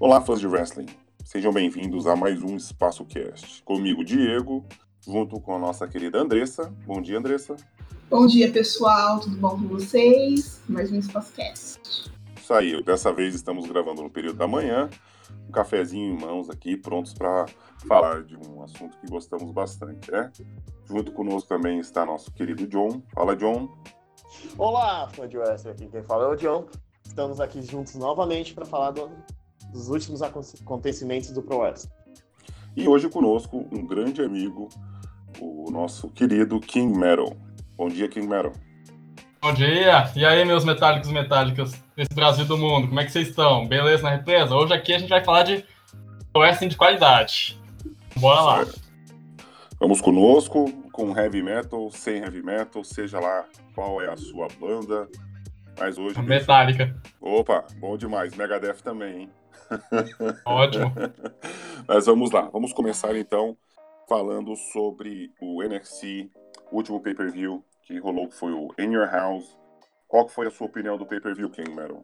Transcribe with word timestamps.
Olá, 0.00 0.18
fãs 0.18 0.40
de 0.40 0.46
wrestling. 0.46 0.86
Sejam 1.26 1.52
bem-vindos 1.52 2.06
a 2.06 2.16
mais 2.16 2.42
um 2.42 2.56
Espaço 2.56 3.04
Cast. 3.04 3.62
Comigo, 3.64 4.02
Diego, 4.02 4.64
junto 5.06 5.38
com 5.38 5.54
a 5.54 5.58
nossa 5.58 5.86
querida 5.86 6.18
Andressa. 6.18 6.72
Bom 6.86 7.02
dia, 7.02 7.18
Andressa. 7.18 7.54
Bom 8.08 8.26
dia, 8.26 8.50
pessoal. 8.50 9.20
Tudo 9.20 9.36
bom 9.36 9.50
com 9.50 9.68
vocês? 9.68 10.62
Mais 10.66 10.90
um 10.90 10.98
Espaço 10.98 11.34
Cast. 11.34 12.10
Isso 12.34 12.54
aí. 12.54 12.82
Dessa 12.82 13.12
vez 13.12 13.34
estamos 13.34 13.68
gravando 13.68 14.02
no 14.02 14.08
período 14.08 14.38
da 14.38 14.48
manhã. 14.48 14.88
Um 15.46 15.52
cafezinho 15.52 16.14
em 16.14 16.18
mãos 16.18 16.48
aqui, 16.48 16.78
prontos 16.78 17.12
para 17.12 17.44
falar 17.86 18.22
de 18.22 18.38
um 18.38 18.62
assunto 18.62 18.96
que 18.96 19.06
gostamos 19.06 19.52
bastante, 19.52 20.10
né? 20.10 20.32
Junto 20.86 21.12
conosco 21.12 21.46
também 21.46 21.78
está 21.78 22.06
nosso 22.06 22.32
querido 22.32 22.66
John. 22.66 23.02
Fala, 23.12 23.36
John. 23.36 23.68
Olá, 24.56 25.10
fã 25.10 25.28
de 25.28 25.36
wrestling. 25.36 25.72
Aqui 25.72 25.86
quem 25.88 26.02
fala 26.02 26.24
é 26.24 26.28
o 26.28 26.36
John. 26.36 26.66
Estamos 27.04 27.38
aqui 27.38 27.60
juntos 27.60 27.96
novamente 27.96 28.54
para 28.54 28.64
falar 28.64 28.92
do, 28.92 29.10
dos 29.72 29.88
últimos 29.88 30.22
acontecimentos 30.22 31.30
do 31.30 31.42
Pro 31.42 31.58
Wrestling. 31.58 31.90
E 32.76 32.86
hoje 32.86 33.08
conosco 33.08 33.66
um 33.72 33.86
grande 33.86 34.22
amigo, 34.22 34.68
o 35.40 35.70
nosso 35.70 36.08
querido 36.10 36.60
King 36.60 36.96
Metal. 36.96 37.36
Bom 37.76 37.88
dia, 37.88 38.08
King 38.08 38.26
Metal. 38.26 38.52
Bom 39.42 39.54
dia! 39.54 40.10
E 40.14 40.24
aí, 40.24 40.44
meus 40.44 40.64
metálicos 40.64 41.10
metálicos 41.10 41.72
desse 41.96 42.12
Brasil 42.14 42.44
do 42.44 42.58
mundo, 42.58 42.88
como 42.88 43.00
é 43.00 43.04
que 43.04 43.10
vocês 43.10 43.28
estão? 43.28 43.66
Beleza 43.66 44.02
na 44.02 44.10
represa? 44.10 44.54
Hoje 44.54 44.74
aqui 44.74 44.92
a 44.92 44.98
gente 44.98 45.08
vai 45.08 45.24
falar 45.24 45.44
de 45.44 45.64
wrestling 46.36 46.68
de 46.68 46.76
qualidade. 46.76 47.58
Bora 48.16 48.40
lá! 48.40 48.66
Vamos 49.80 50.02
conosco 50.02 50.70
com 50.92 51.16
heavy 51.18 51.42
metal, 51.42 51.90
sem 51.90 52.18
heavy 52.18 52.42
metal, 52.42 52.84
seja 52.84 53.18
lá 53.18 53.46
qual 53.74 54.02
é 54.02 54.12
a 54.12 54.16
sua 54.16 54.46
banda. 54.60 55.08
Mas 55.78 55.96
hoje. 55.96 56.20
Metálica. 56.20 56.94
Opa, 57.18 57.64
bom 57.78 57.96
demais. 57.96 58.36
Megadeth 58.36 58.82
também, 58.84 59.22
hein? 59.22 59.30
Ótimo. 60.44 60.92
Mas 61.86 62.06
vamos 62.06 62.30
lá. 62.30 62.42
Vamos 62.52 62.72
começar 62.72 63.16
então 63.16 63.56
falando 64.08 64.56
sobre 64.56 65.30
o 65.40 65.62
NXT, 65.62 66.30
o 66.70 66.76
último 66.76 67.00
pay-per-view 67.00 67.64
que 67.84 67.98
rolou, 67.98 68.28
que 68.28 68.36
foi 68.36 68.52
o 68.52 68.74
In 68.78 68.92
Your 68.92 69.08
House. 69.10 69.56
Qual 70.08 70.28
foi 70.28 70.48
a 70.48 70.50
sua 70.50 70.66
opinião 70.66 70.98
do 70.98 71.06
pay-per-view, 71.06 71.50
King 71.50 71.70
Metal? 71.70 72.02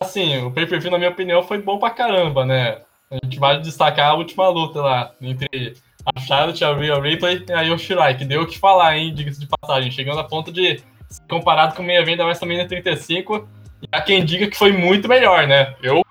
Assim, 0.00 0.44
o 0.44 0.52
pay-per-view, 0.52 0.90
na 0.90 0.98
minha 0.98 1.10
opinião, 1.10 1.42
foi 1.42 1.60
bom 1.60 1.78
pra 1.78 1.90
caramba, 1.90 2.44
né? 2.44 2.82
A 3.10 3.16
gente 3.24 3.38
vai 3.38 3.60
destacar 3.60 4.10
a 4.10 4.14
última 4.14 4.48
luta 4.48 4.80
lá, 4.80 5.14
entre 5.20 5.74
a 6.06 6.20
Charlotte, 6.20 6.64
a 6.64 6.74
Rhea 6.74 7.00
Ripley 7.00 7.44
e 7.48 7.52
a 7.52 7.62
Yoshirai, 7.62 8.16
que 8.16 8.24
deu 8.24 8.42
o 8.42 8.46
que 8.46 8.58
falar, 8.58 8.96
hein, 8.96 9.12
diga-se 9.12 9.40
de 9.40 9.48
passagem, 9.48 9.90
chegando 9.90 10.20
a 10.20 10.24
ponto 10.24 10.52
de 10.52 10.78
ser 11.08 11.22
comparado 11.28 11.74
com 11.74 11.82
o 11.82 11.84
meio 11.84 12.00
evento 12.00 12.18
da 12.18 12.24
WrestleMania 12.24 12.68
35, 12.68 13.48
e 13.82 13.88
há 13.90 14.00
quem 14.00 14.24
diga 14.24 14.48
que 14.48 14.56
foi 14.56 14.72
muito 14.72 15.08
melhor, 15.08 15.46
né? 15.46 15.74
Eu, 15.82 16.02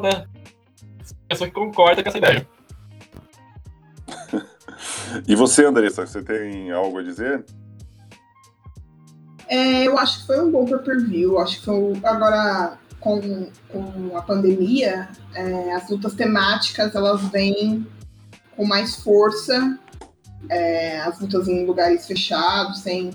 né, 0.00 0.26
pessoa 1.28 1.48
que 1.48 1.54
concorda 1.54 2.02
com 2.02 2.08
essa 2.08 2.18
ideia. 2.18 2.46
e 5.26 5.34
você, 5.34 5.64
Andressa, 5.64 6.06
você 6.06 6.22
tem 6.22 6.70
algo 6.70 6.98
a 6.98 7.02
dizer? 7.02 7.44
É, 9.48 9.86
eu 9.86 9.98
acho 9.98 10.20
que 10.20 10.26
foi 10.26 10.40
um 10.42 10.50
bom 10.50 10.64
pay-per-view. 10.64 11.38
Acho 11.38 11.58
que 11.58 11.64
foi 11.64 12.00
agora 12.02 12.78
com, 13.00 13.50
com 13.68 14.16
a 14.16 14.22
pandemia, 14.22 15.08
é, 15.34 15.74
as 15.74 15.90
lutas 15.90 16.14
temáticas 16.14 16.94
elas 16.94 17.20
vêm 17.28 17.86
com 18.56 18.64
mais 18.64 18.96
força. 18.96 19.78
É, 20.48 21.00
as 21.00 21.20
lutas 21.20 21.48
em 21.48 21.64
lugares 21.64 22.06
fechados, 22.06 22.80
sem 22.80 23.10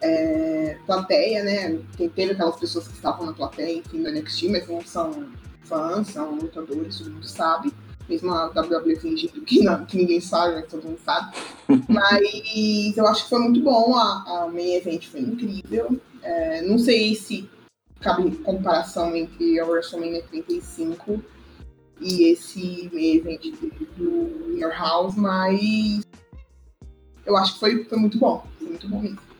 é, 0.00 0.76
plateia, 0.86 1.42
né? 1.42 1.78
Tem, 1.96 2.08
teve 2.08 2.32
aquelas 2.32 2.58
pessoas 2.58 2.86
que 2.86 2.94
estavam 2.94 3.26
na 3.26 3.32
plateia, 3.32 3.78
enfim, 3.78 4.02
do 4.02 4.10
NXT, 4.10 4.48
mas 4.48 4.68
não 4.68 4.80
são 4.82 5.28
fãs, 5.70 6.08
são 6.08 6.34
lutadores, 6.34 6.98
todo 6.98 7.12
mundo 7.12 7.26
sabe. 7.26 7.72
Mesmo 8.08 8.32
a 8.32 8.46
WWE 8.46 8.96
fingindo 8.96 9.40
que, 9.42 9.62
não, 9.62 9.86
que 9.86 9.96
ninguém 9.96 10.20
sabe, 10.20 10.56
mas 10.56 10.66
todo 10.66 10.84
mundo 10.84 10.98
sabe. 11.04 11.32
mas 11.88 12.96
eu 12.96 13.06
acho 13.06 13.22
que 13.24 13.30
foi 13.30 13.38
muito 13.38 13.62
bom, 13.62 13.94
a, 13.94 14.42
a 14.42 14.48
main 14.48 14.74
event 14.74 15.06
foi 15.06 15.20
incrível. 15.20 16.00
É, 16.22 16.62
não 16.62 16.76
sei 16.76 17.14
se 17.14 17.48
cabe 18.00 18.30
comparação 18.38 19.14
entre 19.14 19.60
a 19.60 19.64
WrestleMania 19.64 20.24
35 20.24 21.22
e 22.00 22.24
esse 22.32 22.90
main 22.92 23.16
event 23.16 23.42
do 23.96 24.58
Your 24.58 24.72
House, 24.72 25.14
mas 25.14 26.02
eu 27.24 27.36
acho 27.36 27.54
que 27.54 27.60
foi, 27.60 27.84
foi 27.84 27.98
muito 27.98 28.18
bom. 28.18 28.44
Foi 28.58 28.68
muito 28.68 28.88
bom 28.88 29.00
mesmo. 29.00 29.30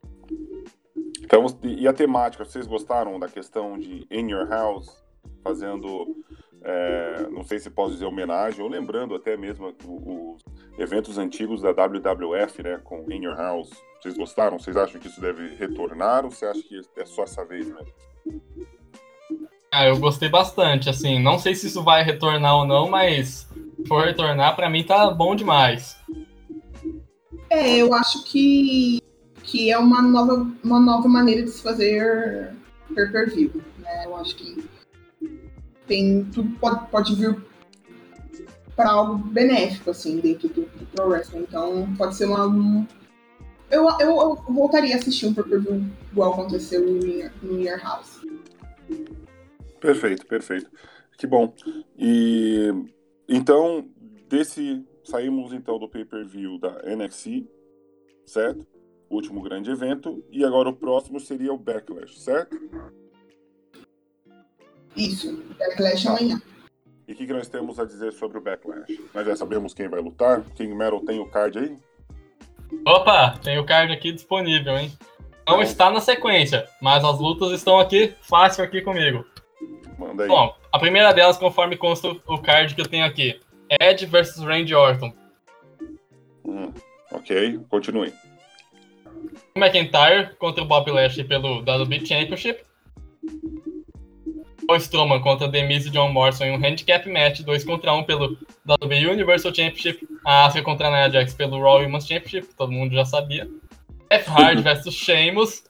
Então, 1.21 1.45
e 1.63 1.87
a 1.87 1.93
temática, 1.93 2.43
vocês 2.43 2.67
gostaram 2.67 3.19
da 3.19 3.27
questão 3.27 3.77
de 3.77 4.05
In 4.11 4.29
Your 4.29 4.47
House, 4.49 5.01
fazendo, 5.43 6.15
é, 6.63 7.27
não 7.29 7.43
sei 7.43 7.59
se 7.59 7.69
posso 7.69 7.93
dizer 7.93 8.05
homenagem, 8.05 8.61
ou 8.61 8.69
lembrando 8.69 9.15
até 9.15 9.35
mesmo 9.35 9.73
os 9.85 10.41
eventos 10.77 11.17
antigos 11.17 11.61
da 11.61 11.71
WWF, 11.71 12.63
né, 12.63 12.79
com 12.83 13.11
In 13.11 13.23
Your 13.23 13.35
House. 13.35 13.69
Vocês 14.01 14.17
gostaram? 14.17 14.59
Vocês 14.59 14.77
acham 14.77 14.99
que 14.99 15.07
isso 15.07 15.21
deve 15.21 15.55
retornar 15.55 16.25
ou 16.25 16.31
você 16.31 16.45
acha 16.45 16.61
que 16.61 16.81
é 16.97 17.05
só 17.05 17.23
essa 17.23 17.45
vez 17.45 17.67
mesmo? 17.67 17.93
Ah, 19.71 19.85
eu 19.85 19.97
gostei 19.99 20.27
bastante, 20.27 20.89
assim, 20.89 21.21
não 21.21 21.39
sei 21.39 21.55
se 21.55 21.67
isso 21.67 21.81
vai 21.81 22.03
retornar 22.03 22.55
ou 22.55 22.65
não, 22.65 22.89
mas 22.89 23.47
se 23.77 23.87
for 23.87 24.03
retornar, 24.03 24.55
para 24.55 24.69
mim 24.69 24.83
tá 24.83 25.09
bom 25.11 25.35
demais. 25.35 25.97
É, 27.49 27.77
eu 27.77 27.93
acho 27.93 28.23
que 28.25 29.01
que 29.43 29.71
é 29.71 29.77
uma 29.77 30.01
nova, 30.01 30.47
uma 30.63 30.79
nova 30.79 31.07
maneira 31.07 31.43
de 31.43 31.49
se 31.49 31.61
fazer 31.61 32.55
pay-per-view. 32.93 33.51
Né? 33.79 34.05
Eu 34.05 34.15
acho 34.15 34.35
que 34.35 34.63
tem 35.91 36.23
tudo 36.33 36.49
pode, 36.57 36.89
pode 36.89 37.15
vir 37.15 37.37
para 38.77 38.91
algo 38.91 39.17
benéfico 39.17 39.89
assim 39.89 40.21
dentro 40.21 40.47
do, 40.47 40.61
do 40.61 40.85
pro 40.85 41.09
wrestling. 41.09 41.41
Então 41.41 41.93
pode 41.97 42.15
ser 42.15 42.27
uma 42.27 42.47
um... 42.47 42.87
eu, 43.69 43.85
eu, 43.99 44.09
eu, 44.09 44.35
voltaria 44.47 44.95
a 44.95 44.97
assistir 44.97 45.25
um 45.25 45.33
pay-per-view 45.33 45.85
igual 46.09 46.31
aconteceu 46.31 46.81
no 47.43 47.59
Year 47.59 47.83
House. 47.83 48.21
Perfeito, 49.81 50.25
perfeito. 50.25 50.71
Que 51.17 51.27
bom. 51.27 51.53
E 51.97 52.69
então 53.27 53.85
desse 54.29 54.85
saímos 55.03 55.51
então 55.51 55.77
do 55.77 55.89
pay-per-view 55.89 56.57
da 56.57 56.81
NXT, 56.95 57.45
certo? 58.25 58.65
último 59.09 59.41
grande 59.41 59.69
evento, 59.69 60.23
e 60.31 60.45
agora 60.45 60.69
o 60.69 60.73
próximo 60.73 61.19
seria 61.19 61.51
o 61.51 61.57
Backlash, 61.57 62.17
certo? 62.17 62.57
Isso, 64.95 65.43
Backlash 65.57 66.07
amanhã. 66.07 66.41
E 67.07 67.13
o 67.13 67.15
que, 67.15 67.25
que 67.25 67.33
nós 67.33 67.47
temos 67.47 67.79
a 67.79 67.85
dizer 67.85 68.13
sobre 68.13 68.37
o 68.37 68.41
Backlash? 68.41 68.99
Nós 69.13 69.25
já 69.25 69.35
sabemos 69.35 69.73
quem 69.73 69.87
vai 69.87 69.99
lutar? 69.99 70.41
King 70.55 70.73
Metal 70.73 70.99
tem 71.01 71.19
o 71.19 71.25
card 71.25 71.59
aí? 71.59 71.77
Opa, 72.85 73.37
tem 73.43 73.59
o 73.59 73.65
card 73.65 73.91
aqui 73.91 74.11
disponível, 74.11 74.77
hein? 74.77 74.91
Não 75.47 75.57
Bom. 75.57 75.61
está 75.61 75.89
na 75.89 75.99
sequência, 75.99 76.67
mas 76.81 77.03
as 77.03 77.19
lutas 77.19 77.51
estão 77.51 77.79
aqui, 77.79 78.13
fácil 78.21 78.63
aqui 78.63 78.81
comigo. 78.81 79.25
Manda 79.97 80.23
aí. 80.23 80.29
Bom, 80.29 80.55
a 80.71 80.79
primeira 80.79 81.13
delas, 81.13 81.37
conforme 81.37 81.75
consta 81.75 82.09
o 82.25 82.37
card 82.37 82.73
que 82.73 82.81
eu 82.81 82.87
tenho 82.87 83.05
aqui, 83.05 83.39
Ed 83.79 84.05
versus 84.05 84.43
Randy 84.43 84.73
Orton. 84.73 85.13
Hum, 86.45 86.71
ok, 87.11 87.59
continue. 87.69 88.13
McIntyre 89.55 90.35
contra 90.37 90.63
o 90.63 90.67
Bob 90.67 90.89
Lashley 90.91 91.25
pelo 91.25 91.59
WWE 91.59 92.05
Championship. 92.05 92.63
O 94.71 94.75
Strowman 94.77 95.19
contra 95.19 95.49
Miz 95.49 95.85
e 95.85 95.89
John 95.89 96.13
Morrison 96.13 96.45
em 96.45 96.57
um 96.57 96.65
handicap 96.65 97.05
match 97.09 97.41
2 97.41 97.65
contra 97.65 97.91
1 97.91 98.05
pelo 98.05 98.37
WWE 98.65 99.11
Universal 99.11 99.53
Championship. 99.53 100.07
A 100.25 100.45
Asuka 100.45 100.63
contra 100.63 100.87
a 100.87 100.91
Nia 100.91 101.09
Jax 101.09 101.33
pelo 101.33 101.61
Raw 101.61 101.81
Women's 101.81 102.07
Championship, 102.07 102.47
todo 102.55 102.71
mundo 102.71 102.95
já 102.95 103.03
sabia. 103.03 103.49
F 104.09 104.29
Hard 104.29 104.61
versus 104.63 104.93
Sheamus. 104.93 105.65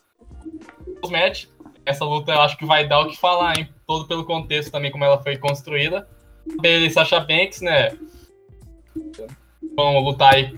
Match. 1.10 1.46
Essa 1.84 2.06
luta 2.06 2.32
eu 2.32 2.42
acho 2.42 2.56
que 2.58 2.66
vai 2.66 2.88
dar 2.88 3.00
o 3.00 3.10
que 3.10 3.18
falar, 3.18 3.58
hein? 3.58 3.68
Todo 3.88 4.08
pelo 4.08 4.24
contexto 4.24 4.72
também, 4.72 4.92
como 4.92 5.04
ela 5.04 5.18
foi 5.24 5.36
construída. 5.36 6.08
Bailey 6.62 6.86
e 6.86 6.92
Sasha 6.92 7.20
Banks, 7.20 7.62
né? 7.62 7.98
Vão 9.76 9.98
lutar 9.98 10.36
aí 10.36 10.56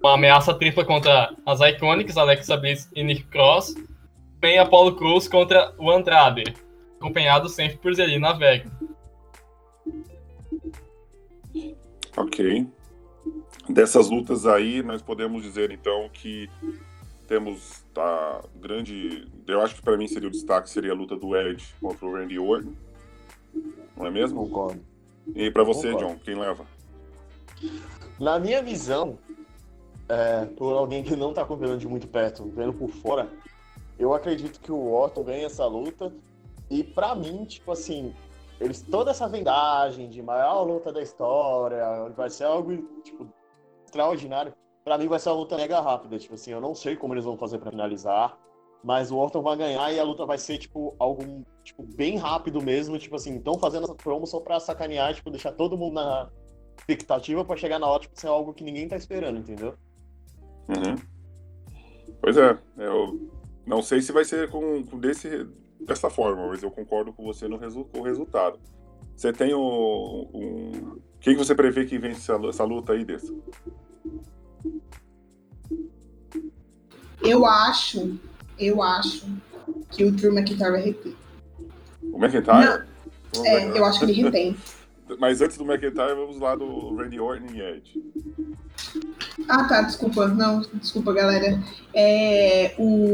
uma 0.00 0.14
ameaça 0.14 0.54
tripla 0.54 0.84
contra 0.84 1.34
as 1.44 1.60
Iconics, 1.60 2.16
Alexa 2.16 2.56
Bliss 2.56 2.88
e 2.94 3.02
Nick 3.02 3.24
Cross. 3.24 3.74
Também 4.40 4.60
Apollo 4.60 4.94
Cruz 4.94 5.26
contra 5.26 5.74
o 5.76 5.90
Andrade, 5.90 6.44
acompanhado 7.00 7.48
sempre 7.48 7.78
por 7.78 7.94
Zelina 7.94 8.34
Vega. 8.34 8.70
Ok. 12.16 12.68
Dessas 13.68 14.10
lutas 14.10 14.46
aí, 14.46 14.82
nós 14.82 15.00
podemos 15.00 15.42
dizer 15.42 15.70
então 15.70 16.10
que 16.12 16.50
temos 17.26 17.84
a 17.96 18.44
grande. 18.56 19.26
Eu 19.46 19.62
acho 19.62 19.76
que 19.76 19.82
para 19.82 19.96
mim 19.96 20.06
seria 20.06 20.28
o 20.28 20.30
destaque 20.30 20.68
seria 20.68 20.92
a 20.92 20.94
luta 20.94 21.16
do 21.16 21.34
Edge 21.34 21.74
contra 21.80 22.06
o 22.06 22.12
Randy 22.12 22.38
Orton. 22.38 22.74
Não 23.96 24.06
é 24.06 24.10
mesmo? 24.10 24.44
Concordo. 24.44 24.80
E 25.34 25.50
para 25.50 25.64
você, 25.64 25.92
Concordo. 25.92 26.14
John, 26.14 26.20
quem 26.22 26.34
leva? 26.34 26.66
Na 28.18 28.38
minha 28.38 28.62
visão, 28.62 29.18
é, 30.08 30.44
por 30.44 30.76
alguém 30.76 31.02
que 31.02 31.16
não 31.16 31.32
tá 31.32 31.42
acompanhando 31.42 31.78
de 31.78 31.88
muito 31.88 32.08
perto, 32.08 32.50
vendo 32.54 32.72
por 32.72 32.90
fora, 32.90 33.28
eu 33.98 34.12
acredito 34.12 34.60
que 34.60 34.72
o 34.72 34.92
Orton 34.92 35.22
ganha 35.22 35.46
essa 35.46 35.64
luta. 35.66 36.12
E 36.70 36.84
para 36.84 37.14
mim, 37.14 37.44
tipo 37.44 37.72
assim, 37.72 38.14
eles 38.60 38.82
toda 38.82 39.10
essa 39.10 39.28
vendagem 39.28 40.08
de 40.08 40.22
maior 40.22 40.62
luta 40.62 40.92
da 40.92 41.02
história, 41.02 42.08
vai 42.16 42.30
ser 42.30 42.44
algo 42.44 42.76
tipo 43.02 43.26
extraordinário. 43.84 44.54
Para 44.84 44.96
mim 44.96 45.08
vai 45.08 45.18
ser 45.18 45.30
uma 45.30 45.36
luta 45.36 45.56
mega 45.56 45.80
rápida, 45.80 46.18
tipo 46.18 46.34
assim, 46.34 46.52
eu 46.52 46.60
não 46.60 46.74
sei 46.74 46.96
como 46.96 47.12
eles 47.14 47.24
vão 47.24 47.36
fazer 47.36 47.58
para 47.58 47.70
finalizar, 47.70 48.38
mas 48.84 49.10
o 49.10 49.16
Orton 49.16 49.42
vai 49.42 49.56
ganhar 49.56 49.92
e 49.92 49.98
a 49.98 50.04
luta 50.04 50.24
vai 50.24 50.38
ser 50.38 50.58
tipo 50.58 50.94
algo 50.98 51.44
tipo 51.64 51.82
bem 51.82 52.16
rápido 52.16 52.62
mesmo, 52.62 52.98
tipo 52.98 53.16
assim, 53.16 53.36
estão 53.36 53.58
fazendo 53.58 53.84
essa 53.84 53.94
promo 53.94 54.26
só 54.26 54.40
para 54.40 54.60
sacanear, 54.60 55.14
tipo 55.14 55.30
deixar 55.30 55.52
todo 55.52 55.76
mundo 55.76 55.94
na 55.94 56.30
expectativa 56.78 57.44
para 57.44 57.56
chegar 57.56 57.78
na 57.78 57.86
hora 57.86 58.02
tipo, 58.02 58.18
ser 58.18 58.28
algo 58.28 58.54
que 58.54 58.64
ninguém 58.64 58.88
tá 58.88 58.96
esperando, 58.96 59.38
entendeu? 59.38 59.74
Uhum. 60.68 60.96
Pois 62.20 62.36
é, 62.36 62.58
eu 62.78 63.30
não 63.66 63.82
sei 63.82 64.00
se 64.00 64.12
vai 64.12 64.24
ser 64.24 64.50
com, 64.50 64.84
com 64.84 64.98
desse 64.98 65.46
dessa 65.86 66.10
forma, 66.10 66.48
mas 66.48 66.62
eu 66.62 66.70
concordo 66.70 67.12
com 67.12 67.24
você 67.24 67.48
no 67.48 67.56
resu 67.56 67.86
o 67.94 68.02
resultado. 68.02 68.58
Você 69.16 69.32
tem 69.32 69.52
o. 69.52 70.28
Um... 70.32 70.98
Quem 71.20 71.34
que 71.34 71.44
você 71.44 71.54
prevê 71.54 71.84
que 71.84 71.98
vence 71.98 72.32
essa, 72.48 72.64
luta 72.64 72.94
aí, 72.94 73.04
dessa? 73.04 73.34
Eu 77.22 77.44
acho, 77.44 78.18
eu 78.58 78.82
acho 78.82 79.26
que 79.90 80.04
o 80.04 80.10
Drew 80.10 80.32
McIntyre 80.32 80.70
vai 80.70 80.80
reter. 80.80 81.14
O 82.02 82.16
McIntyre? 82.16 82.86
Não, 83.34 83.46
é, 83.46 83.78
eu 83.78 83.84
acho 83.84 83.98
que 83.98 84.04
ele 84.06 84.22
retém. 84.22 84.56
Mas 85.18 85.42
antes 85.42 85.58
do 85.58 85.64
McIntyre, 85.64 86.14
vamos 86.14 86.38
lá 86.38 86.54
do 86.54 86.94
Randy 86.94 87.20
Orton 87.20 87.52
e 87.52 87.60
Edge. 87.60 88.02
Ah, 89.48 89.64
tá, 89.64 89.82
desculpa. 89.82 90.28
Não, 90.28 90.60
desculpa, 90.74 91.12
galera. 91.12 91.60
É, 91.92 92.74
o 92.78 93.09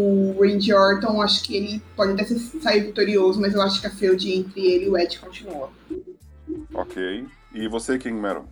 Randy 0.46 0.72
Orton, 0.72 1.20
acho 1.20 1.42
que 1.42 1.56
ele 1.56 1.82
pode 1.94 2.12
até 2.12 2.24
sair 2.24 2.80
vitorioso, 2.80 3.40
mas 3.40 3.54
eu 3.54 3.62
acho 3.62 3.80
que 3.80 3.86
a 3.86 3.90
feud 3.90 4.32
entre 4.32 4.60
ele 4.60 4.86
e 4.86 4.88
o 4.88 4.98
Ed 4.98 5.18
continua. 5.18 5.70
Ok. 6.74 7.26
E 7.54 7.68
você, 7.68 7.98
King 7.98 8.20
Metal? 8.20 8.44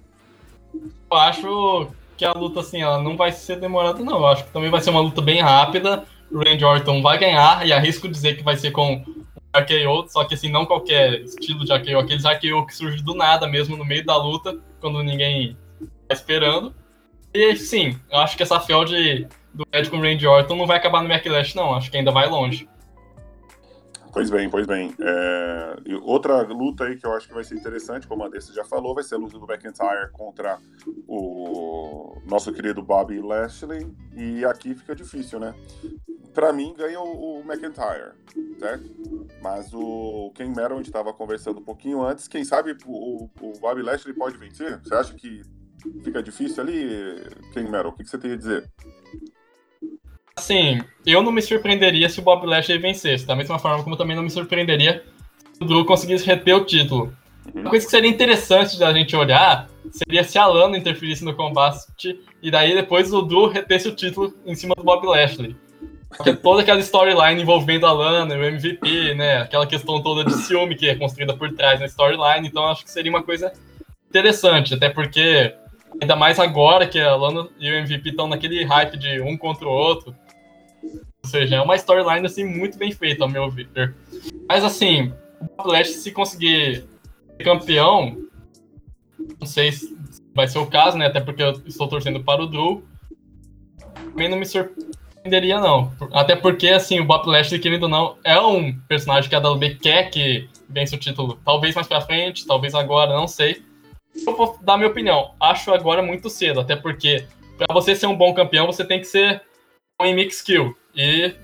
Eu 1.10 1.16
acho 1.16 1.88
que 2.16 2.24
a 2.24 2.32
luta, 2.32 2.60
assim, 2.60 2.82
ela 2.82 3.02
não 3.02 3.16
vai 3.16 3.32
ser 3.32 3.60
demorada, 3.60 4.02
não. 4.02 4.18
Eu 4.18 4.26
acho 4.26 4.44
que 4.44 4.52
também 4.52 4.70
vai 4.70 4.80
ser 4.80 4.90
uma 4.90 5.00
luta 5.00 5.20
bem 5.20 5.40
rápida. 5.40 6.04
O 6.30 6.38
Randy 6.38 6.64
Orton 6.64 7.02
vai 7.02 7.18
ganhar, 7.18 7.66
e 7.66 7.72
arrisco 7.72 8.08
dizer 8.08 8.36
que 8.36 8.42
vai 8.42 8.56
ser 8.56 8.70
com 8.70 8.94
um 8.94 9.24
RKO, 9.54 10.08
só 10.08 10.24
que 10.24 10.34
assim, 10.34 10.50
não 10.50 10.66
qualquer 10.66 11.20
estilo 11.20 11.64
de 11.64 11.72
RKO, 11.72 11.98
aqueles 11.98 12.24
RKO 12.24 12.66
que 12.66 12.74
surge 12.74 13.02
do 13.02 13.14
nada 13.14 13.46
mesmo 13.46 13.76
no 13.76 13.84
meio 13.84 14.04
da 14.04 14.16
luta, 14.16 14.58
quando 14.80 15.02
ninguém 15.02 15.56
tá 16.08 16.14
esperando. 16.14 16.74
E 17.32 17.56
sim, 17.56 17.98
eu 18.10 18.18
acho 18.18 18.36
que 18.36 18.42
essa 18.42 18.58
feud 18.58 19.28
do 19.54 19.66
Ed 19.72 19.88
com 19.88 20.00
Randy 20.00 20.26
Orton 20.26 20.56
não 20.56 20.66
vai 20.66 20.76
acabar 20.78 21.02
no 21.02 21.08
Backlash, 21.08 21.54
não. 21.54 21.74
Acho 21.74 21.90
que 21.90 21.96
ainda 21.96 22.10
vai 22.10 22.28
longe. 22.28 22.68
Pois 24.12 24.30
bem, 24.30 24.48
pois 24.48 24.64
bem. 24.64 24.94
É... 25.00 25.76
outra 26.02 26.42
luta 26.42 26.84
aí 26.84 26.96
que 26.96 27.04
eu 27.04 27.12
acho 27.14 27.26
que 27.26 27.34
vai 27.34 27.42
ser 27.42 27.56
interessante, 27.56 28.06
como 28.06 28.22
a 28.22 28.28
desse 28.28 28.54
já 28.54 28.64
falou, 28.64 28.94
vai 28.94 29.02
ser 29.02 29.16
a 29.16 29.18
luta 29.18 29.38
do 29.38 29.52
McIntyre 29.52 30.12
contra 30.12 30.58
o 31.08 32.16
nosso 32.24 32.52
querido 32.52 32.80
Bobby 32.80 33.20
Lashley. 33.20 33.92
E 34.16 34.44
aqui 34.44 34.74
fica 34.74 34.94
difícil, 34.94 35.40
né? 35.40 35.52
Para 36.32 36.52
mim, 36.52 36.74
ganha 36.76 37.00
o, 37.00 37.40
McIntyre, 37.40 38.12
certo? 38.58 38.84
Mas 39.40 39.72
o 39.74 40.32
Ken 40.34 40.48
Metal, 40.48 40.72
a 40.72 40.76
gente 40.76 40.86
estava 40.86 41.12
conversando 41.12 41.58
um 41.58 41.64
pouquinho 41.64 42.02
antes, 42.02 42.28
quem 42.28 42.44
sabe 42.44 42.76
o, 42.86 43.28
o 43.40 43.52
Bobby 43.60 43.82
Lashley 43.82 44.14
pode 44.14 44.36
vencer? 44.36 44.80
Você 44.80 44.94
acha 44.94 45.14
que 45.14 45.42
fica 46.02 46.22
difícil 46.22 46.62
ali, 46.62 47.20
King 47.52 47.70
Metal? 47.70 47.90
O 47.90 47.92
que, 47.92 48.04
você 48.04 48.18
tem 48.18 48.32
a 48.32 48.36
dizer? 48.36 48.70
Assim, 50.36 50.80
eu 51.06 51.22
não 51.22 51.30
me 51.30 51.40
surpreenderia 51.40 52.08
se 52.08 52.18
o 52.18 52.22
Bob 52.22 52.46
Lashley 52.46 52.78
vencesse, 52.78 53.26
da 53.26 53.36
mesma 53.36 53.58
forma 53.58 53.82
como 53.84 53.96
também 53.96 54.16
não 54.16 54.22
me 54.22 54.30
surpreenderia 54.30 55.04
se 55.52 55.62
o 55.62 55.64
Drew 55.64 55.84
conseguisse 55.84 56.26
reter 56.26 56.56
o 56.56 56.64
título. 56.64 57.12
Uma 57.54 57.70
coisa 57.70 57.84
que 57.84 57.90
seria 57.90 58.10
interessante 58.10 58.78
da 58.78 58.92
gente 58.92 59.14
olhar 59.14 59.68
seria 59.92 60.24
se 60.24 60.38
a 60.38 60.46
Lana 60.46 60.76
interferisse 60.76 61.24
no 61.24 61.34
combate 61.34 62.18
e 62.42 62.50
daí 62.50 62.74
depois 62.74 63.12
o 63.12 63.22
Drew 63.22 63.46
retesse 63.46 63.88
o 63.88 63.94
título 63.94 64.34
em 64.44 64.54
cima 64.54 64.74
do 64.74 64.82
Bob 64.82 65.06
Lashley. 65.06 65.56
Porque 66.08 66.32
toda 66.32 66.62
aquela 66.62 66.80
storyline 66.80 67.42
envolvendo 67.42 67.86
a 67.86 67.92
Lana, 67.92 68.34
o 68.36 68.44
MVP, 68.44 69.14
né? 69.14 69.38
Aquela 69.38 69.66
questão 69.66 70.00
toda 70.02 70.24
de 70.24 70.32
ciúme 70.42 70.76
que 70.76 70.88
é 70.88 70.94
construída 70.94 71.36
por 71.36 71.52
trás 71.52 71.80
na 71.80 71.86
storyline, 71.86 72.46
então 72.46 72.66
acho 72.66 72.84
que 72.84 72.90
seria 72.90 73.10
uma 73.10 73.22
coisa 73.22 73.52
interessante, 74.08 74.74
até 74.74 74.88
porque 74.88 75.54
Ainda 76.00 76.16
mais 76.16 76.38
agora 76.38 76.86
que 76.86 76.98
a 77.00 77.14
Lana 77.14 77.48
e 77.58 77.70
o 77.70 77.74
MVP 77.74 78.10
estão 78.10 78.26
naquele 78.26 78.64
hype 78.64 78.96
de 78.96 79.20
um 79.20 79.36
contra 79.36 79.66
o 79.66 79.70
outro. 79.70 80.14
Ou 81.24 81.30
seja, 81.30 81.56
é 81.56 81.60
uma 81.62 81.74
storyline 81.74 82.26
assim 82.26 82.44
muito 82.44 82.76
bem 82.76 82.92
feita, 82.92 83.24
ao 83.24 83.30
meu 83.30 83.50
ver. 83.50 83.94
Mas 84.46 84.62
assim, 84.62 85.10
o 85.40 85.62
Flash, 85.62 85.88
se 85.88 86.12
conseguir 86.12 86.84
ser 87.34 87.44
campeão, 87.44 88.18
não 89.40 89.46
sei 89.46 89.72
se 89.72 89.96
vai 90.34 90.46
ser 90.46 90.58
o 90.58 90.66
caso, 90.66 90.98
né? 90.98 91.06
Até 91.06 91.20
porque 91.20 91.42
eu 91.42 91.52
estou 91.64 91.88
torcendo 91.88 92.22
para 92.22 92.42
o 92.42 92.46
Drew. 92.46 92.84
Também 94.10 94.28
não 94.28 94.36
me 94.36 94.44
surpreenderia, 94.44 95.58
não. 95.58 95.90
Até 96.12 96.36
porque, 96.36 96.68
assim, 96.68 97.00
o 97.00 97.06
Bob 97.06 97.24
querendo 97.58 97.84
ou 97.84 97.88
não, 97.88 98.18
é 98.22 98.38
um 98.38 98.78
personagem 98.80 99.30
que 99.30 99.34
a 99.34 99.38
WB 99.38 99.76
quer 99.76 100.10
que 100.10 100.46
vença 100.68 100.94
o 100.94 100.98
título. 100.98 101.40
Talvez 101.42 101.74
mais 101.74 101.88
pra 101.88 102.02
frente, 102.02 102.46
talvez 102.46 102.74
agora, 102.74 103.16
não 103.16 103.26
sei. 103.26 103.62
Eu 104.26 104.36
vou 104.36 104.58
dar 104.60 104.76
minha 104.76 104.90
opinião. 104.90 105.32
Acho 105.40 105.72
agora 105.72 106.02
muito 106.02 106.28
cedo, 106.28 106.60
até 106.60 106.76
porque 106.76 107.26
para 107.56 107.72
você 107.72 107.96
ser 107.96 108.08
um 108.08 108.16
bom 108.16 108.34
campeão, 108.34 108.66
você 108.66 108.84
tem 108.84 109.00
que 109.00 109.06
ser 109.06 109.42
um 109.98 110.14
mix 110.14 110.36
skill. 110.36 110.76
E, 110.96 111.34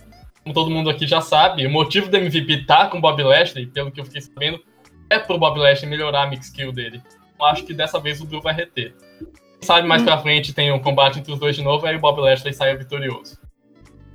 como 0.42 0.54
todo 0.54 0.70
mundo 0.70 0.90
aqui 0.90 1.06
já 1.06 1.20
sabe, 1.20 1.66
o 1.66 1.70
motivo 1.70 2.08
do 2.08 2.16
MVP 2.16 2.64
tá 2.64 2.86
com 2.86 2.98
o 2.98 3.00
Bob 3.00 3.22
Lashley, 3.22 3.66
pelo 3.66 3.90
que 3.90 4.00
eu 4.00 4.04
fiquei 4.04 4.20
sabendo, 4.20 4.60
é 5.08 5.18
pro 5.18 5.38
Bob 5.38 5.58
Lashley 5.58 5.90
melhorar 5.90 6.22
a 6.22 6.26
mix 6.26 6.46
skill 6.46 6.72
dele. 6.72 7.02
Eu 7.38 7.46
acho 7.46 7.64
que 7.64 7.74
dessa 7.74 7.98
vez 7.98 8.20
o 8.20 8.26
Drew 8.26 8.40
vai 8.40 8.54
reter. 8.54 8.94
Quem 9.18 9.62
sabe 9.62 9.86
mais 9.86 10.02
hum. 10.02 10.06
pra 10.06 10.18
frente 10.18 10.54
tem 10.54 10.72
um 10.72 10.78
combate 10.78 11.18
entre 11.18 11.32
os 11.32 11.38
dois 11.38 11.56
de 11.56 11.62
novo, 11.62 11.86
aí 11.86 11.96
o 11.96 12.00
Bob 12.00 12.20
Lashley 12.20 12.52
saia 12.52 12.76
vitorioso. 12.76 13.38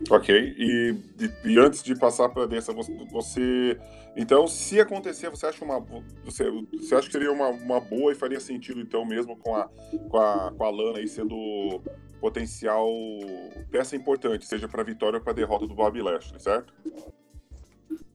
Ok, 0.09 0.35
e, 0.35 0.95
e, 1.19 1.51
e 1.51 1.59
antes 1.59 1.81
de 1.81 1.97
passar 1.97 2.29
para 2.29 2.45
dessa, 2.45 2.73
você 2.73 3.77
então, 4.15 4.47
se 4.47 4.79
acontecer, 4.79 5.29
você 5.29 5.45
acha 5.45 5.63
uma. 5.65 5.85
Você, 6.23 6.49
você 6.71 6.95
acha 6.95 7.07
que 7.07 7.11
seria 7.11 7.31
uma, 7.31 7.49
uma 7.49 7.81
boa 7.81 8.13
e 8.13 8.15
faria 8.15 8.39
sentido, 8.39 8.79
então, 8.79 9.05
mesmo 9.05 9.35
com 9.35 9.53
a, 9.53 9.69
com 10.09 10.17
a, 10.17 10.53
com 10.57 10.63
a 10.63 10.69
Lana 10.69 10.99
aí 10.99 11.07
sendo 11.07 11.81
potencial 12.25 12.89
peça 13.69 13.95
importante, 13.95 14.47
seja 14.47 14.67
para 14.67 14.81
a 14.81 14.85
vitória 14.85 15.17
ou 15.17 15.23
para 15.23 15.31
a 15.31 15.35
derrota 15.35 15.67
do 15.67 15.75
Bob 15.75 16.01
Lashley, 16.01 16.39
certo? 16.39 16.73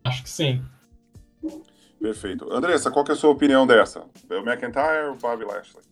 Acho 0.02 0.24
que 0.24 0.30
sim. 0.30 0.60
Perfeito. 2.00 2.52
Andressa, 2.52 2.90
qual 2.90 3.04
é 3.08 3.12
a 3.12 3.14
sua 3.14 3.30
opinião 3.30 3.64
dessa? 3.64 4.04
É 4.28 4.34
o 4.34 4.40
McIntyre 4.40 5.06
ou 5.06 5.12
o 5.12 5.16
Bob 5.16 5.44
Lashley? 5.44 5.84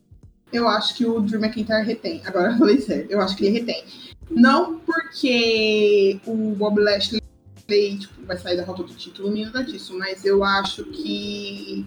Eu 0.52 0.66
acho 0.66 0.96
que 0.96 1.06
o 1.06 1.20
Drew 1.20 1.40
McIntyre 1.40 1.84
retém. 1.84 2.20
Agora 2.25 2.50
eu 2.50 2.58
falei 2.58 2.80
sério, 2.80 3.06
eu 3.08 3.20
acho 3.20 3.37
que 3.37 3.46
ele 3.46 3.60
retém. 3.60 3.84
Não 4.28 4.80
porque 4.80 6.20
o 6.26 6.56
Bob 6.56 6.80
Lashley 6.80 7.22
tipo, 7.68 8.26
vai 8.26 8.37
sair 8.37 8.56
da 8.56 8.64
rota 8.64 8.82
do 8.82 8.94
título, 8.94 9.30
nem 9.30 9.44
nada 9.44 9.62
disso, 9.62 9.96
mas 9.96 10.25
eu 10.25 10.42
acho 10.42 10.84
que 10.87 11.87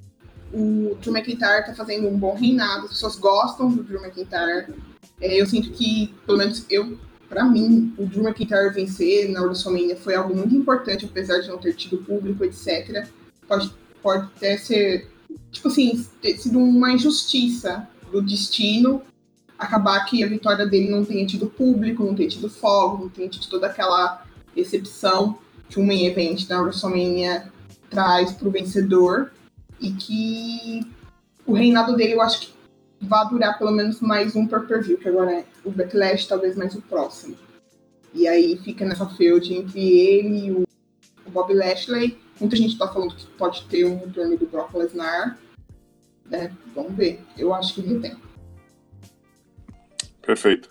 o 0.53 0.97
Drew 1.01 1.15
McIntyre 1.15 1.65
tá 1.65 1.73
fazendo 1.75 2.07
um 2.07 2.17
bom 2.17 2.35
reinado, 2.35 2.85
as 2.85 2.91
pessoas 2.91 3.15
gostam 3.15 3.71
do 3.71 3.83
Drew 3.83 4.01
McIntyre. 4.01 4.73
É, 5.19 5.39
eu 5.39 5.45
sinto 5.45 5.71
que, 5.71 6.13
pelo 6.25 6.37
menos 6.37 6.65
eu, 6.69 6.97
para 7.29 7.45
mim, 7.45 7.93
o 7.97 8.05
Drew 8.05 8.23
McIntyre 8.23 8.73
vencer 8.73 9.29
na 9.29 9.41
WrestleMania 9.41 9.95
foi 9.95 10.15
algo 10.15 10.35
muito 10.35 10.55
importante, 10.55 11.05
apesar 11.05 11.39
de 11.39 11.47
não 11.47 11.57
ter 11.57 11.73
tido 11.75 11.97
público, 11.97 12.43
etc. 12.43 13.07
Pode, 13.47 13.73
pode 14.01 14.25
até 14.35 14.57
ser, 14.57 15.09
tipo 15.51 15.67
assim, 15.67 16.05
ter 16.21 16.37
sido 16.37 16.59
uma 16.59 16.91
injustiça 16.91 17.87
do 18.11 18.21
destino 18.21 19.01
acabar 19.57 20.03
que 20.05 20.23
a 20.23 20.27
vitória 20.27 20.65
dele 20.65 20.89
não 20.89 21.05
tenha 21.05 21.25
tido 21.25 21.45
público, 21.45 22.03
não 22.03 22.15
tenha 22.15 22.27
tido 22.27 22.49
fogo, 22.49 23.03
não 23.03 23.09
tenha 23.09 23.29
tido 23.29 23.47
toda 23.47 23.67
aquela 23.67 24.25
recepção 24.55 25.37
que 25.69 25.79
o 25.79 25.85
main 25.85 26.07
event 26.07 26.47
da 26.47 26.59
WrestleMania 26.59 27.51
traz 27.89 28.31
para 28.31 28.47
o 28.47 28.51
vencedor 28.51 29.31
e 29.81 29.91
que 29.93 30.87
o 31.45 31.53
reinado 31.53 31.95
dele 31.95 32.13
eu 32.13 32.21
acho 32.21 32.41
que 32.41 32.53
vai 33.01 33.27
durar 33.27 33.57
pelo 33.57 33.71
menos 33.71 33.99
mais 33.99 34.35
um 34.35 34.47
per 34.47 34.67
per 34.67 34.83
view, 34.83 34.97
que 34.97 35.09
agora 35.09 35.39
é 35.39 35.45
o 35.65 35.71
Backlash, 35.71 36.27
talvez 36.27 36.55
mais 36.55 36.75
o 36.75 36.81
próximo. 36.81 37.35
E 38.13 38.27
aí 38.27 38.57
fica 38.57 38.85
nessa 38.85 39.07
feud 39.09 39.53
entre 39.53 39.81
ele 39.81 40.45
e 40.45 40.51
o, 40.51 40.63
o 41.25 41.31
Bob 41.31 41.53
Lashley. 41.53 42.19
Muita 42.39 42.55
gente 42.55 42.73
está 42.73 42.87
falando 42.87 43.15
que 43.15 43.25
pode 43.31 43.65
ter 43.65 43.85
um 43.85 43.97
retorno 43.97 44.37
do 44.37 44.45
Brock 44.45 44.73
Lesnar. 44.75 45.39
Né? 46.25 46.55
Vamos 46.75 46.93
ver. 46.93 47.23
Eu 47.37 47.53
acho 47.53 47.73
que 47.73 47.81
ele 47.81 47.99
tem. 47.99 48.17
Perfeito. 50.21 50.69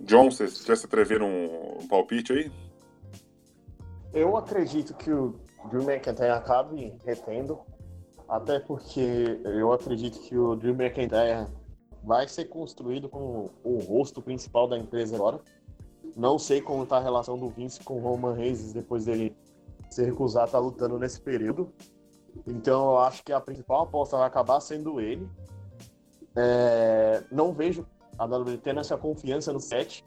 John, 0.00 0.30
você 0.30 0.46
quer 0.64 0.76
se 0.76 0.86
atrever 0.86 1.22
um, 1.22 1.78
um 1.80 1.88
palpite 1.88 2.32
aí? 2.32 2.50
Eu 4.12 4.36
acredito 4.36 4.94
que 4.94 5.10
o 5.10 5.38
Drew 5.70 5.82
McIntyre 5.82 6.30
acabe 6.30 6.94
retendo, 7.04 7.60
até 8.28 8.60
porque 8.60 9.40
eu 9.44 9.72
acredito 9.72 10.20
que 10.20 10.36
o 10.36 10.54
Drew 10.54 10.74
McIntyre 10.74 11.46
vai 12.02 12.28
ser 12.28 12.44
construído 12.44 13.08
como 13.08 13.50
o 13.64 13.78
rosto 13.78 14.20
principal 14.20 14.68
da 14.68 14.78
empresa 14.78 15.16
agora. 15.16 15.40
Não 16.16 16.38
sei 16.38 16.60
como 16.60 16.82
está 16.82 16.98
a 16.98 17.02
relação 17.02 17.38
do 17.38 17.48
Vince 17.48 17.80
com 17.82 17.94
o 17.94 18.00
Roman 18.00 18.34
Reigns 18.34 18.72
depois 18.72 19.04
dele 19.06 19.34
se 19.90 20.04
recusar 20.04 20.42
a 20.42 20.46
estar 20.46 20.58
tá 20.58 20.64
lutando 20.64 20.98
nesse 20.98 21.20
período. 21.20 21.72
Então 22.46 22.90
eu 22.90 22.98
acho 22.98 23.24
que 23.24 23.32
a 23.32 23.40
principal 23.40 23.82
aposta 23.82 24.16
vai 24.16 24.26
acabar 24.26 24.60
sendo 24.60 25.00
ele. 25.00 25.28
É, 26.36 27.24
não 27.32 27.52
vejo 27.52 27.86
a 28.18 28.24
WWE 28.26 28.58
tendo 28.58 28.80
essa 28.80 28.96
confiança 28.96 29.52
no 29.52 29.60
set, 29.60 30.04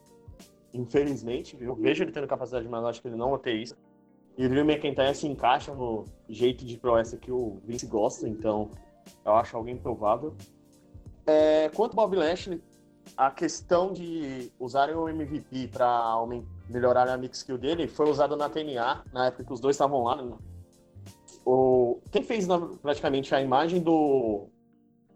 infelizmente. 0.74 1.58
Eu 1.60 1.75
vejo 1.75 2.04
ele 2.04 2.12
tendo 2.12 2.28
capacidade, 2.28 2.68
mas 2.68 2.84
acho 2.86 3.01
que 3.01 3.08
ele 3.08 3.16
não 3.16 3.32
vai 3.32 3.40
ter 3.40 3.56
isso. 3.56 3.75
E 4.38 4.45
o 4.45 4.50
Drew 4.50 4.63
McIntyre 4.63 5.13
se 5.15 5.27
encaixa 5.27 5.73
no 5.73 6.05
jeito 6.27 6.65
de 6.65 6.77
proessa 6.77 7.17
que 7.17 7.31
o 7.31 7.59
Vince 7.65 7.85
gosta, 7.85 8.27
então 8.27 8.71
eu 9.25 9.33
acho 9.33 9.55
alguém 9.55 9.77
provável. 9.77 10.35
É, 11.25 11.69
quanto 11.69 12.00
ao 12.00 12.07
Bob 12.07 12.17
Lashley, 12.17 12.61
a 13.15 13.29
questão 13.29 13.91
de 13.91 14.51
usarem 14.59 14.95
o 14.95 15.07
MVP 15.07 15.67
para 15.67 16.15
melhorar 16.69 17.07
a 17.09 17.17
mix 17.17 17.39
skill 17.39 17.57
dele 17.57 17.88
foi 17.88 18.09
usada 18.09 18.35
na 18.35 18.50
TNA, 18.50 19.03
na 19.11 19.27
época 19.27 19.43
que 19.43 19.53
os 19.53 19.59
dois 19.59 19.75
estavam 19.75 20.03
lá. 20.03 20.21
Né? 20.21 20.38
O, 21.45 22.00
quem 22.11 22.23
fez 22.23 22.47
na, 22.47 22.59
praticamente 22.59 23.33
a 23.35 23.41
imagem 23.41 23.81
do 23.81 24.47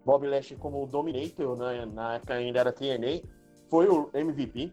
Bob 0.05 0.27
Lashley 0.27 0.59
como 0.59 0.85
Dominator, 0.85 1.55
né, 1.55 1.85
na 1.85 2.15
época 2.15 2.33
ainda 2.33 2.59
era 2.59 2.71
TNA, 2.71 3.21
foi 3.69 3.87
o 3.87 4.09
MVP. 4.13 4.71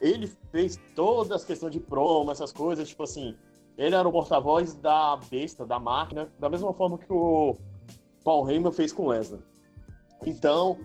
Ele 0.00 0.28
fez 0.52 0.78
todas 0.94 1.32
as 1.32 1.44
questões 1.44 1.72
de 1.72 1.80
promo, 1.80 2.30
essas 2.30 2.52
coisas, 2.52 2.88
tipo 2.88 3.02
assim, 3.02 3.36
ele 3.80 3.94
era 3.94 4.06
o 4.06 4.12
porta-voz 4.12 4.74
da 4.74 5.16
besta, 5.30 5.64
da 5.64 5.78
máquina, 5.78 6.30
da 6.38 6.50
mesma 6.50 6.70
forma 6.74 6.98
que 6.98 7.10
o 7.10 7.56
Paul 8.22 8.48
Heyman 8.48 8.70
fez 8.70 8.92
com 8.92 9.08
Lesnar. 9.08 9.40
Então, 10.26 10.78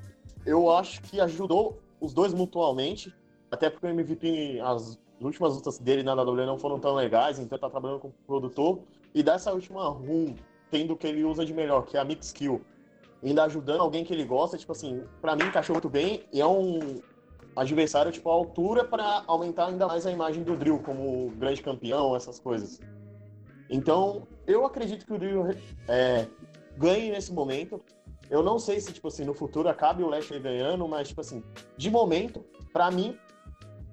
eu 0.45 0.71
acho 0.71 1.01
que 1.01 1.19
ajudou 1.19 1.77
os 1.99 2.13
dois 2.13 2.33
mutualmente, 2.33 3.13
até 3.51 3.69
porque 3.69 3.85
o 3.85 3.89
MVP, 3.89 4.61
as 4.61 4.97
últimas 5.19 5.55
lutas 5.55 5.77
dele 5.77 6.03
na 6.03 6.13
WWE 6.13 6.45
não 6.45 6.57
foram 6.57 6.79
tão 6.79 6.95
legais, 6.95 7.37
então 7.37 7.59
tá 7.59 7.69
trabalhando 7.69 7.99
com 7.99 8.07
o 8.07 8.13
produtor, 8.25 8.79
e 9.13 9.21
dessa 9.21 9.51
última 9.51 9.89
run, 9.89 10.33
tendo 10.71 10.93
o 10.93 10.97
que 10.97 11.05
ele 11.05 11.25
usa 11.25 11.45
de 11.45 11.53
melhor, 11.53 11.85
que 11.85 11.97
é 11.97 11.99
a 11.99 12.05
mix 12.05 12.27
skill, 12.27 12.61
ainda 13.21 13.43
ajudando 13.43 13.81
alguém 13.81 14.05
que 14.05 14.13
ele 14.13 14.23
gosta, 14.23 14.57
tipo 14.57 14.71
assim, 14.71 15.03
para 15.21 15.35
mim 15.35 15.43
encaixou 15.43 15.73
muito 15.73 15.89
bem, 15.89 16.23
e 16.31 16.39
é 16.39 16.47
um 16.47 17.01
adversário, 17.55 18.11
tipo, 18.11 18.29
à 18.29 18.33
altura 18.33 18.83
para 18.83 19.23
aumentar 19.27 19.67
ainda 19.67 19.87
mais 19.87 20.05
a 20.05 20.11
imagem 20.11 20.43
do 20.43 20.55
Drill 20.55 20.79
como 20.79 21.29
grande 21.31 21.61
campeão, 21.61 22.15
essas 22.15 22.39
coisas. 22.39 22.79
Então, 23.69 24.27
eu 24.45 24.65
acredito 24.65 25.05
que 25.05 25.13
o 25.13 25.17
Drill 25.17 25.47
é, 25.87 26.27
ganhe 26.77 27.11
nesse 27.11 27.31
momento, 27.33 27.81
eu 28.29 28.43
não 28.43 28.59
sei 28.59 28.79
se, 28.79 28.91
tipo 28.91 29.07
assim, 29.07 29.23
no 29.23 29.33
futuro 29.33 29.69
acabe 29.69 30.03
o 30.03 30.07
Lashley 30.07 30.39
ganhando, 30.39 30.87
mas, 30.87 31.07
tipo 31.07 31.21
assim, 31.21 31.43
de 31.77 31.89
momento, 31.89 32.43
para 32.73 32.91
mim, 32.91 33.17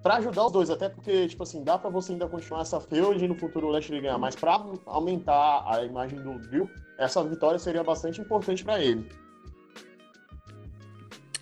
para 0.02 0.16
ajudar 0.16 0.46
os 0.46 0.52
dois, 0.52 0.68
até 0.68 0.88
porque, 0.88 1.28
tipo 1.28 1.44
assim, 1.44 1.62
dá 1.62 1.78
para 1.78 1.88
você 1.88 2.12
ainda 2.12 2.28
continuar 2.28 2.62
essa 2.62 2.80
feud 2.80 3.24
e 3.24 3.28
no 3.28 3.36
futuro 3.36 3.68
o 3.68 3.70
Lashley 3.70 4.00
ganhar, 4.00 4.18
mas 4.18 4.34
para 4.34 4.60
aumentar 4.86 5.64
a 5.66 5.84
imagem 5.84 6.20
do 6.20 6.38
Drew, 6.40 6.68
essa 6.98 7.22
vitória 7.22 7.58
seria 7.58 7.84
bastante 7.84 8.20
importante 8.20 8.64
para 8.64 8.82
ele. 8.82 9.08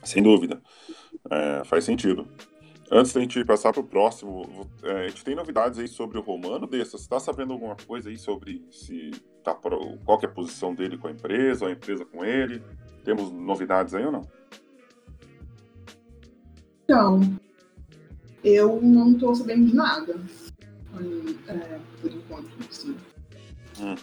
Sem 0.05 0.23
dúvida. 0.23 0.61
É, 1.29 1.65
faz 1.65 1.85
sentido. 1.85 2.27
Antes 2.93 3.13
da 3.13 3.21
gente 3.21 3.45
passar 3.45 3.73
para 3.73 3.81
o 3.81 3.87
próximo, 3.87 4.69
é, 4.83 5.05
a 5.05 5.09
gente 5.09 5.25
tem 5.25 5.37
novidades 5.37 5.79
aí 5.79 5.87
sobre 5.87 6.19
o 6.19 6.23
Romano 6.23 6.67
Dessa. 6.67 6.99
Você 6.99 7.05
está 7.05 7.21
sabendo 7.21 7.53
alguma 7.53 7.77
coisa 7.77 8.09
aí 8.09 8.19
sobre 8.19 8.67
se 8.71 9.13
tá 9.45 9.55
qual 9.55 10.21
é 10.23 10.27
a 10.27 10.29
posição 10.29 10.75
dele 10.75 10.99
com 10.99 11.07
a 11.07 11.13
empresa, 11.13 11.65
ou 11.65 11.71
a 11.71 11.73
empresa 11.73 12.05
com 12.05 12.25
ele? 12.25 12.63
Temos 13.05 13.31
novidades 13.31 13.95
aí 13.95 14.05
ou 14.05 14.13
não? 14.13 14.29
Então, 16.85 17.21
eu 18.43 18.81
não 18.83 19.13
estou 19.13 19.35
sabendo 19.37 19.67
de 19.67 19.75
nada. 19.75 20.21
É, 21.47 21.79
por 22.01 22.11
enquanto, 22.11 22.51
sim. 22.75 22.97
Hum. 23.81 23.95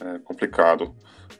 É 0.00 0.18
complicado 0.18 0.92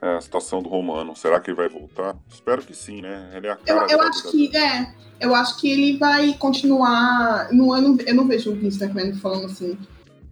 a 0.04 0.20
situação 0.20 0.62
do 0.62 0.68
Romano. 0.68 1.16
Será 1.16 1.40
que 1.40 1.50
ele 1.50 1.56
vai 1.56 1.68
voltar? 1.68 2.16
Espero 2.30 2.62
que 2.62 2.75
sim, 2.75 3.00
né? 3.00 3.30
Ele 3.34 3.46
é 3.46 3.50
a 3.50 3.56
cara 3.56 3.87
eu, 3.90 3.99
eu 3.99 4.02
acho 4.02 4.30
que 4.30 4.56
é. 4.56 4.94
Eu 5.20 5.34
acho 5.34 5.58
que 5.58 5.70
ele 5.70 5.99
vai 5.99 6.34
continuar. 6.34 7.52
No 7.52 7.73
ano, 7.73 7.96
eu 8.06 8.14
não 8.14 8.26
vejo 8.26 8.52
o 8.52 8.54
Vince 8.54 8.82
McMahon 8.82 9.14
falando 9.14 9.46
assim, 9.46 9.78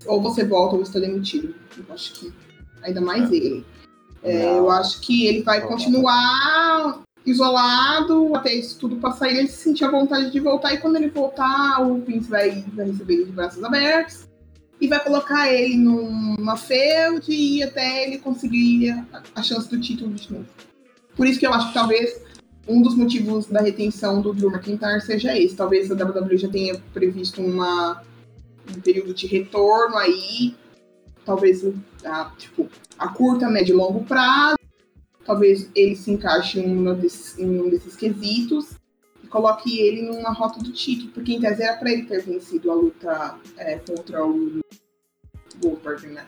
ou 0.06 0.20
você 0.20 0.44
volta 0.44 0.76
ou 0.76 0.82
está 0.82 0.98
demitido. 0.98 1.54
Eu 1.76 1.94
acho 1.94 2.12
que 2.14 2.32
ainda 2.82 3.00
mais 3.00 3.30
é. 3.30 3.34
ele. 3.34 3.66
É, 4.22 4.44
eu 4.58 4.70
acho 4.70 5.00
que 5.00 5.26
ele 5.26 5.42
vai 5.42 5.60
continuar 5.62 7.02
isolado 7.24 8.34
até 8.36 8.54
isso 8.54 8.78
tudo 8.78 8.96
passar 8.96 9.28
e 9.28 9.38
ele 9.38 9.48
sentir 9.48 9.84
a 9.84 9.90
vontade 9.90 10.30
de 10.30 10.40
voltar. 10.40 10.74
E 10.74 10.78
quando 10.78 10.96
ele 10.96 11.08
voltar, 11.08 11.80
o 11.80 11.98
Vince 11.98 12.28
vai, 12.28 12.64
vai 12.74 12.86
receber 12.86 13.14
ele 13.14 13.24
de 13.24 13.32
braços 13.32 13.62
abertos 13.64 14.31
e 14.82 14.88
vai 14.88 14.98
colocar 14.98 15.48
ele 15.48 15.76
numa 15.76 16.56
feud 16.56 17.32
e 17.32 17.62
até 17.62 18.04
ele 18.04 18.18
conseguir 18.18 18.90
a, 18.90 19.22
a 19.36 19.40
chance 19.40 19.70
do 19.70 19.80
título 19.80 20.12
de 20.12 20.32
novo. 20.32 20.44
Por 21.14 21.24
isso 21.24 21.38
que 21.38 21.46
eu 21.46 21.54
acho 21.54 21.68
que 21.68 21.74
talvez 21.74 22.20
um 22.66 22.82
dos 22.82 22.96
motivos 22.96 23.46
da 23.46 23.60
retenção 23.60 24.20
do 24.20 24.34
Drew 24.34 24.50
McIntyre 24.50 25.00
seja 25.00 25.38
esse. 25.38 25.54
Talvez 25.54 25.88
a 25.88 25.94
WWE 25.94 26.36
já 26.36 26.48
tenha 26.48 26.82
previsto 26.92 27.40
uma, 27.40 28.02
um 28.76 28.80
período 28.80 29.14
de 29.14 29.28
retorno 29.28 29.96
aí, 29.96 30.56
talvez 31.24 31.64
a, 32.04 32.32
tipo, 32.36 32.68
a 32.98 33.06
curta, 33.06 33.48
médio 33.48 33.74
e 33.74 33.76
longo 33.76 34.04
prazo. 34.04 34.56
Talvez 35.24 35.70
ele 35.76 35.94
se 35.94 36.10
encaixe 36.10 36.58
em 36.58 36.76
um 36.76 36.92
desses, 36.96 37.38
em 37.38 37.60
um 37.60 37.70
desses 37.70 37.94
quesitos 37.94 38.81
coloque 39.32 39.80
ele 39.80 40.02
numa 40.02 40.30
rota 40.30 40.60
do 40.60 40.70
título, 40.70 41.10
porque 41.12 41.32
em 41.32 41.40
tese 41.40 41.62
era 41.62 41.78
pra 41.78 41.90
ele 41.90 42.04
ter 42.04 42.22
vencido 42.22 42.70
a 42.70 42.74
luta 42.74 43.38
é, 43.56 43.78
contra 43.78 44.24
o 44.24 44.60
Goldberg, 45.56 46.08
né? 46.08 46.26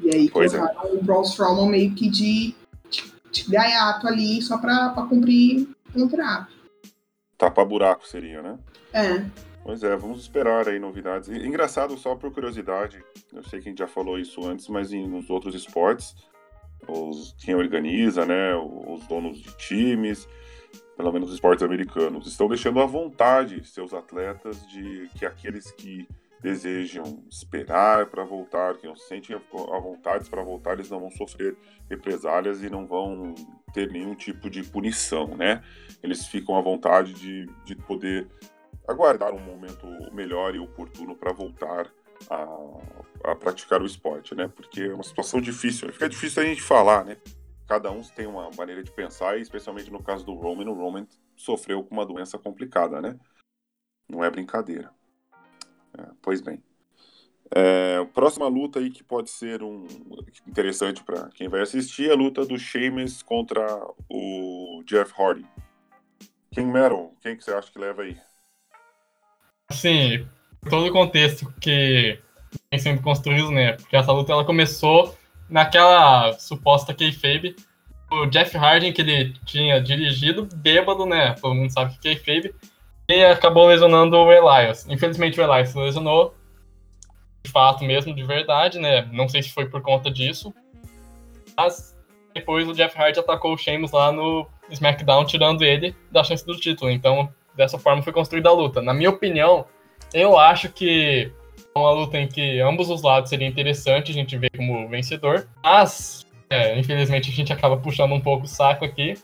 E 0.00 0.14
aí 0.14 0.30
pois 0.30 0.54
é. 0.54 0.58
colocaram 0.58 0.90
é. 0.90 0.92
o 0.92 1.02
Braun 1.02 1.22
Strowman 1.22 1.68
meio 1.70 1.92
que 1.92 2.08
de, 2.08 2.54
de, 2.88 3.12
de 3.32 3.50
gaiato 3.50 4.06
ali, 4.06 4.40
só 4.40 4.58
pra, 4.58 4.90
pra 4.90 5.06
cumprir 5.06 5.68
o 5.88 5.92
contrato. 5.92 6.54
Tapa 7.36 7.64
buraco 7.64 8.06
seria, 8.06 8.40
né? 8.40 8.56
É. 8.92 9.24
Pois 9.64 9.82
é, 9.82 9.96
vamos 9.96 10.20
esperar 10.20 10.68
aí 10.68 10.78
novidades. 10.78 11.28
Engraçado, 11.28 11.96
só 11.96 12.14
por 12.14 12.32
curiosidade, 12.32 13.02
eu 13.32 13.42
sei 13.42 13.60
que 13.60 13.68
a 13.68 13.70
gente 13.70 13.78
já 13.78 13.88
falou 13.88 14.18
isso 14.18 14.46
antes, 14.46 14.68
mas 14.68 14.92
em, 14.92 15.08
nos 15.08 15.28
outros 15.28 15.54
esportes, 15.54 16.14
os, 16.86 17.34
quem 17.40 17.56
organiza, 17.56 18.24
né, 18.24 18.54
os 18.54 19.04
donos 19.06 19.38
de 19.38 19.56
times, 19.56 20.28
pelo 20.96 21.12
menos 21.12 21.28
os 21.28 21.34
esportes 21.34 21.62
americanos, 21.62 22.26
estão 22.26 22.48
deixando 22.48 22.80
à 22.80 22.86
vontade 22.86 23.64
seus 23.66 23.92
atletas 23.92 24.66
de 24.68 25.08
que 25.16 25.26
aqueles 25.26 25.70
que 25.70 26.06
desejam 26.44 27.24
esperar 27.30 28.06
para 28.06 28.22
voltar, 28.22 28.76
que 28.76 28.86
não 28.86 28.94
se 28.94 29.08
sentem 29.08 29.34
à 29.34 29.78
vontade 29.80 30.28
para 30.28 30.42
voltar, 30.42 30.74
eles 30.74 30.90
não 30.90 31.00
vão 31.00 31.10
sofrer 31.10 31.56
represálias 31.88 32.62
e 32.62 32.68
não 32.68 32.86
vão 32.86 33.34
ter 33.72 33.90
nenhum 33.90 34.14
tipo 34.14 34.50
de 34.50 34.62
punição, 34.62 35.28
né? 35.28 35.64
Eles 36.02 36.26
ficam 36.26 36.54
à 36.56 36.60
vontade 36.60 37.14
de, 37.14 37.46
de 37.64 37.74
poder 37.74 38.28
aguardar 38.86 39.32
um 39.32 39.40
momento 39.40 39.86
melhor 40.12 40.54
e 40.54 40.58
oportuno 40.58 41.16
para 41.16 41.32
voltar 41.32 41.90
a, 42.28 42.46
a 43.24 43.34
praticar 43.34 43.80
o 43.80 43.86
esporte, 43.86 44.34
né? 44.34 44.50
Porque 44.54 44.82
é 44.82 44.94
uma 44.94 45.02
situação 45.02 45.40
difícil, 45.40 45.90
fica 45.92 46.08
difícil 46.10 46.42
a 46.42 46.46
gente 46.46 46.60
falar, 46.60 47.06
né? 47.06 47.16
Cada 47.66 47.90
um 47.90 48.02
tem 48.02 48.26
uma 48.26 48.50
maneira 48.56 48.82
de 48.82 48.90
pensar, 48.90 49.38
e 49.38 49.42
especialmente 49.42 49.90
no 49.90 50.02
caso 50.02 50.24
do 50.24 50.34
Roman, 50.34 50.70
o 50.70 50.74
Roman 50.74 51.06
sofreu 51.36 51.82
com 51.82 51.94
uma 51.94 52.06
doença 52.06 52.38
complicada, 52.38 53.00
né? 53.00 53.18
Não 54.08 54.24
é 54.24 54.30
brincadeira. 54.30 54.90
É, 55.98 56.06
pois 56.20 56.40
bem. 56.40 56.62
É, 57.54 58.04
próxima 58.12 58.48
luta 58.48 58.78
aí 58.78 58.90
que 58.90 59.04
pode 59.04 59.30
ser 59.30 59.62
um 59.62 59.86
interessante 60.46 61.04
para 61.04 61.28
quem 61.28 61.48
vai 61.48 61.60
assistir 61.60 62.08
é 62.08 62.12
a 62.12 62.16
luta 62.16 62.44
do 62.44 62.58
Sheamus 62.58 63.22
contra 63.22 63.64
o 64.08 64.82
Jeff 64.86 65.12
Hardy. 65.16 65.46
King 66.50 66.70
Metal, 66.70 67.12
quem 67.20 67.36
que 67.36 67.44
você 67.44 67.52
acha 67.52 67.70
que 67.70 67.78
leva 67.78 68.02
aí? 68.02 68.16
Sim, 69.70 70.28
todo 70.68 70.86
o 70.86 70.92
contexto 70.92 71.52
que 71.60 72.18
vem 72.70 72.80
sendo 72.80 73.02
construído, 73.02 73.50
né? 73.50 73.72
Porque 73.74 73.96
essa 73.96 74.12
luta 74.12 74.32
ela 74.32 74.44
começou 74.44 75.16
naquela 75.54 76.32
suposta 76.32 76.92
kayfabe, 76.92 77.54
o 78.10 78.26
Jeff 78.26 78.56
Hardy, 78.58 78.92
que 78.92 79.02
ele 79.02 79.34
tinha 79.44 79.80
dirigido, 79.80 80.48
bêbado, 80.52 81.06
né? 81.06 81.36
Todo 81.40 81.54
mundo 81.54 81.70
sabe 81.70 81.94
que 81.94 82.00
kayfabe, 82.00 82.52
e 83.08 83.24
acabou 83.24 83.68
lesionando 83.68 84.16
o 84.16 84.32
Elias. 84.32 84.84
Infelizmente 84.88 85.40
o 85.40 85.44
Elias 85.44 85.72
lesionou, 85.72 86.34
de 87.44 87.52
fato 87.52 87.84
mesmo, 87.84 88.12
de 88.12 88.24
verdade, 88.24 88.80
né? 88.80 89.08
Não 89.12 89.28
sei 89.28 89.44
se 89.44 89.52
foi 89.52 89.66
por 89.66 89.80
conta 89.80 90.10
disso, 90.10 90.52
mas 91.56 91.96
depois 92.34 92.66
o 92.66 92.74
Jeff 92.74 92.98
Hardy 92.98 93.20
atacou 93.20 93.54
o 93.54 93.56
Sheamus 93.56 93.92
lá 93.92 94.10
no 94.10 94.48
SmackDown, 94.70 95.24
tirando 95.24 95.62
ele 95.62 95.94
da 96.10 96.24
chance 96.24 96.44
do 96.44 96.56
título. 96.56 96.90
Então, 96.90 97.32
dessa 97.54 97.78
forma 97.78 98.02
foi 98.02 98.12
construída 98.12 98.48
a 98.48 98.52
luta. 98.52 98.82
Na 98.82 98.92
minha 98.92 99.10
opinião, 99.10 99.66
eu 100.12 100.36
acho 100.36 100.68
que 100.68 101.32
uma 101.76 101.90
luta 101.90 102.18
em 102.18 102.28
que 102.28 102.60
ambos 102.60 102.88
os 102.88 103.02
lados 103.02 103.28
seria 103.28 103.48
interessante 103.48 104.12
a 104.12 104.14
gente 104.14 104.38
ver 104.38 104.50
como 104.56 104.88
vencedor, 104.88 105.48
mas 105.62 106.24
é, 106.48 106.78
infelizmente 106.78 107.30
a 107.30 107.32
gente 107.32 107.52
acaba 107.52 107.76
puxando 107.76 108.12
um 108.12 108.20
pouco 108.20 108.44
o 108.44 108.48
saco 108.48 108.84
aqui. 108.84 109.14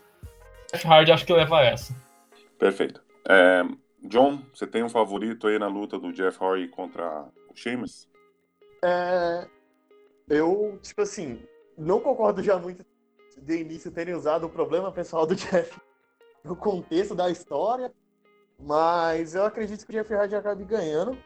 Jeff 0.72 0.86
Hardy 0.86 1.12
acho 1.12 1.24
que 1.24 1.32
leva 1.32 1.62
essa. 1.62 1.94
Perfeito. 2.58 3.00
É, 3.28 3.62
John, 4.02 4.40
você 4.52 4.66
tem 4.66 4.82
um 4.82 4.88
favorito 4.88 5.46
aí 5.46 5.58
na 5.58 5.68
luta 5.68 5.98
do 5.98 6.12
Jeff 6.12 6.42
Hardy 6.42 6.68
contra 6.68 7.24
o 7.48 7.54
Sheamus? 7.54 8.08
É, 8.82 9.46
eu, 10.28 10.78
tipo 10.82 11.02
assim, 11.02 11.40
não 11.78 12.00
concordo 12.00 12.42
já 12.42 12.58
muito 12.58 12.84
de 13.40 13.60
início 13.60 13.90
terem 13.90 14.14
usado 14.14 14.46
o 14.46 14.50
problema 14.50 14.90
pessoal 14.90 15.24
do 15.26 15.36
Jeff 15.36 15.78
no 16.42 16.56
contexto 16.56 17.14
da 17.14 17.30
história, 17.30 17.92
mas 18.58 19.34
eu 19.34 19.44
acredito 19.44 19.86
que 19.86 19.92
o 19.92 19.94
Jeff 19.94 20.12
Hardy 20.12 20.34
acabe 20.34 20.64
ganhando. 20.64 21.16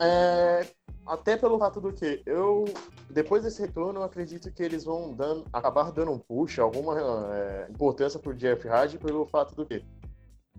É, 0.00 0.66
até 1.06 1.36
pelo 1.36 1.58
fato 1.58 1.80
do 1.80 1.92
que 1.92 2.22
eu, 2.24 2.64
depois 3.10 3.42
desse 3.42 3.60
retorno, 3.60 4.00
eu 4.00 4.04
acredito 4.04 4.50
que 4.50 4.62
eles 4.62 4.84
vão 4.84 5.12
dando, 5.12 5.44
acabar 5.52 5.90
dando 5.92 6.12
um 6.12 6.18
push, 6.18 6.58
alguma 6.58 6.96
é, 7.34 7.66
importância 7.68 8.18
pro 8.18 8.34
Jeff 8.34 8.66
Hardy 8.66 8.98
pelo 8.98 9.26
fato 9.26 9.54
do 9.54 9.66
que 9.66 9.84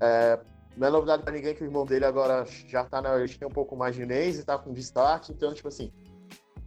é, 0.01 0.39
não 0.77 0.88
é 0.88 0.91
novidade 0.91 1.24
para 1.24 1.33
ninguém 1.33 1.55
que 1.55 1.63
o 1.63 1.65
irmão 1.65 1.86
dele 1.86 2.05
agora 2.05 2.45
já 2.67 2.83
tá 2.83 3.01
na, 3.01 3.17
tem 3.25 3.48
um 3.48 3.51
pouco 3.51 3.75
mais 3.75 3.95
de 3.95 4.03
inês 4.03 4.39
e 4.39 4.43
tá 4.43 4.57
com 4.57 4.74
destaque, 4.74 5.31
então, 5.31 5.53
tipo 5.53 5.67
assim, 5.67 5.91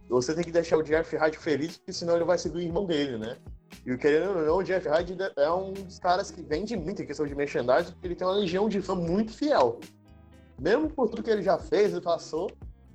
você 0.09 0.33
tem 0.33 0.43
que 0.43 0.51
deixar 0.51 0.77
o 0.77 0.83
Jeff 0.83 1.15
Hardy 1.15 1.37
feliz, 1.37 1.77
porque 1.77 1.93
senão 1.93 2.15
ele 2.15 2.25
vai 2.25 2.37
seguir 2.37 2.57
o 2.57 2.61
irmão 2.61 2.85
dele, 2.85 3.17
né? 3.17 3.37
E 3.85 3.97
querendo 3.97 4.29
ou 4.29 4.45
não, 4.45 4.57
o 4.57 4.63
Jeff 4.63 4.87
Hardy 4.87 5.17
é 5.35 5.51
um 5.51 5.73
dos 5.73 5.99
caras 5.99 6.31
que 6.31 6.41
vende 6.41 6.75
muito 6.75 7.01
em 7.01 7.05
questão 7.05 7.25
de 7.25 7.35
merchandising, 7.35 7.91
porque 7.91 8.07
ele 8.07 8.15
tem 8.15 8.27
uma 8.27 8.35
legião 8.35 8.69
de 8.69 8.81
fã 8.81 8.95
muito 8.95 9.33
fiel. 9.33 9.79
Mesmo 10.59 10.89
por 10.89 11.09
tudo 11.09 11.23
que 11.23 11.29
ele 11.29 11.41
já 11.41 11.57
fez 11.57 11.93
e 11.93 12.01
passou, 12.01 12.49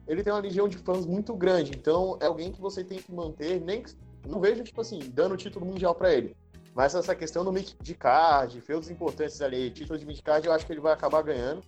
ele 0.07 0.23
tem 0.23 0.33
uma 0.33 0.40
legião 0.40 0.69
de 0.69 0.79
fãs 0.79 1.07
muito 1.07 1.35
grande. 1.35 1.73
Então, 1.76 2.19
é 2.21 2.26
alguém 2.26 2.50
que 2.50 2.61
você 2.61 2.83
tem 2.83 2.99
que 2.99 3.12
manter, 3.12 3.61
nem 3.61 3.85
não 4.26 4.40
vejo, 4.40 4.62
tipo 4.64 4.81
assim, 4.81 4.99
dando 5.12 5.37
título 5.37 5.64
mundial 5.67 5.95
para 5.95 6.12
ele. 6.12 6.37
Mas 6.75 6.95
essa 6.95 7.14
questão 7.14 7.45
do 7.45 7.52
de 7.52 7.95
card, 7.95 8.61
feitos 8.61 8.90
importantes 8.90 9.40
ali, 9.40 9.71
título 9.71 9.99
de 9.99 10.07
mid 10.07 10.21
card, 10.21 10.47
eu 10.47 10.52
acho 10.52 10.67
que 10.67 10.73
ele 10.73 10.81
vai 10.81 10.93
acabar 10.93 11.23
ganhando. 11.23 11.62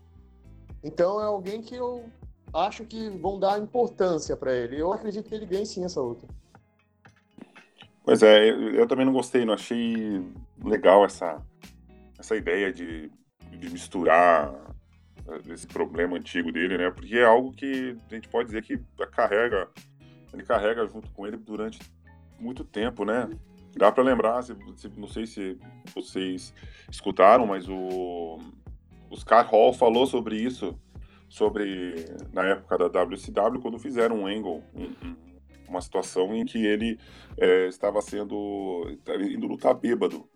Então, 0.82 1.20
é 1.20 1.24
alguém 1.24 1.62
que 1.62 1.74
eu 1.74 2.04
acho 2.52 2.84
que 2.84 3.08
vão 3.08 3.38
dar 3.38 3.60
importância 3.60 4.36
para 4.36 4.54
ele. 4.54 4.80
Eu 4.80 4.92
acredito 4.92 5.28
que 5.28 5.34
ele 5.34 5.46
ganhe 5.46 5.66
sim 5.66 5.84
essa 5.84 6.00
luta. 6.00 6.26
Pois 8.04 8.22
é, 8.22 8.50
eu 8.50 8.86
também 8.86 9.06
não 9.06 9.12
gostei, 9.12 9.44
não 9.44 9.54
achei 9.54 10.24
legal 10.64 11.04
essa, 11.04 11.40
essa 12.18 12.36
ideia 12.36 12.72
de, 12.72 13.10
de 13.50 13.70
misturar 13.70 14.52
eh, 15.28 15.52
esse 15.52 15.66
problema 15.66 16.16
antigo 16.16 16.52
dele, 16.52 16.78
né? 16.78 16.90
Porque 16.90 17.18
é 17.18 17.24
algo 17.24 17.52
que 17.52 17.96
a 18.10 18.14
gente 18.14 18.28
pode 18.28 18.46
dizer 18.46 18.62
que 18.62 18.78
carrega, 19.10 19.68
ele 20.32 20.42
carrega 20.42 20.86
junto 20.86 21.10
com 21.12 21.26
ele 21.26 21.36
durante 21.36 21.78
muito 22.38 22.64
tempo, 22.64 23.04
né? 23.04 23.28
Dá 23.76 23.90
para 23.90 24.04
lembrar, 24.04 24.42
se, 24.42 24.54
se, 24.76 24.88
não 24.96 25.08
sei 25.08 25.26
se 25.26 25.58
vocês 25.94 26.52
escutaram, 26.90 27.46
mas 27.46 27.68
o, 27.68 28.38
o 29.10 29.16
Scott 29.16 29.50
Hall 29.50 29.72
falou 29.72 30.06
sobre 30.06 30.36
isso 30.36 30.78
sobre 31.32 32.04
na 32.30 32.44
época 32.44 32.76
da 32.76 33.02
WCW 33.04 33.62
quando 33.62 33.78
fizeram 33.78 34.16
um 34.16 34.26
angle, 34.26 34.62
um, 34.74 35.16
uma 35.66 35.80
situação 35.80 36.34
em 36.34 36.44
que 36.44 36.62
ele 36.62 36.98
é, 37.38 37.68
estava 37.68 38.02
sendo 38.02 38.86
indo 39.18 39.46
lutar 39.46 39.72
bêbado. 39.72 40.28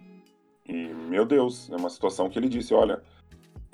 E 0.65 0.73
meu 0.73 1.27
Deus, 1.27 1.69
é 1.71 1.77
uma 1.77 1.91
situação 1.91 2.31
que 2.31 2.39
ele 2.39 2.49
disse, 2.49 2.73
olha, 2.73 3.03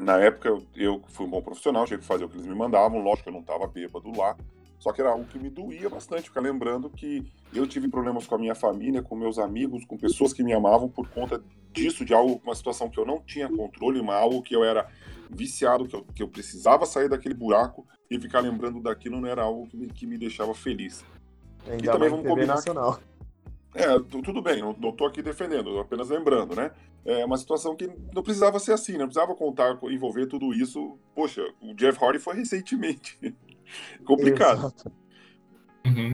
na 0.03 0.19
época 0.19 0.49
eu, 0.49 0.63
eu 0.75 1.03
fui 1.09 1.27
um 1.27 1.31
bom 1.31 1.41
profissional, 1.41 1.87
tinha 1.87 1.99
que 1.99 2.05
fazer 2.05 2.25
o 2.25 2.29
que 2.29 2.37
eles 2.37 2.47
me 2.47 2.55
mandavam, 2.55 3.01
lógico 3.01 3.25
que 3.25 3.29
eu 3.29 3.33
não 3.33 3.41
estava 3.41 3.67
bêbado 3.67 4.11
lá, 4.17 4.37
só 4.79 4.93
que 4.93 5.01
era 5.01 5.11
algo 5.11 5.25
que 5.25 5.39
me 5.39 5.49
doía 5.49 5.89
bastante, 5.89 6.25
ficar 6.25 6.41
lembrando 6.41 6.91
que 6.91 7.25
eu 7.55 7.67
tive 7.67 7.89
problemas 7.89 8.27
com 8.27 8.35
a 8.35 8.39
minha 8.39 8.55
família, 8.55 9.01
com 9.01 9.15
meus 9.15 9.39
amigos, 9.39 9.85
com 9.85 9.97
pessoas 9.97 10.33
que 10.33 10.43
me 10.43 10.53
amavam 10.53 10.89
por 10.89 11.09
conta 11.09 11.43
disso, 11.73 12.05
de 12.05 12.13
algo, 12.13 12.41
uma 12.45 12.55
situação 12.55 12.91
que 12.91 12.99
eu 12.99 13.07
não 13.07 13.21
tinha 13.21 13.49
controle, 13.49 14.03
mas 14.03 14.17
algo 14.17 14.43
que 14.43 14.55
eu 14.55 14.65
era 14.65 14.89
viciado, 15.31 15.87
que 15.87 15.95
eu, 15.95 16.05
que 16.05 16.23
eu 16.23 16.29
precisava 16.29 16.85
sair 16.85 17.09
daquele 17.09 17.35
buraco 17.35 17.87
e 18.11 18.19
ficar 18.19 18.41
lembrando 18.41 18.81
daquilo 18.81 19.21
não 19.21 19.29
era 19.29 19.43
algo 19.43 19.69
que 19.69 19.77
me, 19.77 19.87
que 19.87 20.07
me 20.07 20.19
deixava 20.19 20.53
feliz. 20.53 21.05
Ainda 21.65 21.85
e 21.85 21.87
também 21.87 22.11
vamos 22.11 22.27
combinar. 22.27 22.57
Nacional. 22.57 22.99
É, 23.75 23.99
tudo 24.23 24.43
bem, 24.43 24.61
não, 24.61 24.73
estou 24.91 25.07
aqui 25.07 25.23
defendendo, 25.23 25.79
apenas 25.79 26.11
lembrando, 26.11 26.55
né? 26.55 26.71
É 27.05 27.25
uma 27.25 27.39
situação 27.39 27.75
que 27.75 27.91
não 28.15 28.23
precisava 28.23 28.59
ser 28.59 28.73
assim, 28.73 28.99
não 28.99 29.07
precisava 29.07 29.35
contar, 29.35 29.79
envolver 29.85 30.27
tudo 30.27 30.53
isso. 30.53 30.99
Poxa, 31.15 31.43
o 31.61 31.75
Jeff 31.75 31.99
Hardy 32.03 32.19
foi 32.19 32.37
recentemente. 32.37 33.19
Complicado. 34.05 34.73
Uhum. 35.87 36.13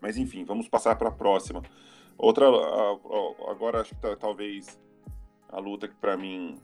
Mas 0.00 0.16
enfim, 0.16 0.44
vamos 0.44 0.68
passar 0.68 0.96
para 0.96 1.08
a 1.08 1.12
próxima. 1.12 1.62
Outra, 2.16 2.46
agora 3.48 3.80
acho 3.80 3.94
que 3.94 4.00
tá, 4.00 4.14
talvez 4.16 4.78
a 5.48 5.58
luta 5.58 5.88
que 5.88 5.96
para 5.96 6.16
mim 6.16 6.60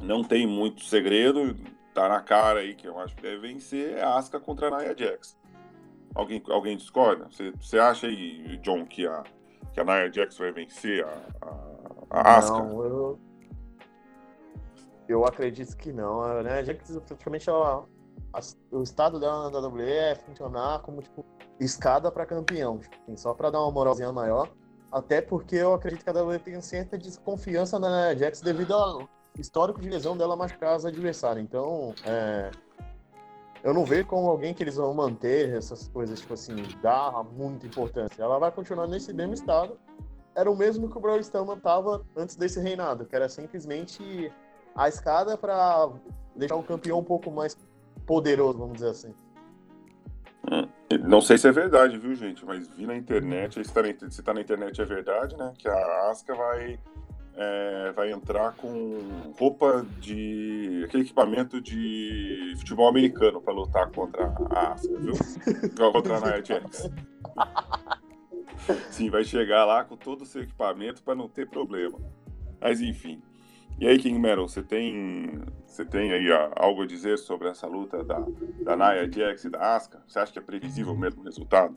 não 0.00 0.24
tem 0.24 0.46
muito 0.46 0.84
segredo, 0.84 1.54
tá 1.92 2.08
na 2.08 2.20
cara 2.20 2.60
aí 2.60 2.74
que 2.74 2.88
eu 2.88 2.98
acho 2.98 3.14
que 3.14 3.22
deve 3.22 3.38
vencer, 3.38 3.98
é 3.98 4.02
a 4.02 4.16
Asuka 4.16 4.40
contra 4.40 4.68
a 4.68 4.78
Nia 4.78 4.96
Jax. 4.96 5.36
Alguém, 6.14 6.42
alguém 6.48 6.76
discorda? 6.76 7.26
Você, 7.30 7.50
você 7.52 7.78
acha 7.78 8.06
aí, 8.06 8.58
John, 8.58 8.84
que 8.86 9.06
a, 9.06 9.22
que 9.72 9.80
a 9.80 9.84
Nia 9.84 10.12
Jax 10.12 10.36
vai 10.36 10.52
vencer 10.52 11.04
a, 11.04 11.46
a, 12.10 12.20
a 12.20 12.38
Asuka? 12.38 12.62
Não, 12.62 12.84
eu, 12.84 13.20
eu 15.08 15.24
acredito 15.24 15.76
que 15.76 15.92
não. 15.92 16.22
A 16.22 16.42
Nia 16.42 16.64
Jax, 16.64 16.98
praticamente, 17.06 17.48
ela, 17.48 17.86
a, 18.32 18.40
o 18.70 18.82
estado 18.82 19.18
dela 19.18 19.50
na 19.50 19.58
WWE 19.58 19.82
é 19.82 20.14
funcionar 20.14 20.80
como, 20.80 21.00
tipo, 21.00 21.24
escada 21.58 22.10
para 22.10 22.26
campeão. 22.26 22.78
Tipo, 22.78 22.96
assim, 23.02 23.16
só 23.16 23.32
para 23.32 23.50
dar 23.50 23.60
uma 23.60 23.70
moralzinha 23.70 24.12
maior. 24.12 24.50
Até 24.90 25.22
porque 25.22 25.56
eu 25.56 25.72
acredito 25.72 26.04
que 26.04 26.10
a 26.10 26.12
WWE 26.12 26.38
tem 26.38 26.60
certa 26.60 26.98
desconfiança 26.98 27.78
na 27.78 27.88
Nia 27.88 28.18
Jax 28.18 28.42
devido 28.42 28.74
ao 28.74 29.08
histórico 29.38 29.80
de 29.80 29.88
lesão 29.88 30.14
dela 30.14 30.36
machucar 30.36 30.74
as 30.74 30.84
adversárias. 30.84 31.42
Então, 31.42 31.94
é, 32.04 32.50
eu 33.62 33.72
não 33.72 33.84
vejo 33.84 34.06
como 34.06 34.28
alguém 34.28 34.52
que 34.52 34.62
eles 34.62 34.76
vão 34.76 34.92
manter 34.92 35.56
essas 35.56 35.88
coisas, 35.88 36.20
tipo 36.20 36.34
assim, 36.34 36.56
dar 36.82 37.22
muita 37.24 37.66
importância. 37.66 38.22
Ela 38.22 38.38
vai 38.38 38.50
continuar 38.50 38.88
nesse 38.88 39.12
mesmo 39.12 39.34
estado. 39.34 39.78
Era 40.34 40.50
o 40.50 40.56
mesmo 40.56 40.90
que 40.90 40.96
o 40.96 41.00
Braun 41.00 41.18
Strowman 41.20 41.58
tava 41.58 42.04
antes 42.16 42.34
desse 42.36 42.58
reinado, 42.58 43.04
que 43.04 43.14
era 43.14 43.28
simplesmente 43.28 44.32
a 44.74 44.88
escada 44.88 45.36
para 45.36 45.90
deixar 46.34 46.56
o 46.56 46.62
campeão 46.62 46.98
um 46.98 47.04
pouco 47.04 47.30
mais 47.30 47.56
poderoso, 48.06 48.58
vamos 48.58 48.74
dizer 48.74 48.88
assim. 48.88 49.14
Não 51.06 51.20
sei 51.20 51.38
se 51.38 51.46
é 51.46 51.52
verdade, 51.52 51.98
viu, 51.98 52.14
gente? 52.14 52.44
Mas 52.44 52.66
vi 52.68 52.86
na 52.86 52.96
internet, 52.96 53.62
se 53.64 53.72
tá 53.72 53.82
na, 53.82 54.10
se 54.10 54.22
tá 54.22 54.34
na 54.34 54.40
internet 54.40 54.80
é 54.80 54.84
verdade, 54.84 55.36
né? 55.36 55.52
Que 55.56 55.68
a 55.68 56.10
Asuka 56.10 56.34
vai 56.34 56.78
é, 57.34 57.92
vai 57.92 58.12
entrar 58.12 58.52
com 58.52 59.32
roupa 59.38 59.86
de. 59.98 60.82
aquele 60.84 61.02
equipamento 61.02 61.60
de 61.60 62.54
futebol 62.58 62.88
americano 62.88 63.40
para 63.40 63.52
lutar 63.52 63.90
contra 63.90 64.34
a 64.50 64.72
Asuka, 64.72 64.98
viu? 64.98 65.14
contra 65.92 66.16
a 66.16 66.20
Nia 66.20 66.44
Jax. 66.44 66.90
Sim, 68.90 69.10
vai 69.10 69.24
chegar 69.24 69.64
lá 69.64 69.84
com 69.84 69.96
todo 69.96 70.22
o 70.22 70.26
seu 70.26 70.42
equipamento 70.42 71.02
para 71.02 71.14
não 71.14 71.28
ter 71.28 71.48
problema. 71.48 71.98
Mas 72.60 72.80
enfim. 72.80 73.22
E 73.80 73.86
aí, 73.86 73.98
King 73.98 74.18
Metal, 74.18 74.46
você 74.46 74.62
tem, 74.62 75.40
você 75.66 75.84
tem 75.84 76.12
aí 76.12 76.30
ó, 76.30 76.52
algo 76.54 76.82
a 76.82 76.86
dizer 76.86 77.18
sobre 77.18 77.48
essa 77.48 77.66
luta 77.66 78.04
da, 78.04 78.20
da 78.62 78.76
Nia 78.76 79.10
Jax 79.10 79.44
e 79.44 79.50
da 79.50 79.74
Asuka? 79.74 80.02
Você 80.06 80.18
acha 80.18 80.32
que 80.32 80.38
é 80.38 80.42
previsível 80.42 80.94
mesmo 80.94 81.22
o 81.22 81.24
resultado? 81.24 81.74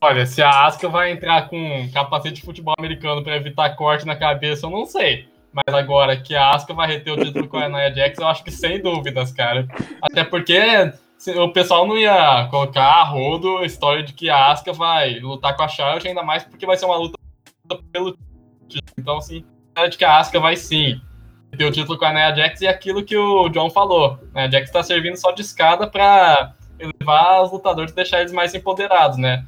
Olha, 0.00 0.24
se 0.26 0.40
a 0.40 0.64
Asuka 0.64 0.88
vai 0.88 1.10
entrar 1.10 1.48
com 1.48 1.90
capacete 1.92 2.36
de 2.36 2.42
futebol 2.42 2.74
americano 2.78 3.22
para 3.22 3.36
evitar 3.36 3.74
corte 3.74 4.06
na 4.06 4.14
cabeça, 4.14 4.66
eu 4.66 4.70
não 4.70 4.86
sei. 4.86 5.28
Mas 5.52 5.74
agora 5.74 6.16
que 6.16 6.36
a 6.36 6.50
Asuka 6.50 6.72
vai 6.72 6.86
reter 6.86 7.12
o 7.12 7.24
título 7.24 7.48
com 7.48 7.56
a 7.56 7.68
Nia 7.68 7.92
Jax, 7.92 8.18
eu 8.18 8.28
acho 8.28 8.44
que 8.44 8.50
sem 8.50 8.80
dúvidas, 8.80 9.32
cara. 9.32 9.66
Até 10.00 10.22
porque 10.22 10.60
o 11.36 11.48
pessoal 11.48 11.84
não 11.84 11.98
ia 11.98 12.46
colocar 12.48 12.84
a 12.84 13.02
rodo 13.02 13.58
a 13.58 13.66
história 13.66 14.04
de 14.04 14.12
que 14.12 14.30
a 14.30 14.52
Asuka 14.52 14.72
vai 14.72 15.18
lutar 15.18 15.56
com 15.56 15.64
a 15.64 15.68
Charlotte, 15.68 16.06
ainda 16.06 16.22
mais 16.22 16.44
porque 16.44 16.64
vai 16.64 16.76
ser 16.76 16.84
uma 16.84 16.96
luta 16.96 17.18
pelo 17.92 18.16
título. 18.68 18.94
Então, 18.96 19.16
assim, 19.16 19.44
de 19.90 19.98
que 19.98 20.04
a 20.04 20.18
Asuka 20.18 20.38
vai 20.38 20.54
sim 20.54 21.00
ter 21.56 21.64
o 21.64 21.72
título 21.72 21.98
com 21.98 22.04
a 22.04 22.12
Nia 22.12 22.36
Jax 22.36 22.60
e 22.60 22.68
aquilo 22.68 23.04
que 23.04 23.16
o 23.16 23.48
John 23.48 23.68
falou. 23.68 24.16
A 24.32 24.48
Jax 24.48 24.68
está 24.68 24.82
servindo 24.84 25.16
só 25.16 25.32
de 25.32 25.42
escada 25.42 25.88
para 25.88 26.54
elevar 26.78 27.42
os 27.42 27.50
lutadores 27.50 27.90
e 27.90 27.96
deixar 27.96 28.20
eles 28.20 28.32
mais 28.32 28.54
empoderados, 28.54 29.18
né? 29.18 29.44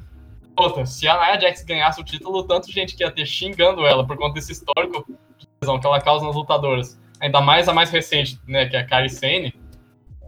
Outra, 0.61 0.85
se 0.85 1.07
a 1.07 1.19
Nia 1.19 1.41
Jax 1.41 1.63
ganhasse 1.63 1.99
o 1.99 2.03
título, 2.03 2.43
tanto 2.43 2.71
gente 2.71 2.95
que 2.95 3.03
ia 3.03 3.09
ter 3.09 3.25
xingando 3.25 3.83
ela 3.83 4.05
por 4.05 4.15
conta 4.15 4.35
desse 4.35 4.51
histórico 4.51 5.03
de 5.39 5.47
lesão 5.59 5.79
que 5.79 5.87
ela 5.87 5.99
causa 5.99 6.23
nas 6.23 6.35
lutadoras. 6.35 7.01
Ainda 7.19 7.41
mais 7.41 7.67
a 7.67 7.73
mais 7.73 7.89
recente, 7.89 8.39
né, 8.47 8.67
que 8.67 8.75
é 8.75 8.79
a 8.79 8.85
Kari 8.85 9.09
Sane. 9.09 9.55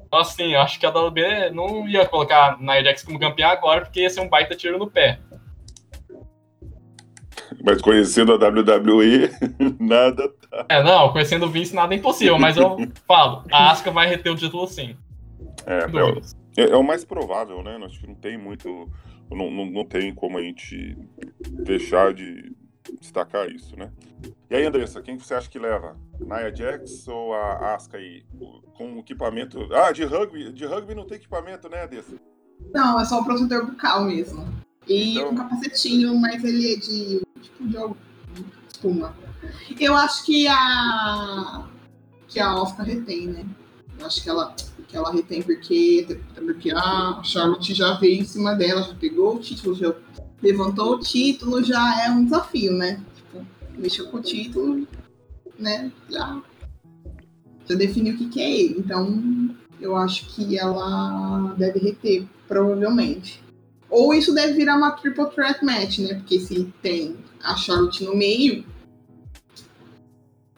Então, 0.07 0.19
assim, 0.19 0.55
acho 0.55 0.79
que 0.79 0.85
a 0.87 0.89
WWE 0.89 1.51
não 1.51 1.87
ia 1.87 2.07
colocar 2.07 2.53
a 2.53 2.57
Nia 2.57 2.83
Jax 2.83 3.03
como 3.03 3.19
campeã 3.19 3.49
agora, 3.49 3.81
porque 3.81 4.01
ia 4.01 4.09
ser 4.09 4.21
um 4.21 4.29
baita 4.29 4.55
tiro 4.55 4.79
no 4.79 4.89
pé. 4.89 5.19
Mas 7.63 7.79
conhecendo 7.79 8.33
a 8.33 8.35
WWE, 8.35 9.29
nada 9.79 10.29
tá. 10.49 10.65
É, 10.67 10.83
não, 10.83 11.11
conhecendo 11.11 11.45
o 11.45 11.49
Vince, 11.49 11.75
nada 11.75 11.93
é 11.93 11.97
impossível, 11.97 12.39
mas 12.39 12.57
eu 12.57 12.77
falo, 13.07 13.43
a 13.51 13.69
Asuka 13.69 13.91
vai 13.91 14.07
reter 14.07 14.31
o 14.31 14.35
título 14.35 14.65
sim. 14.65 14.95
É, 15.67 15.79
é, 15.79 16.63
é, 16.63 16.71
é, 16.71 16.75
o 16.75 16.83
mais 16.83 17.05
provável, 17.05 17.61
né? 17.61 17.79
Acho 17.85 17.99
que 17.99 18.07
não 18.07 18.15
tem 18.15 18.35
muito 18.35 18.89
não, 19.29 19.49
não, 19.51 19.65
não 19.65 19.85
tem 19.85 20.13
como 20.13 20.37
a 20.37 20.41
gente 20.41 20.97
deixar 21.49 22.13
de 22.13 22.55
destacar 22.99 23.49
isso, 23.49 23.75
né? 23.77 23.91
E 24.49 24.55
aí, 24.55 24.65
Andressa, 24.65 25.01
quem 25.01 25.17
você 25.17 25.33
acha 25.33 25.49
que 25.49 25.57
leva? 25.57 25.97
Nia 26.19 26.53
Jax 26.55 27.07
ou 27.07 27.33
a 27.33 27.73
Asuka 27.75 27.97
aí? 27.97 28.23
Com 28.75 28.99
equipamento. 28.99 29.59
Ah, 29.73 29.91
de 29.91 30.03
rugby. 30.03 30.51
De 30.51 30.65
rugby 30.65 30.93
não 30.93 31.05
tem 31.07 31.17
equipamento, 31.17 31.67
né, 31.69 31.83
Andressa? 31.85 32.15
Não, 32.73 32.99
é 32.99 33.05
só 33.05 33.19
o 33.19 33.25
protetor 33.25 33.65
bucal 33.65 34.05
mesmo. 34.05 34.47
E 34.87 35.15
Então- 35.17 35.31
um 35.31 35.35
capacetinho, 35.35 36.15
mas 36.19 36.43
ele 36.43 36.73
é 36.73 36.75
de 36.75 37.21
tipo 37.41 37.67
de 37.67 37.77
espuma. 38.71 39.15
Eu 39.79 39.95
acho 39.95 40.25
que 40.25 40.47
a 40.47 41.67
que 42.27 42.39
a 42.39 42.55
Oscar 42.55 42.85
retém, 42.85 43.27
né? 43.27 43.45
Eu 43.99 44.05
acho 44.05 44.23
que 44.23 44.29
ela 44.29 44.55
que 44.87 44.95
ela 44.95 45.11
retém 45.11 45.41
porque 45.41 46.19
porque 46.35 46.71
a 46.71 47.21
Charlotte 47.23 47.73
já 47.73 47.93
veio 47.95 48.21
em 48.21 48.25
cima 48.25 48.53
dela, 48.55 48.83
já 48.83 48.93
pegou 48.95 49.35
o 49.35 49.39
título, 49.39 49.75
já 49.75 49.93
levantou 50.41 50.95
o 50.95 50.99
título, 50.99 51.63
já 51.63 52.03
é 52.05 52.09
um 52.09 52.25
desafio, 52.25 52.73
né? 52.73 53.01
Tipo, 53.15 53.45
mexeu 53.77 54.07
com 54.07 54.17
o 54.17 54.21
título, 54.21 54.87
né? 55.57 55.91
Já 56.09 56.41
já 57.67 57.75
definiu 57.75 58.13
o 58.13 58.17
que, 58.17 58.29
que 58.29 58.41
é 58.41 58.59
ele. 58.59 58.79
Então, 58.79 59.55
eu 59.79 59.95
acho 59.95 60.25
que 60.27 60.57
ela 60.57 61.53
deve 61.57 61.79
reter, 61.79 62.25
provavelmente. 62.47 63.41
Ou 63.89 64.13
isso 64.13 64.33
deve 64.33 64.53
virar 64.53 64.77
uma 64.77 64.91
triple 64.91 65.27
threat 65.27 65.63
match, 65.63 65.99
né? 65.99 66.15
Porque 66.15 66.39
se 66.39 66.73
tem 66.81 67.15
a 67.41 67.55
Charlotte 67.55 68.03
no 68.03 68.15
meio, 68.15 68.65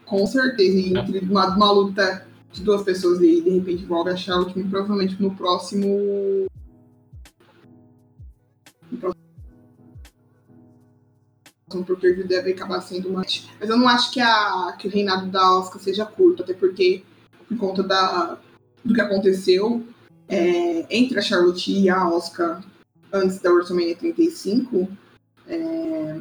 com 0.05 0.25
certeza, 0.25 0.77
e 0.77 0.97
entre 0.97 1.19
uma, 1.19 1.55
uma 1.55 1.71
luta 1.71 2.25
de 2.55 2.63
duas 2.63 2.83
pessoas 2.83 3.19
e 3.21 3.41
de 3.41 3.49
repente 3.49 3.83
envolve 3.83 4.09
a 4.09 4.15
Charlotte, 4.15 4.55
muito 4.55 4.69
provavelmente 4.69 5.21
no 5.21 5.35
próximo. 5.35 6.47
No 8.91 8.97
próximo 8.97 9.15
per 11.99 12.15
view 12.15 12.27
deve 12.27 12.51
acabar 12.53 12.81
sendo 12.81 13.11
match. 13.11 13.43
Mas 13.59 13.69
eu 13.69 13.77
não 13.77 13.87
acho 13.87 14.11
que, 14.11 14.19
a, 14.21 14.75
que 14.79 14.87
o 14.87 14.91
reinado 14.91 15.27
da 15.27 15.57
Oscar 15.57 15.81
seja 15.81 16.05
curto, 16.05 16.43
até 16.43 16.53
porque, 16.53 17.03
por 17.47 17.57
conta 17.57 17.83
da, 17.83 18.39
do 18.83 18.93
que 18.93 19.01
aconteceu 19.01 19.85
é, 20.29 20.85
entre 20.95 21.19
a 21.19 21.21
Charlotte 21.21 21.71
e 21.71 21.89
a 21.89 22.07
Oscar 22.07 22.63
antes 23.11 23.39
da 23.39 23.51
WrestleMania 23.51 23.95
35, 23.95 24.87
é, 25.47 26.19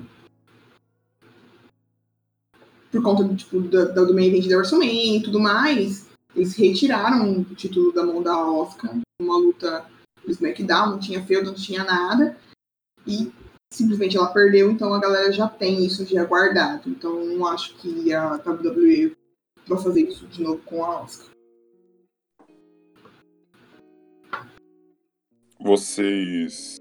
por 2.91 3.03
conta 3.03 3.25
do, 3.25 3.37
tipo, 3.37 3.61
da- 3.61 3.85
do 3.85 4.15
main 4.15 4.27
event 4.29 4.49
da 4.49 4.57
WrestleMania 4.57 5.19
e 5.19 5.23
tudo 5.23 5.41
mais, 5.41 6.07
eles 6.35 6.57
retiraram 6.57 7.41
o 7.41 7.55
título 7.55 7.93
da 7.93 8.05
mão 8.05 8.23
da 8.23 8.37
Oscar, 8.37 8.99
uma 9.21 9.37
luta 9.37 9.89
do 10.25 10.31
SmackDown, 10.31 10.91
não 10.91 10.99
tinha 10.99 11.25
feudo, 11.25 11.49
não 11.49 11.55
tinha 11.55 11.85
nada, 11.85 12.37
e 13.07 13.33
simplesmente 13.73 14.17
ela 14.17 14.33
perdeu, 14.33 14.71
então 14.71 14.95
a 14.95 15.01
galera 15.01 15.33
já 15.33 15.49
tem 15.49 15.85
isso 15.85 16.05
já 16.07 16.25
guardado. 16.25 16.89
Então 16.89 17.21
eu 17.21 17.37
não 17.37 17.47
acho 17.47 17.75
que 17.77 18.13
a 18.13 18.35
WWE 18.35 19.17
vai 19.67 19.83
fazer 19.83 20.03
isso 20.03 20.27
de 20.27 20.43
novo 20.43 20.63
com 20.65 20.85
a 20.85 21.03
Oscar. 21.03 21.31
Vocês. 25.61 26.77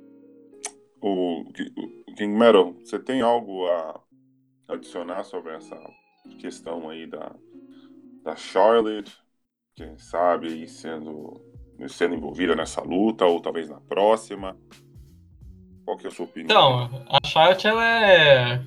O, 1.02 1.42
o 1.42 2.16
King 2.16 2.38
Metal, 2.38 2.74
você 2.74 2.98
tem 2.98 3.22
algo 3.22 3.66
a 3.68 4.02
adicionar 4.70 5.24
sobre 5.24 5.54
essa 5.54 5.78
questão 6.39 6.89
aí 6.89 7.06
da, 7.06 7.36
da 8.24 8.36
Charlotte? 8.36 9.23
Quem 9.76 9.98
sabe 9.98 10.68
sendo, 10.68 11.42
sendo 11.88 12.14
envolvida 12.14 12.56
nessa 12.56 12.82
luta, 12.82 13.26
ou 13.26 13.42
talvez 13.42 13.70
na 13.70 13.82
próxima? 13.82 14.56
Qual 15.84 15.98
que 15.98 16.06
é 16.06 16.10
a 16.10 16.12
sua 16.12 16.26
opinião? 16.26 16.86
Então, 16.86 17.06
a 17.10 17.28
Charlotte, 17.28 17.66
ela 17.66 17.84
é 17.84 18.62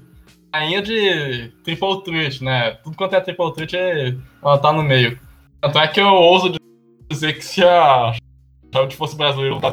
rainha 0.53 0.83
de 0.83 1.53
triple 1.63 2.03
threat, 2.03 2.43
né? 2.43 2.73
Tudo 2.83 2.97
quanto 2.97 3.15
é 3.15 3.21
triple 3.21 3.53
threat, 3.55 3.77
ela 4.43 4.59
tá 4.59 4.73
no 4.73 4.83
meio. 4.83 5.17
Tanto 5.61 5.79
é 5.79 5.87
que 5.87 6.01
eu 6.01 6.09
ouso 6.09 6.53
dizer 7.09 7.35
que 7.35 7.45
se 7.45 7.63
a 7.63 8.13
Charlotte 8.73 8.97
fosse 8.97 9.17
brasileira 9.17 9.61
na 9.61 9.69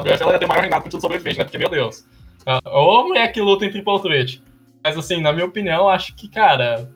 ela 0.00 0.32
ia 0.32 0.38
ter 0.38 0.46
maior 0.46 0.60
reinado 0.60 0.84
que 0.84 0.90
tudo 0.90 1.00
sobrevivente, 1.00 1.38
né? 1.38 1.44
Porque, 1.44 1.58
meu 1.58 1.68
Deus. 1.68 2.06
Ah, 2.46 2.60
Ou 2.66 3.08
mulher 3.08 3.32
que 3.32 3.40
luta 3.40 3.66
em 3.66 3.70
triple 3.70 4.00
threat. 4.00 4.42
Mas, 4.82 4.96
assim, 4.96 5.20
na 5.20 5.32
minha 5.32 5.44
opinião, 5.44 5.88
acho 5.88 6.14
que, 6.14 6.28
cara, 6.28 6.88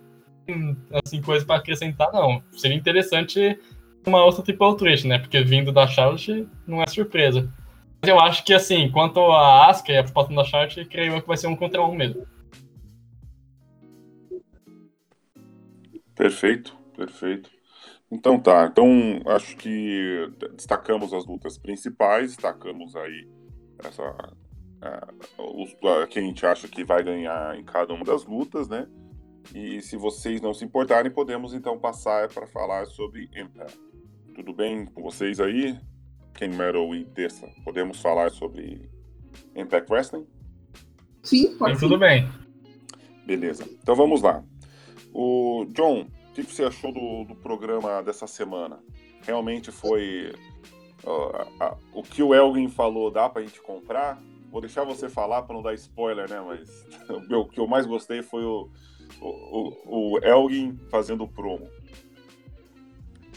assim, 1.04 1.20
coisa 1.20 1.44
pra 1.44 1.56
acrescentar, 1.56 2.12
não. 2.12 2.42
Seria 2.52 2.76
interessante 2.76 3.58
uma 4.06 4.24
outra 4.24 4.42
triple 4.42 4.76
threat, 4.76 5.06
né? 5.06 5.18
Porque 5.18 5.42
vindo 5.42 5.72
da 5.72 5.86
Charlotte 5.86 6.48
não 6.66 6.82
é 6.82 6.86
surpresa. 6.86 7.52
Mas 8.00 8.10
eu 8.10 8.20
acho 8.20 8.44
que, 8.44 8.52
assim, 8.52 8.90
quanto 8.90 9.20
a 9.20 9.68
Asuka 9.68 9.92
e 9.92 9.98
a 9.98 10.04
proposta 10.04 10.34
da 10.34 10.44
Charlotte, 10.44 10.84
creio 10.84 11.14
eu 11.14 11.22
que 11.22 11.28
vai 11.28 11.36
ser 11.36 11.48
um 11.48 11.56
contra 11.56 11.82
um 11.82 11.94
mesmo. 11.94 12.26
Perfeito, 16.14 16.76
perfeito. 16.96 17.50
Então 18.10 18.38
tá, 18.38 18.68
então 18.70 19.20
acho 19.26 19.56
que 19.56 20.30
destacamos 20.54 21.12
as 21.12 21.26
lutas 21.26 21.58
principais, 21.58 22.28
destacamos 22.28 22.94
aí 22.94 23.28
essa, 23.84 24.02
é, 24.80 25.00
os, 25.38 25.74
quem 26.08 26.24
a 26.24 26.26
gente 26.26 26.46
acha 26.46 26.68
que 26.68 26.84
vai 26.84 27.02
ganhar 27.02 27.58
em 27.58 27.64
cada 27.64 27.92
uma 27.92 28.04
das 28.04 28.24
lutas, 28.24 28.68
né? 28.68 28.86
E 29.54 29.80
se 29.80 29.96
vocês 29.96 30.40
não 30.40 30.52
se 30.52 30.64
importarem, 30.64 31.10
podemos 31.10 31.54
então 31.54 31.78
passar 31.78 32.28
para 32.28 32.46
falar 32.46 32.86
sobre 32.86 33.28
Impact. 33.36 33.78
Tudo 34.34 34.52
bem 34.52 34.84
com 34.86 35.02
vocês 35.02 35.40
aí? 35.40 35.78
Ken 36.34 36.48
Metal 36.48 36.94
e 36.94 37.04
Dessa, 37.04 37.48
podemos 37.64 38.00
falar 38.00 38.30
sobre 38.30 38.90
Impact 39.54 39.90
Wrestling? 39.90 40.26
Sim, 41.22 41.56
pode 41.56 41.74
ser. 41.78 41.86
tudo 41.86 41.98
bem. 41.98 42.28
Beleza. 43.26 43.64
Então 43.82 43.94
vamos 43.96 44.20
lá. 44.22 44.44
O 45.12 45.64
John, 45.72 46.02
o 46.28 46.32
que 46.32 46.42
você 46.42 46.64
achou 46.64 46.92
do, 46.92 47.24
do 47.24 47.34
programa 47.36 48.02
dessa 48.02 48.26
semana? 48.26 48.78
Realmente 49.22 49.72
foi 49.72 50.32
ó, 51.04 51.30
a- 51.58 51.66
a- 51.66 51.76
o 51.94 52.02
que 52.02 52.22
o 52.22 52.34
Elgin 52.34 52.68
falou, 52.68 53.10
dá 53.10 53.28
pra 53.28 53.42
gente 53.42 53.60
comprar? 53.62 54.20
Vou 54.50 54.60
deixar 54.60 54.84
você 54.84 55.08
falar 55.08 55.42
pra 55.42 55.54
não 55.54 55.62
dar 55.62 55.74
spoiler, 55.74 56.28
né? 56.30 56.40
Mas 56.40 56.86
o 57.32 57.46
que 57.48 57.58
eu 57.58 57.66
mais 57.66 57.86
gostei 57.86 58.22
foi 58.22 58.44
o, 58.44 58.68
o, 59.20 60.14
o, 60.14 60.18
Elgin 60.18 60.76
fazendo 60.90 61.26
promo. 61.26 61.68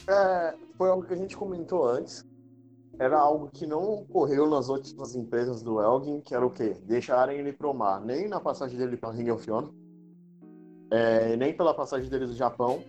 É, 0.07 0.55
foi 0.77 0.89
algo 0.89 1.05
que 1.05 1.13
a 1.13 1.17
gente 1.17 1.37
comentou 1.37 1.87
antes. 1.87 2.25
Era 2.97 3.17
algo 3.17 3.49
que 3.49 3.65
não 3.65 3.93
ocorreu 3.93 4.49
nas 4.49 4.67
outras 4.67 5.15
empresas 5.15 5.61
do 5.61 5.81
Elgin, 5.81 6.19
que 6.19 6.35
era 6.35 6.45
o 6.45 6.49
quê? 6.49 6.75
Deixarem 6.83 7.39
ele 7.39 7.53
promar 7.53 8.01
nem 8.01 8.27
na 8.27 8.41
passagem 8.41 8.77
dele 8.77 8.97
para 8.97 9.11
Ring 9.11 9.29
of 9.29 9.49
Honor, 9.49 9.73
é, 10.91 11.35
nem 11.37 11.55
pela 11.55 11.73
passagem 11.73 12.09
dele 12.09 12.25
do 12.25 12.35
Japão. 12.35 12.83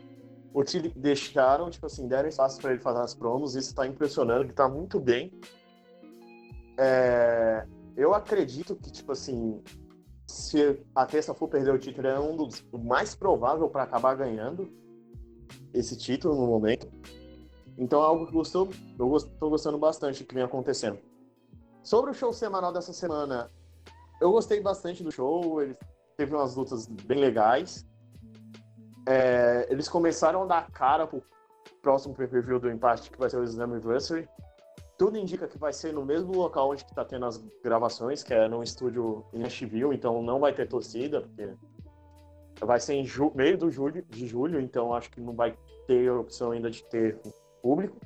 Deixaram, 0.97 1.71
tipo 1.71 1.87
assim, 1.87 2.09
deram 2.09 2.29
espaço 2.29 2.61
para 2.61 2.73
ele 2.73 2.81
fazer 2.81 2.99
as 2.99 3.15
promos, 3.15 3.55
isso 3.55 3.73
tá 3.73 3.87
impressionando, 3.87 4.43
ele 4.43 4.53
tá 4.53 4.69
muito 4.69 4.99
bem. 4.99 5.33
É, 6.77 7.65
eu 7.97 8.13
acredito 8.15 8.75
que, 8.75 8.91
tipo 8.91 9.13
assim, 9.13 9.63
se 10.31 10.81
a 10.95 11.05
Tessa 11.05 11.35
for 11.35 11.49
perder 11.49 11.75
o 11.75 11.79
título, 11.79 12.07
é 12.07 12.19
um 12.19 12.37
dos 12.37 12.65
mais 12.73 13.15
provável 13.15 13.69
para 13.69 13.83
acabar 13.83 14.15
ganhando 14.15 14.71
esse 15.75 15.97
título 15.97 16.35
no 16.35 16.47
momento. 16.47 16.89
Então 17.77 18.01
é 18.03 18.05
algo 18.05 18.27
que 18.27 18.33
gostou, 18.33 18.69
eu 18.99 19.19
tô 19.39 19.51
gostando 19.51 19.79
bastante 19.79 20.25
que 20.25 20.35
vem 20.35 20.45
acontecendo. 20.45 20.99
Sobre 21.83 22.11
o 22.11 22.15
show 22.15 22.33
semanal 22.33 22.73
dessa 22.73 22.93
semana, 22.93 23.51
eu 24.21 24.31
gostei 24.31 24.61
bastante 24.61 25.03
do 25.03 25.11
show, 25.11 25.63
ele 25.63 25.77
teve 26.17 26.35
umas 26.35 26.55
lutas 26.55 26.87
bem 26.87 27.19
legais. 27.19 27.87
É, 29.09 29.67
eles 29.71 29.89
começaram 29.89 30.43
a 30.43 30.47
dar 30.47 30.71
cara 30.71 31.07
pro 31.07 31.23
próximo 31.81 32.15
pay-per-view 32.15 32.61
do 32.61 32.71
Impact, 32.71 33.11
que 33.11 33.19
vai 33.19 33.31
ser 33.31 33.39
o 33.39 33.45
Slammiversary. 33.45 34.29
Tudo 35.01 35.17
indica 35.17 35.49
que 35.49 35.57
vai 35.57 35.73
ser 35.73 35.95
no 35.95 36.05
mesmo 36.05 36.37
local 36.37 36.73
onde 36.73 36.83
está 36.83 37.03
tendo 37.03 37.25
as 37.25 37.39
gravações, 37.65 38.23
que 38.23 38.35
é 38.35 38.47
num 38.47 38.63
estúdio 38.63 39.25
em 39.33 39.39
Nashville, 39.39 39.95
então 39.95 40.23
não 40.23 40.39
vai 40.39 40.53
ter 40.53 40.69
torcida, 40.69 41.23
porque 41.23 41.55
vai 42.61 42.79
ser 42.79 42.97
em 42.97 43.07
meio 43.35 43.57
do 43.57 43.71
julho, 43.71 44.05
de 44.11 44.27
julho, 44.27 44.61
então 44.61 44.93
acho 44.93 45.11
que 45.11 45.19
não 45.19 45.33
vai 45.33 45.57
ter 45.87 46.11
opção 46.11 46.51
ainda 46.51 46.71
de 46.71 46.85
ter 46.85 47.19
público. 47.63 47.97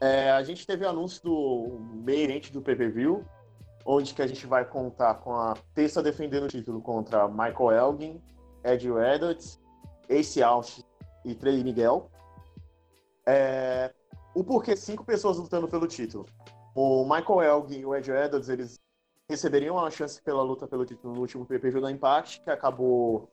É, 0.00 0.30
a 0.30 0.42
gente 0.42 0.66
teve 0.66 0.86
o 0.86 0.88
anúncio 0.88 1.22
do 1.22 1.80
meio 2.02 2.24
event 2.24 2.50
do 2.50 2.62
pay-per-view, 2.62 3.22
onde 3.84 4.14
que 4.14 4.22
a 4.22 4.26
gente 4.26 4.46
vai 4.46 4.64
contar 4.64 5.16
com 5.16 5.34
a 5.34 5.52
Tessa 5.74 6.02
defendendo 6.02 6.44
o 6.44 6.48
título 6.48 6.80
contra 6.80 7.28
Michael 7.28 7.72
Elgin, 7.72 8.22
Ed 8.64 8.88
Edwards, 8.88 9.60
Ace 10.08 10.42
Out 10.42 10.82
e 11.26 11.34
Trey 11.34 11.62
Miguel. 11.62 12.10
É, 13.26 13.92
o 14.34 14.42
porquê 14.44 14.76
cinco 14.76 15.04
pessoas 15.04 15.38
lutando 15.38 15.68
pelo 15.68 15.86
título. 15.86 16.26
O 16.74 17.04
Michael 17.04 17.42
Elgin 17.42 17.80
e 17.80 17.86
o 17.86 17.94
Ed 17.94 18.10
Edwards, 18.10 18.48
eles 18.48 18.80
receberiam 19.28 19.76
uma 19.76 19.90
chance 19.90 20.20
pela 20.22 20.42
luta 20.42 20.66
pelo 20.66 20.84
título 20.84 21.14
no 21.14 21.20
último 21.20 21.46
pay-per-view 21.46 21.82
da 21.82 21.90
Impact, 21.90 22.40
que 22.42 22.50
acabou 22.50 23.28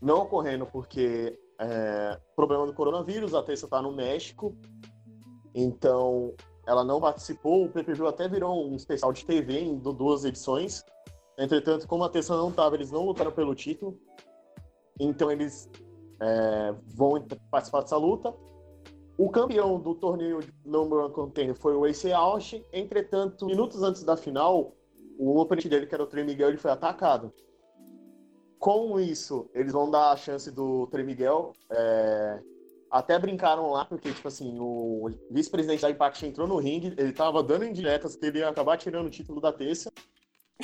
não 0.00 0.22
ocorrendo 0.22 0.66
porque 0.66 1.38
é, 1.60 2.20
problema 2.34 2.66
do 2.66 2.74
coronavírus, 2.74 3.34
a 3.34 3.42
Tessa 3.42 3.68
tá 3.68 3.80
no 3.80 3.92
México, 3.92 4.56
então 5.54 6.34
ela 6.66 6.84
não 6.84 7.00
participou, 7.00 7.64
o 7.64 7.68
pay-per-view 7.68 8.06
até 8.08 8.28
virou 8.28 8.68
um 8.68 8.74
especial 8.74 9.12
de 9.12 9.24
TV 9.24 9.60
em 9.60 9.78
du- 9.78 9.92
duas 9.92 10.24
edições, 10.24 10.84
entretanto, 11.38 11.86
como 11.86 12.04
a 12.04 12.08
Tessa 12.08 12.36
não 12.36 12.50
tava, 12.50 12.74
eles 12.74 12.90
não 12.90 13.04
lutaram 13.06 13.32
pelo 13.32 13.54
título, 13.54 13.98
então 14.98 15.30
eles 15.30 15.68
é, 16.20 16.74
vão 16.94 17.24
participar 17.50 17.82
dessa 17.82 17.96
luta. 17.96 18.34
O 19.22 19.30
campeão 19.30 19.78
do 19.78 19.94
torneio 19.94 20.40
de 20.40 20.52
Contender 21.12 21.54
foi 21.54 21.76
o 21.76 21.86
Ace 21.86 22.12
Austin. 22.12 22.64
Entretanto, 22.72 23.46
minutos 23.46 23.80
antes 23.80 24.02
da 24.02 24.16
final, 24.16 24.74
o 25.16 25.38
oponente 25.38 25.68
dele, 25.68 25.86
que 25.86 25.94
era 25.94 26.02
o 26.02 26.08
Trey 26.08 26.24
Miguel, 26.24 26.48
ele 26.48 26.58
foi 26.58 26.72
atacado. 26.72 27.32
Com 28.58 28.98
isso, 28.98 29.48
eles 29.54 29.72
vão 29.72 29.88
dar 29.88 30.10
a 30.10 30.16
chance 30.16 30.50
do 30.50 30.88
Trey 30.88 31.04
Miguel. 31.04 31.52
É... 31.70 32.40
Até 32.90 33.16
brincaram 33.16 33.70
lá, 33.70 33.84
porque, 33.84 34.12
tipo 34.12 34.26
assim, 34.26 34.58
o 34.58 35.08
vice-presidente 35.30 35.82
da 35.82 35.90
Impact 35.90 36.26
entrou 36.26 36.48
no 36.48 36.56
ringue, 36.56 36.92
ele 36.98 37.12
tava 37.12 37.44
dando 37.44 37.64
indiretas 37.64 38.16
que 38.16 38.26
ele 38.26 38.40
ia 38.40 38.48
acabar 38.48 38.76
tirando 38.76 39.06
o 39.06 39.10
título 39.10 39.40
da 39.40 39.52
terça. 39.52 39.92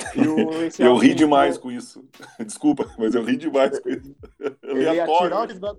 eu 0.79 0.95
ri 0.95 1.13
demais 1.13 1.57
com 1.57 1.71
isso. 1.71 2.03
Desculpa, 2.39 2.91
mas 2.97 3.15
eu 3.15 3.23
ri 3.23 3.37
demais 3.37 3.79
com 3.79 3.89
isso. 3.89 4.15
Ia 4.63 5.05
tirar 5.05 5.47
da, 5.47 5.75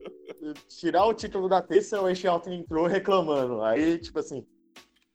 tirar 0.69 1.07
o, 1.07 1.15
título 1.15 1.49
da 1.49 1.63
terça, 1.63 2.01
o 2.01 2.09
Eixalten 2.09 2.61
entrou 2.61 2.87
reclamando. 2.87 3.63
Aí, 3.63 3.99
tipo 3.99 4.19
assim, 4.19 4.45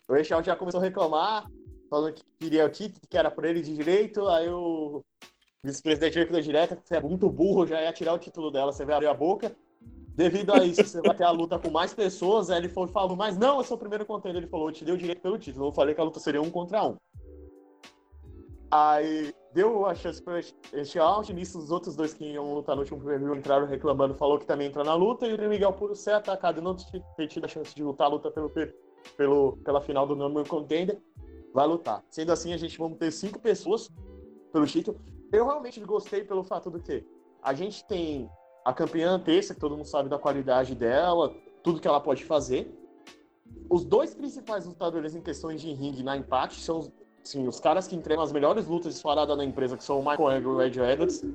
o 0.07 0.15
Eixalten 0.15 0.45
já 0.45 0.55
começou 0.55 0.79
a 0.79 0.83
reclamar, 0.83 1.49
falando 1.89 2.13
que 2.13 2.23
queria 2.39 2.65
o 2.65 2.69
título, 2.69 3.01
que 3.09 3.17
era 3.17 3.31
por 3.31 3.45
ele 3.45 3.61
de 3.61 3.75
direito. 3.75 4.27
Aí 4.27 4.49
o 4.49 5.03
vice-presidente 5.63 6.31
da 6.31 6.39
direta, 6.39 6.79
você 6.83 6.97
é 6.97 7.01
muito 7.01 7.29
burro, 7.29 7.65
já 7.65 7.81
ia 7.81 7.93
tirar 7.93 8.13
o 8.13 8.19
título 8.19 8.51
dela, 8.51 8.71
você 8.71 8.85
vai 8.85 8.95
abrir 8.95 9.07
a 9.07 9.13
boca. 9.13 9.55
Devido 10.15 10.53
a 10.53 10.63
isso, 10.63 10.81
você 10.81 11.01
vai 11.01 11.13
ter 11.13 11.25
a 11.25 11.31
luta 11.31 11.59
com 11.59 11.69
mais 11.69 11.93
pessoas. 11.93 12.49
Aí 12.49 12.59
ele 12.59 12.69
falou, 12.69 12.87
falou 12.87 13.17
mas 13.17 13.37
não, 13.37 13.57
eu 13.57 13.63
sou 13.65 13.75
o 13.75 13.79
primeiro 13.79 14.05
contender. 14.05 14.37
Ele 14.37 14.49
falou, 14.49 14.69
eu 14.69 14.73
te 14.73 14.85
dei 14.85 14.93
o 14.93 14.97
direito 14.97 15.21
pelo 15.21 15.37
título. 15.37 15.67
Eu 15.67 15.73
falei 15.73 15.93
que 15.93 15.99
a 15.99 16.05
luta 16.05 16.21
seria 16.21 16.41
um 16.41 16.49
contra 16.49 16.85
um. 16.85 16.95
Aí 18.75 19.33
deu 19.53 19.85
a 19.85 19.95
chance 19.95 20.21
para 20.21 20.37
este 20.73 20.99
out. 20.99 21.33
Nisso, 21.33 21.57
os 21.57 21.71
outros 21.71 21.95
dois 21.95 22.13
que 22.13 22.25
iam 22.25 22.53
lutar 22.53 22.75
no 22.75 22.81
último 22.81 22.99
preview 22.99 23.33
entraram 23.33 23.65
reclamando, 23.65 24.13
falou 24.13 24.37
que 24.37 24.45
também 24.45 24.67
entra 24.67 24.83
na 24.83 24.93
luta. 24.93 25.25
E 25.25 25.33
o 25.33 25.49
Miguel, 25.49 25.71
por 25.71 25.95
ser 25.95 26.11
atacado 26.11 26.61
não 26.61 26.75
ter 27.15 27.27
tido 27.27 27.45
a 27.45 27.47
chance 27.47 27.73
de 27.73 27.81
lutar 27.81 28.09
luta 28.09 28.29
pelo, 28.29 28.51
pelo, 29.15 29.57
pela 29.63 29.79
final 29.79 30.05
do 30.05 30.13
Number 30.13 30.45
Contender, 30.45 31.01
vai 31.53 31.65
lutar. 31.65 32.03
Sendo 32.09 32.33
assim, 32.33 32.51
a 32.51 32.57
gente 32.57 32.77
vamos 32.77 32.97
ter 32.97 33.11
cinco 33.11 33.39
pessoas 33.39 33.89
pelo 34.51 34.67
título. 34.67 34.99
Eu 35.31 35.45
realmente 35.45 35.79
gostei 35.79 36.25
pelo 36.25 36.43
fato 36.43 36.69
do 36.69 36.81
que 36.81 37.05
a 37.41 37.53
gente 37.53 37.87
tem 37.87 38.29
a 38.65 38.73
campeã 38.73 39.17
terça, 39.17 39.53
que 39.53 39.59
todo 39.61 39.77
mundo 39.77 39.87
sabe 39.87 40.09
da 40.09 40.19
qualidade 40.19 40.75
dela, 40.75 41.33
tudo 41.63 41.79
que 41.79 41.87
ela 41.87 42.01
pode 42.01 42.25
fazer. 42.25 42.77
Os 43.69 43.85
dois 43.85 44.13
principais 44.13 44.65
lutadores 44.65 45.15
em 45.15 45.21
questões 45.21 45.61
de 45.61 45.71
ringue 45.71 46.03
na 46.03 46.17
Impact 46.17 46.59
são 46.59 46.91
assim, 47.25 47.47
os 47.47 47.59
caras 47.59 47.87
que 47.87 47.95
entregam 47.95 48.23
as 48.23 48.31
melhores 48.31 48.67
lutas 48.67 48.93
disparadas 48.93 49.35
na 49.35 49.43
empresa, 49.43 49.75
que 49.75 49.83
são 49.83 49.99
o 49.99 50.05
Michael 50.05 50.31
Egg 50.31 50.45
e 50.45 50.47
o 50.47 50.61
Ed 50.61 50.79
Edwards. 50.79 51.25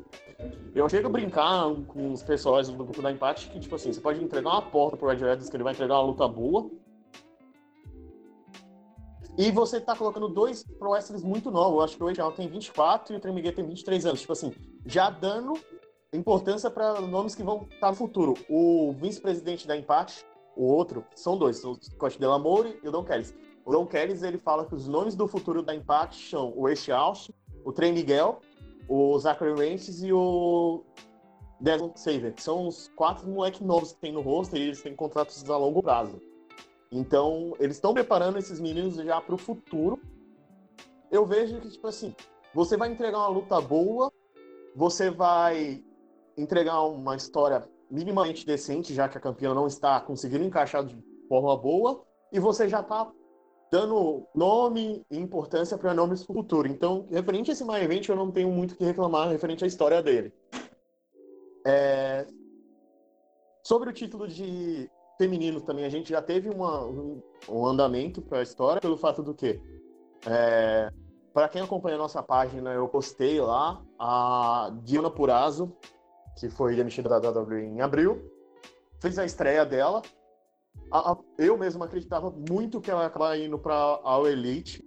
Eu 0.74 0.88
chego 0.88 1.08
a 1.08 1.10
brincar 1.10 1.74
com 1.88 2.12
os 2.12 2.22
pessoais 2.22 2.68
do 2.68 2.74
grupo 2.74 3.02
da 3.02 3.10
Impact 3.10 3.50
que, 3.50 3.58
tipo 3.58 3.74
assim, 3.74 3.92
você 3.92 4.00
pode 4.00 4.22
entregar 4.22 4.50
uma 4.50 4.62
porta 4.62 4.96
pro 4.96 5.10
Ed 5.10 5.22
Edwards, 5.22 5.50
que 5.50 5.56
ele 5.56 5.64
vai 5.64 5.72
entregar 5.72 5.94
uma 5.94 6.06
luta 6.06 6.28
boa. 6.28 6.70
E 9.36 9.50
você 9.50 9.80
tá 9.80 9.96
colocando 9.96 10.28
dois 10.28 10.62
pro 10.62 10.90
wrestlers 10.90 11.24
muito 11.24 11.50
novos. 11.50 11.78
Eu 11.78 11.84
acho 11.84 11.96
que 11.96 12.04
o 12.04 12.10
Ed 12.10 12.20
tem 12.36 12.48
24 12.48 13.14
e 13.14 13.16
o 13.16 13.20
Tremiguet 13.20 13.56
tem 13.56 13.66
23 13.66 14.06
anos. 14.06 14.20
Tipo 14.20 14.32
assim, 14.32 14.52
já 14.86 15.10
dando 15.10 15.54
importância 16.12 16.70
para 16.70 17.00
nomes 17.00 17.34
que 17.34 17.42
vão 17.42 17.66
estar 17.70 17.90
no 17.90 17.96
futuro. 17.96 18.34
O 18.48 18.92
vice-presidente 18.92 19.66
da 19.66 19.76
Impact, 19.76 20.24
o 20.56 20.64
outro, 20.64 21.04
são 21.14 21.36
dois, 21.38 21.64
o 21.64 21.74
Scott 21.80 22.18
Delamore 22.18 22.78
e 22.82 22.88
o 22.88 22.92
Don 22.92 23.04
Kelly. 23.04 23.26
O 23.64 23.72
Don 23.72 23.86
Kelly 23.86 24.18
ele 24.24 24.38
fala 24.38 24.64
que 24.64 24.74
os 24.74 24.88
nomes 24.88 25.14
do 25.14 25.28
futuro 25.28 25.62
da 25.62 25.74
Impact 25.74 26.30
são 26.30 26.52
o 26.56 26.68
Ace 26.68 26.90
Austin, 26.90 27.32
o 27.64 27.72
Trey 27.72 27.92
Miguel, 27.92 28.40
o 28.88 29.18
Zachary 29.18 29.52
Ranches 29.52 30.02
e 30.02 30.12
o 30.12 30.82
Desmond 31.60 31.98
Saver, 32.00 32.34
que 32.34 32.42
são 32.42 32.66
os 32.66 32.88
quatro 32.96 33.28
moleques 33.28 33.60
novos 33.60 33.92
que 33.92 34.00
tem 34.00 34.12
no 34.12 34.20
rosto 34.20 34.56
e 34.56 34.60
eles 34.60 34.82
têm 34.82 34.96
contratos 34.96 35.48
a 35.48 35.56
longo 35.56 35.82
prazo. 35.82 36.20
Então, 36.90 37.54
eles 37.60 37.76
estão 37.76 37.94
preparando 37.94 38.38
esses 38.38 38.58
meninos 38.58 38.96
já 38.96 39.20
para 39.20 39.34
o 39.34 39.38
futuro. 39.38 40.00
Eu 41.10 41.24
vejo 41.24 41.60
que, 41.60 41.68
tipo 41.68 41.86
assim, 41.86 42.14
você 42.52 42.76
vai 42.76 42.90
entregar 42.90 43.18
uma 43.18 43.28
luta 43.28 43.60
boa, 43.60 44.10
você 44.74 45.10
vai 45.10 45.84
entregar 46.36 46.82
uma 46.82 47.14
história 47.14 47.68
minimamente 47.90 48.46
decente, 48.46 48.94
já 48.94 49.08
que 49.08 49.18
a 49.18 49.20
campeã 49.20 49.52
não 49.54 49.66
está 49.66 50.00
conseguindo 50.00 50.44
encaixar 50.44 50.84
de 50.84 50.96
forma 51.28 51.56
boa, 51.56 52.02
e 52.32 52.40
você 52.40 52.68
já 52.68 52.80
está 52.80 53.10
dando 53.70 54.26
nome 54.34 55.04
e 55.10 55.18
importância 55.18 55.78
para 55.78 55.94
nomes 55.94 56.24
para 56.24 56.32
o 56.32 56.36
futuro. 56.36 56.68
Então, 56.68 57.06
referente 57.10 57.50
a 57.50 57.52
esse 57.52 57.64
main 57.64 57.82
event, 57.82 58.08
eu 58.08 58.16
não 58.16 58.30
tenho 58.30 58.50
muito 58.50 58.72
o 58.72 58.76
que 58.76 58.84
reclamar 58.84 59.28
referente 59.28 59.64
à 59.64 59.66
história 59.66 60.02
dele. 60.02 60.32
É... 61.66 62.26
Sobre 63.62 63.90
o 63.90 63.92
título 63.92 64.26
de 64.26 64.90
feminino 65.18 65.60
também, 65.60 65.84
a 65.84 65.90
gente 65.90 66.10
já 66.10 66.22
teve 66.22 66.48
uma, 66.48 66.84
um, 66.84 67.22
um 67.48 67.66
andamento 67.66 68.22
para 68.22 68.38
a 68.38 68.42
história, 68.42 68.80
pelo 68.80 68.96
fato 68.96 69.22
do 69.22 69.34
que 69.34 69.60
é... 70.26 70.90
para 71.32 71.48
quem 71.48 71.62
acompanha 71.62 71.96
a 71.96 71.98
nossa 71.98 72.22
página, 72.22 72.72
eu 72.72 72.88
postei 72.88 73.40
lá 73.40 73.82
a 73.98 74.72
Diana 74.82 75.10
Purazo 75.10 75.76
que 76.40 76.48
foi 76.48 76.74
demitida 76.74 77.08
da 77.08 77.30
WWE 77.30 77.64
em 77.64 77.80
abril, 77.82 78.32
fez 78.98 79.18
a 79.18 79.24
estreia 79.26 79.64
dela. 79.64 80.00
A, 80.90 81.12
a, 81.12 81.16
eu 81.38 81.56
mesmo 81.56 81.84
acreditava 81.84 82.30
muito 82.30 82.80
que 82.80 82.90
ela 82.90 83.02
ia 83.02 83.06
acabar 83.06 83.38
indo 83.38 83.58
para 83.58 84.00
a 84.04 84.18
Elite, 84.30 84.84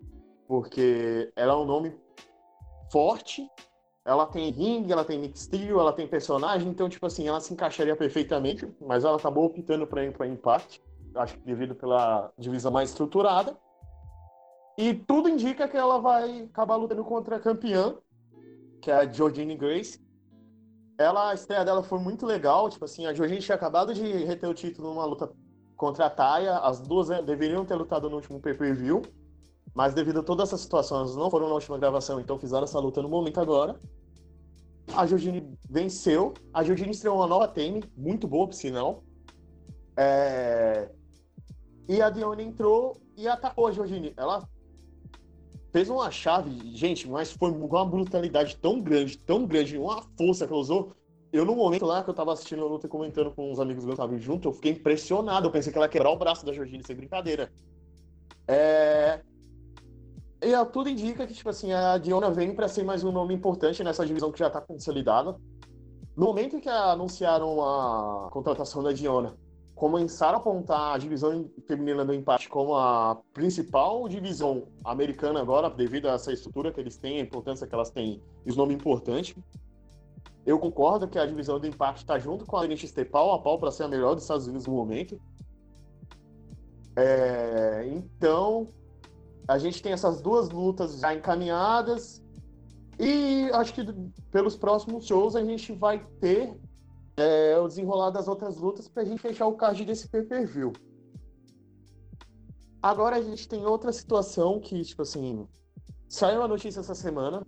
porque 0.47 1.31
ela 1.35 1.53
é 1.53 1.55
um 1.55 1.65
nome 1.65 1.95
forte, 2.91 3.47
ela 4.05 4.25
tem 4.25 4.51
ring, 4.51 4.91
ela 4.91 5.05
tem 5.05 5.17
mix 5.17 5.41
steel, 5.41 5.79
ela 5.79 5.93
tem 5.93 6.07
personagem, 6.07 6.67
então, 6.67 6.89
tipo 6.89 7.05
assim, 7.05 7.27
ela 7.27 7.39
se 7.39 7.53
encaixaria 7.53 7.95
perfeitamente, 7.95 8.69
mas 8.81 9.05
ela 9.05 9.17
acabou 9.17 9.45
optando 9.45 9.87
para 9.87 10.03
ir 10.03 10.11
para 10.11 10.27
Impact, 10.27 10.81
acho 11.15 11.35
que 11.35 11.45
devido 11.45 11.73
pela 11.73 12.31
divisão 12.37 12.71
mais 12.71 12.89
estruturada. 12.89 13.57
E 14.77 14.93
tudo 14.93 15.29
indica 15.29 15.67
que 15.67 15.77
ela 15.77 15.99
vai 15.99 16.43
acabar 16.43 16.75
lutando 16.75 17.03
contra 17.03 17.37
a 17.37 17.39
campeã, 17.39 17.95
que 18.81 18.91
é 18.91 18.95
a 18.95 19.09
Jordine 19.09 19.55
Grace, 19.55 20.03
ela, 20.97 21.31
a 21.31 21.33
estreia 21.33 21.63
dela 21.63 21.83
foi 21.83 21.99
muito 21.99 22.25
legal. 22.25 22.69
Tipo 22.69 22.85
assim, 22.85 23.05
a 23.05 23.13
Jorginho 23.13 23.41
tinha 23.41 23.55
acabado 23.55 23.93
de 23.93 24.03
reter 24.03 24.49
o 24.49 24.53
título 24.53 24.89
numa 24.89 25.05
luta 25.05 25.31
contra 25.83 26.05
a 26.05 26.09
Taya. 26.09 26.59
As 26.59 26.79
duas 26.79 27.09
né, 27.09 27.21
deveriam 27.21 27.65
ter 27.65 27.75
lutado 27.75 28.09
no 28.09 28.15
último 28.15 28.39
pay-per-view. 28.39 29.01
Mas 29.75 29.93
devido 29.93 30.21
a 30.21 30.23
todas 30.23 30.47
essas 30.47 30.61
situações, 30.61 31.13
não 31.13 31.29
foram 31.29 31.49
na 31.49 31.55
última 31.55 31.77
gravação, 31.77 32.21
então 32.21 32.39
fizeram 32.39 32.63
essa 32.63 32.79
luta 32.79 33.01
no 33.01 33.09
momento 33.09 33.41
agora. 33.41 33.77
A 34.95 35.05
Jorginho 35.05 35.57
venceu. 35.69 36.33
A 36.53 36.63
Jorginho 36.63 36.91
estreou 36.91 37.17
uma 37.17 37.27
nova 37.27 37.49
time, 37.49 37.83
muito 37.97 38.27
boa, 38.27 38.47
por 38.47 38.53
sinal. 38.53 39.03
É... 39.97 40.89
E 41.89 42.01
a 42.01 42.09
Dione 42.09 42.43
entrou 42.43 42.95
e 43.17 43.27
atacou 43.27 43.67
a 43.67 43.71
Jorginho. 43.73 44.13
Ela 44.15 44.47
fez 45.73 45.89
uma 45.89 46.09
chave, 46.11 46.51
gente, 46.77 47.09
mas 47.09 47.31
foi 47.31 47.51
uma 47.51 47.85
brutalidade 47.85 48.55
tão 48.57 48.79
grande, 48.79 49.17
tão 49.17 49.45
grande, 49.45 49.77
uma 49.77 50.01
força 50.17 50.47
que 50.47 50.53
ela 50.53 50.61
usou. 50.61 50.95
Eu, 51.33 51.45
no 51.45 51.55
momento 51.55 51.83
lá 51.83 52.03
que 52.03 52.09
eu 52.11 52.13
tava 52.13 52.31
assistindo 52.31 52.63
a 52.63 52.67
luta 52.67 52.85
e 52.85 52.89
comentando 52.89 53.31
com 53.31 53.51
uns 53.51 53.59
amigos 53.59 53.83
meus 53.83 53.97
que 53.97 54.03
estavam 54.03 54.19
junto, 54.19 54.47
eu 54.47 54.53
fiquei 54.53 54.71
impressionado. 54.71 55.47
Eu 55.47 55.51
pensei 55.51 55.71
que 55.71 55.77
ela 55.79 55.87
ia 55.87 55.89
quebrar 55.89 56.11
o 56.11 56.15
braço 56.15 56.45
da 56.45 56.53
Georgina, 56.53 56.83
sem 56.85 56.95
brincadeira. 56.95 57.51
É... 58.47 59.19
E 60.39 60.65
tudo 60.71 60.89
indica 60.89 61.25
que, 61.25 61.33
tipo 61.33 61.49
assim, 61.49 61.73
a 61.73 61.97
Diona 61.97 62.29
vem 62.29 62.53
para 62.53 62.67
ser 62.67 62.83
mais 62.83 63.03
um 63.03 63.11
nome 63.11 63.33
importante 63.33 63.83
nessa 63.83 64.05
divisão 64.05 64.31
que 64.31 64.37
já 64.37 64.47
tá 64.47 64.61
consolidada. 64.61 65.35
No 66.15 66.27
momento 66.27 66.57
em 66.57 66.59
que 66.59 66.69
anunciaram 66.69 67.63
a 67.63 68.29
contratação 68.29 68.83
da 68.83 68.91
Diona, 68.91 69.35
começaram 69.73 70.37
a 70.37 70.37
apontar 70.39 70.93
a 70.93 70.97
divisão 70.99 71.49
feminina 71.65 72.05
do 72.05 72.13
empate 72.13 72.47
como 72.47 72.75
a 72.75 73.17
principal 73.33 74.07
divisão 74.07 74.67
americana 74.85 75.41
agora, 75.41 75.67
devido 75.67 76.09
a 76.09 76.11
essa 76.11 76.31
estrutura 76.31 76.71
que 76.71 76.79
eles 76.79 76.95
têm, 76.95 77.17
a 77.17 77.23
importância 77.23 77.65
que 77.65 77.73
elas 77.73 77.89
têm, 77.89 78.21
esse 78.45 78.55
nome 78.55 78.75
importante. 78.75 79.35
Eu 80.45 80.59
concordo 80.59 81.07
que 81.07 81.17
a 81.17 81.25
divisão 81.25 81.59
do 81.59 81.67
empate 81.67 81.99
está 81.99 82.19
junto 82.19 82.45
com 82.45 82.57
a 82.57 82.67
NXT 82.67 83.05
pau 83.05 83.33
a 83.33 83.41
pau 83.41 83.57
para 83.57 83.71
ser 83.71 83.83
a 83.83 83.87
melhor 83.87 84.13
dos 84.13 84.23
Estados 84.23 84.45
Unidos 84.45 84.67
no 84.67 84.73
momento. 84.73 85.19
É, 86.95 87.85
então, 87.87 88.67
a 89.47 89.57
gente 89.57 89.81
tem 89.81 89.93
essas 89.93 90.21
duas 90.21 90.49
lutas 90.49 90.99
já 90.99 91.13
encaminhadas 91.13 92.21
e 92.99 93.49
acho 93.53 93.73
que 93.73 93.85
pelos 94.31 94.55
próximos 94.55 95.05
shows 95.05 95.35
a 95.35 95.43
gente 95.43 95.73
vai 95.73 96.05
ter 96.19 96.53
é, 97.17 97.57
o 97.57 97.67
desenrolar 97.67 98.11
das 98.11 98.27
outras 98.27 98.57
lutas 98.57 98.87
para 98.87 99.03
a 99.03 99.05
gente 99.05 99.21
fechar 99.21 99.47
o 99.47 99.55
card 99.55 99.83
desse 99.85 100.07
pay-per-view. 100.09 100.73
Agora 102.81 103.15
a 103.15 103.21
gente 103.21 103.47
tem 103.47 103.65
outra 103.65 103.93
situação 103.93 104.59
que, 104.59 104.81
tipo 104.83 105.03
assim, 105.03 105.47
saiu 106.09 106.43
a 106.43 106.47
notícia 106.47 106.81
essa 106.81 106.93
semana. 106.93 107.45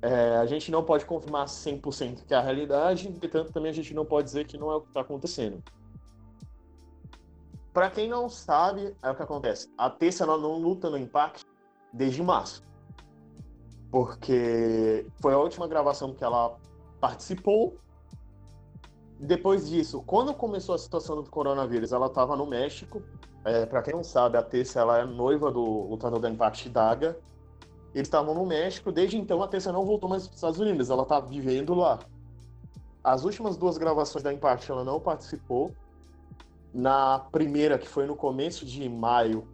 É, 0.00 0.36
a 0.36 0.46
gente 0.46 0.70
não 0.70 0.84
pode 0.84 1.04
confirmar 1.04 1.46
100% 1.46 2.24
que 2.24 2.32
é 2.32 2.36
a 2.36 2.40
realidade, 2.40 3.08
entretanto, 3.08 3.52
também 3.52 3.70
a 3.70 3.74
gente 3.74 3.92
não 3.92 4.04
pode 4.04 4.26
dizer 4.26 4.46
que 4.46 4.56
não 4.56 4.70
é 4.70 4.76
o 4.76 4.80
que 4.80 4.88
está 4.88 5.00
acontecendo. 5.00 5.62
Para 7.72 7.90
quem 7.90 8.08
não 8.08 8.28
sabe, 8.28 8.94
é 9.02 9.10
o 9.10 9.14
que 9.14 9.22
acontece. 9.22 9.68
A 9.76 9.94
ela 10.20 10.38
não 10.38 10.58
luta 10.58 10.88
no 10.88 10.96
Impact 10.96 11.44
desde 11.92 12.22
março. 12.22 12.62
Porque 13.90 15.06
foi 15.20 15.32
a 15.32 15.38
última 15.38 15.66
gravação 15.66 16.14
que 16.14 16.22
ela 16.22 16.56
participou 17.00 17.78
depois 19.18 19.68
disso, 19.68 20.02
quando 20.06 20.32
começou 20.32 20.74
a 20.76 20.78
situação 20.78 21.16
do 21.16 21.28
coronavírus, 21.28 21.92
ela 21.92 22.06
estava 22.06 22.36
no 22.36 22.46
México. 22.46 23.02
É, 23.44 23.66
para 23.66 23.82
quem 23.82 23.92
não 23.92 24.04
sabe, 24.04 24.36
a 24.36 24.42
Tessa 24.42 24.80
ela 24.80 25.00
é 25.00 25.04
noiva 25.04 25.50
do 25.50 25.88
lutador 25.88 26.20
da 26.20 26.30
Impact 26.30 26.68
Daga. 26.68 27.18
Eles 27.98 28.06
estavam 28.06 28.32
no 28.32 28.46
México, 28.46 28.92
desde 28.92 29.18
então 29.18 29.42
a 29.42 29.48
Tessa 29.48 29.72
não 29.72 29.84
voltou 29.84 30.08
mais 30.08 30.22
para 30.22 30.30
os 30.30 30.36
Estados 30.36 30.60
Unidos, 30.60 30.88
ela 30.88 31.02
está 31.02 31.18
vivendo 31.18 31.74
lá. 31.74 31.98
As 33.02 33.24
últimas 33.24 33.56
duas 33.56 33.76
gravações 33.76 34.22
da 34.22 34.32
Impact 34.32 34.70
ela 34.70 34.84
não 34.84 35.00
participou. 35.00 35.72
Na 36.72 37.18
primeira, 37.32 37.76
que 37.76 37.88
foi 37.88 38.06
no 38.06 38.14
começo 38.14 38.64
de 38.64 38.88
maio, 38.88 39.48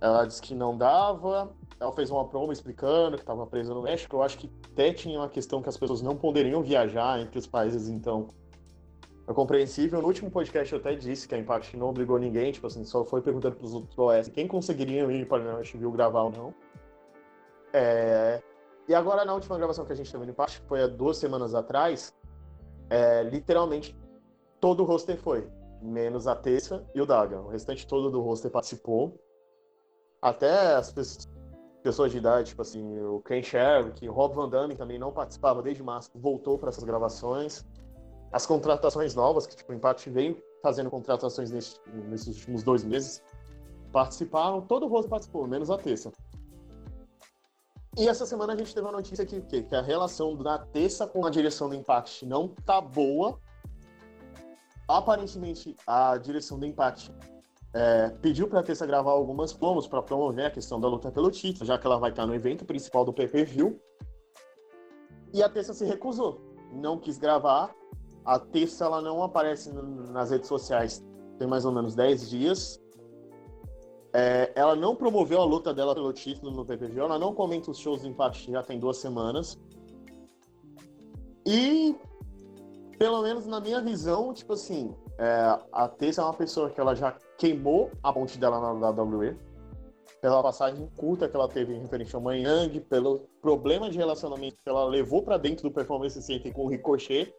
ela 0.00 0.24
disse 0.24 0.40
que 0.40 0.54
não 0.54 0.74
dava. 0.74 1.52
Ela 1.78 1.92
fez 1.92 2.10
uma 2.10 2.24
promo 2.26 2.50
explicando 2.50 3.16
que 3.16 3.22
estava 3.22 3.46
presa 3.46 3.74
no 3.74 3.82
México. 3.82 4.16
Eu 4.16 4.22
acho 4.22 4.38
que 4.38 4.50
até 4.72 4.94
tinha 4.94 5.18
uma 5.18 5.28
questão 5.28 5.60
que 5.60 5.68
as 5.68 5.76
pessoas 5.76 6.00
não 6.00 6.16
poderiam 6.16 6.62
viajar 6.62 7.20
entre 7.20 7.38
os 7.38 7.46
países, 7.46 7.90
então 7.90 8.28
é 9.28 9.34
compreensível. 9.34 10.00
No 10.00 10.06
último 10.06 10.30
podcast 10.30 10.72
eu 10.72 10.78
até 10.78 10.94
disse 10.94 11.28
que 11.28 11.34
a 11.34 11.38
Impact 11.38 11.76
não 11.76 11.90
obrigou 11.90 12.18
ninguém, 12.18 12.52
tipo 12.52 12.66
assim, 12.66 12.84
só 12.84 13.04
foi 13.04 13.20
perguntando 13.20 13.56
para 13.56 13.66
os 13.66 13.74
outros 13.74 13.98
OS 13.98 14.28
quem 14.28 14.48
conseguiria 14.48 15.02
ir 15.12 15.28
para 15.28 15.42
o 15.42 15.58
Nashville 15.58 15.92
gravar 15.92 16.22
ou 16.22 16.30
não. 16.30 16.54
É... 17.74 18.40
E 18.88 18.94
agora, 18.94 19.24
na 19.24 19.34
última 19.34 19.58
gravação 19.58 19.84
que 19.84 19.92
a 19.92 19.96
gente 19.96 20.10
teve 20.10 20.24
no 20.24 20.30
Impact, 20.30 20.60
que 20.60 20.68
foi 20.68 20.82
há 20.82 20.86
duas 20.86 21.16
semanas 21.16 21.54
atrás, 21.54 22.14
é, 22.88 23.22
literalmente 23.22 23.96
todo 24.60 24.82
o 24.82 24.86
roster 24.86 25.18
foi, 25.18 25.48
menos 25.82 26.26
a 26.26 26.36
Tessa 26.36 26.86
e 26.94 27.00
o 27.00 27.06
Daga. 27.06 27.40
O 27.40 27.48
restante 27.48 27.86
todo 27.86 28.10
do 28.10 28.20
roster 28.20 28.50
participou. 28.50 29.18
Até 30.22 30.74
as 30.74 30.94
pessoas 31.82 32.12
de 32.12 32.18
idade, 32.18 32.50
tipo 32.50 32.62
assim, 32.62 32.98
o 33.00 33.20
Ken 33.20 33.42
Sherrick, 33.42 34.08
o 34.08 34.12
Rob 34.12 34.34
Van 34.34 34.48
Damme 34.48 34.76
também 34.76 34.98
não 34.98 35.12
participava 35.12 35.62
desde 35.62 35.82
março, 35.82 36.10
voltou 36.14 36.58
para 36.58 36.68
essas 36.70 36.84
gravações 36.84 37.64
as 38.34 38.46
contratações 38.46 39.14
novas, 39.14 39.46
que 39.46 39.54
tipo, 39.54 39.70
o 39.70 39.76
Impact 39.76 40.10
vem 40.10 40.36
fazendo 40.60 40.90
contratações 40.90 41.52
nesse, 41.52 41.78
nesses 42.08 42.36
últimos 42.38 42.64
dois 42.64 42.82
meses, 42.82 43.22
participaram, 43.92 44.60
todo 44.60 44.86
o 44.86 44.88
rosto 44.88 45.08
participou, 45.08 45.46
menos 45.46 45.70
a 45.70 45.78
Terça. 45.78 46.10
E 47.96 48.08
essa 48.08 48.26
semana 48.26 48.52
a 48.52 48.56
gente 48.56 48.74
teve 48.74 48.86
uma 48.86 48.92
notícia 48.92 49.24
que, 49.24 49.40
que, 49.42 49.62
que 49.62 49.74
a 49.74 49.80
relação 49.80 50.36
da 50.36 50.58
Terça 50.58 51.06
com 51.06 51.24
a 51.24 51.30
direção 51.30 51.68
do 51.68 51.74
Impact 51.74 52.26
não 52.26 52.48
tá 52.48 52.80
boa. 52.80 53.38
Aparentemente, 54.88 55.76
a 55.86 56.16
direção 56.18 56.58
do 56.58 56.66
Impact 56.66 57.14
é, 57.72 58.10
pediu 58.20 58.48
para 58.48 58.60
a 58.60 58.62
Terça 58.62 58.84
gravar 58.84 59.12
algumas 59.12 59.52
promos 59.52 59.86
para 59.86 60.02
promover 60.02 60.46
a 60.46 60.50
questão 60.50 60.80
da 60.80 60.88
luta 60.88 61.10
pelo 61.10 61.30
título, 61.30 61.64
já 61.64 61.78
que 61.78 61.86
ela 61.86 61.98
vai 61.98 62.10
estar 62.10 62.26
no 62.26 62.34
evento 62.34 62.64
principal 62.64 63.04
do 63.04 63.12
PPV. 63.12 63.76
E 65.32 65.42
a 65.42 65.48
Terça 65.48 65.72
se 65.72 65.84
recusou, 65.84 66.40
não 66.72 66.98
quis 66.98 67.16
gravar 67.16 67.74
a 68.24 68.38
Tessa 68.38 68.86
ela 68.86 69.02
não 69.02 69.22
aparece 69.22 69.70
nas 69.72 70.30
redes 70.30 70.48
sociais 70.48 71.04
tem 71.38 71.46
mais 71.46 71.64
ou 71.64 71.72
menos 71.72 71.94
10 71.94 72.30
dias. 72.30 72.80
É, 74.16 74.52
ela 74.54 74.76
não 74.76 74.94
promoveu 74.94 75.40
a 75.40 75.44
luta 75.44 75.74
dela 75.74 75.92
pelo 75.92 76.12
título 76.12 76.52
no 76.52 76.64
PPV, 76.64 77.00
ela 77.00 77.18
não 77.18 77.34
comenta 77.34 77.72
os 77.72 77.78
shows 77.78 78.02
do 78.02 78.06
Impact 78.08 78.48
já 78.48 78.62
tem 78.62 78.78
duas 78.78 78.98
semanas. 78.98 79.58
E, 81.44 81.96
pelo 82.96 83.22
menos 83.22 83.44
na 83.44 83.60
minha 83.60 83.80
visão, 83.80 84.32
tipo 84.32 84.52
assim, 84.52 84.94
é, 85.18 85.58
a 85.72 85.88
Tessa 85.88 86.22
é 86.22 86.24
uma 86.24 86.32
pessoa 86.32 86.70
que 86.70 86.80
ela 86.80 86.94
já 86.94 87.16
queimou 87.36 87.90
a 88.04 88.12
ponte 88.12 88.38
dela 88.38 88.60
na 88.60 88.88
WWE, 88.88 89.36
pela 90.22 90.42
passagem 90.44 90.88
curta 90.96 91.28
que 91.28 91.34
ela 91.34 91.48
teve 91.48 91.74
em 91.74 91.80
referente 91.80 92.14
ao 92.14 92.20
Manhang, 92.20 92.80
pelo 92.82 93.28
problema 93.42 93.90
de 93.90 93.98
relacionamento 93.98 94.56
que 94.62 94.68
ela 94.68 94.84
levou 94.84 95.22
para 95.22 95.36
dentro 95.36 95.68
do 95.68 95.74
Performance 95.74 96.22
Center 96.22 96.52
com 96.52 96.66
o 96.66 96.68
Ricochet, 96.68 97.34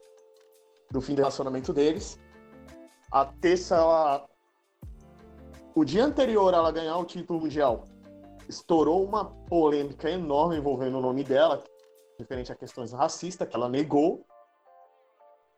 do 0.91 0.99
fim 0.99 1.15
do 1.15 1.19
relacionamento 1.19 1.71
deles. 1.71 2.19
A 3.13 3.23
Tessa, 3.23 3.77
ela... 3.77 4.27
o 5.75 5.83
dia 5.83 6.05
anterior 6.05 6.53
ela 6.53 6.71
ganhar 6.71 6.97
o 6.97 7.05
título 7.05 7.41
mundial, 7.41 7.83
estourou 8.47 9.03
uma 9.03 9.25
polêmica 9.25 10.09
enorme 10.09 10.57
envolvendo 10.57 10.97
o 10.97 11.01
nome 11.01 11.23
dela, 11.23 11.63
referente 12.17 12.51
a 12.51 12.55
questões 12.55 12.93
racistas, 12.93 13.47
que 13.47 13.55
ela 13.55 13.67
negou. 13.67 14.25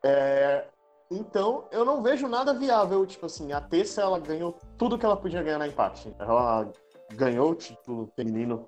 É... 0.03 0.67
Então, 1.09 1.67
eu 1.71 1.85
não 1.85 2.01
vejo 2.01 2.27
nada 2.27 2.53
viável. 2.53 3.05
Tipo 3.05 3.27
assim, 3.27 3.53
a 3.53 3.61
Tessa, 3.61 4.01
ela 4.01 4.19
ganhou 4.19 4.57
tudo 4.77 4.97
que 4.97 5.05
ela 5.05 5.15
podia 5.15 5.41
ganhar 5.41 5.59
na 5.59 5.67
Impact. 5.67 6.13
Ela 6.19 6.69
ganhou 7.13 7.51
o 7.51 7.55
título 7.55 8.11
feminino 8.13 8.67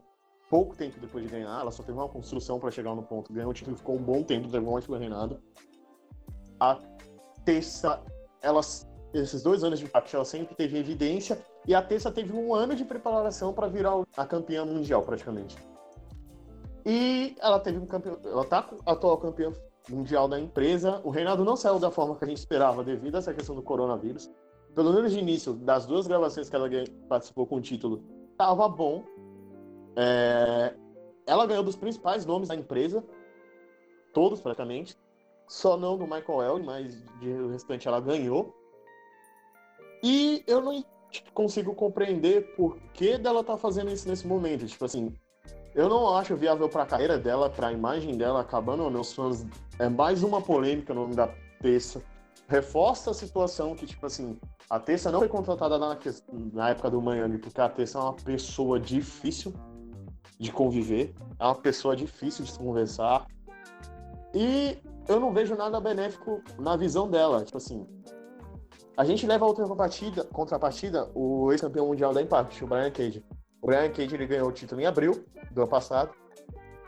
pouco 0.50 0.76
tempo 0.76 1.00
depois 1.00 1.26
de 1.26 1.30
ganhar. 1.30 1.60
Ela 1.60 1.72
só 1.72 1.84
teve 1.84 1.98
uma 1.98 2.08
construção 2.08 2.60
para 2.60 2.72
chegar 2.72 2.96
no 2.96 3.04
ponto. 3.04 3.34
Ganhou 3.34 3.52
o 3.52 3.54
título, 3.54 3.76
ficou 3.76 3.96
um 3.96 4.02
bom 4.02 4.24
tempo, 4.24 4.50
teve 4.50 4.66
um 4.66 4.72
ótimo 4.72 4.96
reinado 4.96 5.42
a 6.60 6.78
Tessa, 7.46 8.02
ela, 8.42 8.62
esses 9.14 9.42
dois 9.42 9.64
anos 9.64 9.80
de 9.80 9.90
ela 10.14 10.26
sempre 10.26 10.56
teve 10.56 10.78
evidência, 10.78 11.40
e 11.68 11.74
a 11.74 11.82
Tessa 11.82 12.12
teve 12.12 12.34
um 12.34 12.54
ano 12.54 12.76
de 12.76 12.86
preparação 12.86 13.54
para 13.54 13.68
virar 13.68 14.04
a 14.16 14.26
campeã 14.26 14.66
mundial, 14.66 15.02
praticamente. 15.02 15.58
E 16.86 17.36
ela 17.40 17.60
teve 17.60 17.78
um 17.78 17.86
campeão, 17.86 18.18
ela 18.24 18.46
tá 18.46 18.70
atual 18.86 19.18
campeã 19.18 19.52
mundial 19.90 20.28
da 20.28 20.40
empresa. 20.40 21.02
O 21.04 21.10
reinado 21.10 21.44
não 21.44 21.56
saiu 21.56 21.80
da 21.80 21.92
forma 21.92 22.16
que 22.16 22.24
a 22.24 22.28
gente 22.28 22.38
esperava 22.38 22.84
devido 22.84 23.16
a 23.16 23.18
essa 23.20 23.34
questão 23.34 23.56
do 23.56 23.62
coronavírus. 23.62 24.30
Pelo 24.74 24.94
menos 24.94 25.12
de 25.12 25.20
início, 25.20 25.54
das 25.54 25.86
duas 25.86 26.08
gravações 26.08 26.50
que 26.50 26.56
ela 26.56 26.70
participou 27.08 27.46
com 27.46 27.56
o 27.56 27.62
título, 27.62 28.04
tava 28.38 28.68
bom. 28.70 29.04
É... 29.96 30.74
Ela 31.26 31.46
ganhou 31.46 31.64
dos 31.64 31.76
principais 31.76 32.26
nomes 32.26 32.48
da 32.48 32.56
empresa, 32.56 33.04
todos 34.14 34.42
praticamente. 34.42 34.98
Só 35.48 35.76
não 35.76 35.98
do 35.98 36.06
Michael 36.06 36.44
Elg, 36.44 36.64
mas 36.64 37.04
de 37.20 37.48
restante 37.52 37.88
ela 37.88 38.00
ganhou. 38.00 38.56
E 40.04 40.44
eu 40.48 40.62
não 40.62 40.84
consigo 41.34 41.74
compreender 41.74 42.56
por 42.56 42.78
que 42.94 43.18
dela 43.18 43.44
tá 43.44 43.58
fazendo 43.58 43.92
isso 43.92 44.08
nesse 44.08 44.28
momento. 44.28 44.66
Tipo 44.66 44.86
assim, 44.86 45.14
eu 45.76 45.90
não 45.90 46.16
acho 46.16 46.36
viável 46.36 46.68
para 46.70 46.84
a 46.84 46.86
carreira 46.86 47.18
dela, 47.18 47.50
para 47.50 47.68
a 47.68 47.74
imagem 47.74 48.18
dela 48.18 48.42
acabando. 48.42 48.90
Meus 48.90 49.14
fãs 49.14 49.46
é 49.78 49.90
mais 49.90 50.24
uma 50.24 50.42
polêmica 50.42 50.94
no 50.94 51.02
nome 51.02 51.16
da 51.16 51.30
Tessa. 51.62 52.02
Reforça 52.48 53.12
a 53.12 53.14
situação 53.14 53.76
que, 53.76 53.86
tipo 53.86 54.06
assim, 54.06 54.40
a 54.70 54.80
Tessa 54.80 55.12
não 55.12 55.20
foi 55.20 55.28
contratada 55.28 55.78
na, 55.78 55.98
na 56.54 56.70
época 56.70 56.90
do 56.90 57.02
Miami, 57.02 57.38
porque 57.38 57.62
a 57.62 57.70
Tessa 57.70 58.00
é 58.00 58.02
uma 58.02 58.14
pessoa 58.14 58.80
difícil 58.80 59.54
de 60.40 60.52
conviver, 60.52 61.14
é 61.38 61.44
uma 61.44 61.56
pessoa 61.56 61.96
difícil 61.96 62.46
de 62.46 62.52
se 62.52 62.58
conversar. 62.58 63.28
E 64.34 64.78
eu 65.08 65.20
não 65.20 65.34
vejo 65.34 65.56
nada 65.56 65.80
benéfico 65.80 66.42
na 66.58 66.76
visão 66.76 67.10
dela. 67.10 67.44
Tipo 67.44 67.58
assim, 67.58 67.86
a 69.00 69.06
gente 69.06 69.26
leva 69.26 69.46
a 69.46 69.48
outra 69.48 69.66
partida, 69.78 70.26
contrapartida 70.26 71.10
o 71.16 71.54
ex-campeão 71.54 71.88
mundial 71.88 72.14
da 72.14 72.22
Impact, 72.22 72.62
o 72.62 72.68
Brian 72.68 72.92
Cage. 72.92 73.24
O 73.62 73.68
Brian 73.68 73.90
Cage 73.90 74.14
ele 74.14 74.28
ganhou 74.28 74.50
o 74.50 74.52
título 74.52 74.82
em 74.82 74.86
abril 74.86 75.24
do 75.52 75.62
ano 75.62 75.70
passado, 75.70 76.14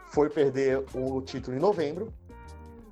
foi 0.08 0.30
perder 0.30 0.84
o 0.94 1.22
título 1.22 1.56
em 1.56 1.60
novembro. 1.62 2.14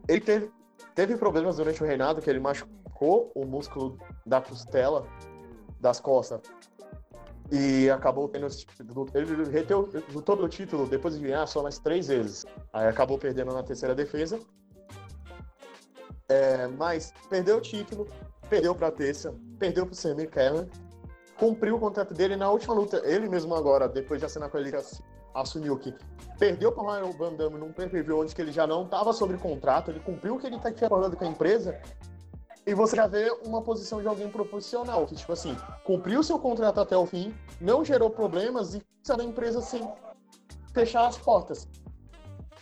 Ele 0.08 0.21
teve, 0.21 0.49
teve 0.95 1.17
problemas 1.17 1.58
durante 1.58 1.84
o 1.84 1.86
reinado, 1.86 2.21
que 2.21 2.29
ele 2.29 2.39
machucou 2.39 3.29
o 3.36 3.45
músculo 3.45 3.97
da 4.25 4.39
costela 4.39 5.05
das 5.82 5.99
costas 5.99 6.39
e 7.52 7.89
acabou 7.89 8.29
tendo 8.29 8.48
ele 9.13 9.50
reteu, 9.50 9.89
lutou 10.13 10.37
pelo 10.37 10.48
título 10.48 10.87
depois 10.87 11.15
de 11.15 11.27
ganhar 11.27 11.46
só 11.46 11.62
mais 11.62 11.77
três 11.77 12.08
vezes. 12.08 12.46
Aí 12.71 12.87
acabou 12.87 13.17
perdendo 13.17 13.52
na 13.52 13.63
terceira 13.63 13.94
defesa 13.94 14.39
é, 16.29 16.67
mas 16.67 17.12
perdeu 17.27 17.58
o 17.58 17.62
título, 17.62 18.08
perdeu 18.50 18.73
para 18.75 18.87
a 18.87 18.91
Terça, 18.91 19.33
perdeu 19.58 19.85
para 19.85 19.93
o 19.93 19.95
Sammy 19.95 20.27
Kellen, 20.27 20.69
cumpriu 21.37 21.75
o 21.75 21.79
contrato 21.79 22.13
dele 22.13 22.35
na 22.35 22.50
última 22.50 22.73
luta. 22.73 23.02
Ele 23.06 23.29
mesmo 23.29 23.56
agora, 23.56 23.87
depois 23.87 24.19
de 24.19 24.25
assinar 24.25 24.50
com 24.50 24.58
ele, 24.58 24.71
assumiu 25.33 25.77
que 25.77 25.93
perdeu 26.37 26.71
para 26.71 26.83
o 26.83 26.91
Ryan 26.91 27.12
Van 27.17 27.33
Damme 27.33 27.58
num 27.58 27.71
pay-per-view 27.71 28.19
onde 28.19 28.33
ele 28.37 28.52
já 28.52 28.65
não 28.65 28.83
estava 28.83 29.13
sobre 29.13 29.37
contrato, 29.37 29.91
ele 29.91 30.00
cumpriu 30.00 30.35
o 30.35 30.39
que 30.39 30.47
ele 30.47 30.58
está 30.58 30.71
falando 30.87 31.15
com 31.15 31.23
a 31.23 31.27
empresa, 31.27 31.79
e 32.65 32.73
você 32.73 32.95
já 32.95 33.08
vê 33.08 33.31
uma 33.45 33.62
posição 33.62 34.02
de 34.02 34.08
alguém 34.08 34.29
profissional, 34.29 35.06
que, 35.06 35.15
tipo 35.15 35.31
assim, 35.31 35.56
cumpriu 35.83 36.21
seu 36.21 36.37
contrato 36.37 36.79
até 36.79 36.95
o 36.95 37.06
fim, 37.06 37.33
não 37.60 37.83
gerou 37.83 38.10
problemas 38.10 38.75
e 38.75 38.81
saiu 39.02 39.17
da 39.17 39.23
empresa 39.23 39.62
sem 39.62 39.87
fechar 40.73 41.08
as 41.08 41.17
portas. 41.17 41.67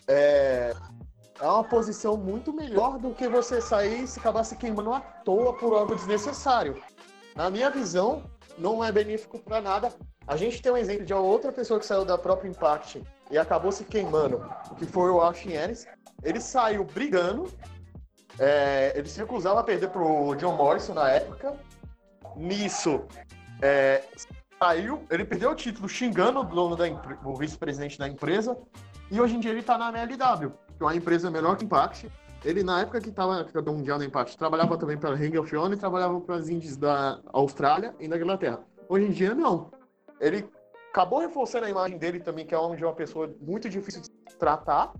É, 0.07 0.73
é 1.39 1.45
uma 1.45 1.63
posição 1.63 2.17
muito 2.17 2.51
melhor 2.51 2.97
do 2.97 3.13
que 3.13 3.27
você 3.27 3.61
sair 3.61 4.03
e 4.03 4.07
se 4.07 4.19
acabar 4.19 4.43
se 4.43 4.55
queimando 4.55 4.93
à 4.93 4.99
toa 4.99 5.53
por 5.53 5.73
algo 5.73 5.95
desnecessário. 5.95 6.81
Na 7.35 7.49
minha 7.49 7.69
visão, 7.69 8.23
não 8.57 8.83
é 8.83 8.91
benéfico 8.91 9.37
para 9.39 9.61
nada. 9.61 9.93
A 10.27 10.35
gente 10.35 10.61
tem 10.61 10.71
um 10.71 10.77
exemplo 10.77 11.05
de 11.05 11.13
outra 11.13 11.51
pessoa 11.51 11.79
que 11.79 11.85
saiu 11.85 12.03
da 12.03 12.17
própria 12.17 12.49
Impact 12.49 13.03
e 13.29 13.37
acabou 13.37 13.71
se 13.71 13.83
queimando, 13.83 14.43
que 14.77 14.85
foi 14.85 15.09
o 15.11 15.21
Austin 15.21 15.51
Ennis. 15.51 15.85
Ele 16.23 16.41
saiu 16.41 16.83
brigando, 16.83 17.51
é, 18.39 18.93
ele 18.95 19.07
se 19.07 19.19
recusava 19.19 19.59
a 19.59 19.63
perder 19.63 19.89
pro 19.89 20.35
John 20.35 20.55
Morrison 20.55 20.95
na 20.95 21.09
época. 21.11 21.55
Nisso, 22.35 23.03
é, 23.61 24.03
saiu, 24.59 25.05
ele 25.09 25.23
perdeu 25.23 25.51
o 25.51 25.55
título 25.55 25.87
xingando 25.87 26.39
o 26.39 26.43
dono 26.43 26.75
da 26.75 26.85
o 27.23 27.35
vice-presidente 27.35 27.97
da 27.97 28.07
empresa, 28.07 28.57
e 29.11 29.21
hoje 29.21 29.35
em 29.35 29.39
dia 29.39 29.51
ele 29.51 29.63
tá 29.63 29.77
na 29.77 29.89
MLW 29.89 30.51
que 30.77 30.83
uma 30.83 30.95
empresa 30.95 31.31
menor 31.31 31.57
que 31.57 31.65
Impact, 31.65 32.09
ele 32.45 32.63
na 32.63 32.81
época 32.81 33.01
que 33.01 33.09
estava 33.09 33.43
campeão 33.45 33.75
mundial 33.75 33.97
no 33.97 34.03
empate, 34.03 34.37
trabalhava 34.37 34.77
também 34.77 34.97
para 34.97 35.15
Ring 35.15 35.37
of 35.37 35.55
Honor 35.55 35.73
e 35.73 35.77
trabalhava 35.77 36.21
para 36.21 36.35
as 36.35 36.49
indies 36.49 36.77
da 36.77 37.19
Austrália 37.33 37.95
e 37.99 38.07
da 38.07 38.17
Inglaterra. 38.17 38.61
Hoje 38.87 39.07
em 39.07 39.11
dia, 39.11 39.33
não. 39.33 39.71
Ele 40.21 40.47
acabou 40.91 41.19
reforçando 41.19 41.65
a 41.65 41.69
imagem 41.69 41.97
dele 41.97 42.19
também, 42.19 42.45
que 42.45 42.53
é 42.53 42.59
um 42.59 42.75
de 42.75 42.85
uma 42.85 42.93
pessoa 42.93 43.33
muito 43.41 43.69
difícil 43.69 44.01
de 44.01 44.35
tratar, 44.37 44.93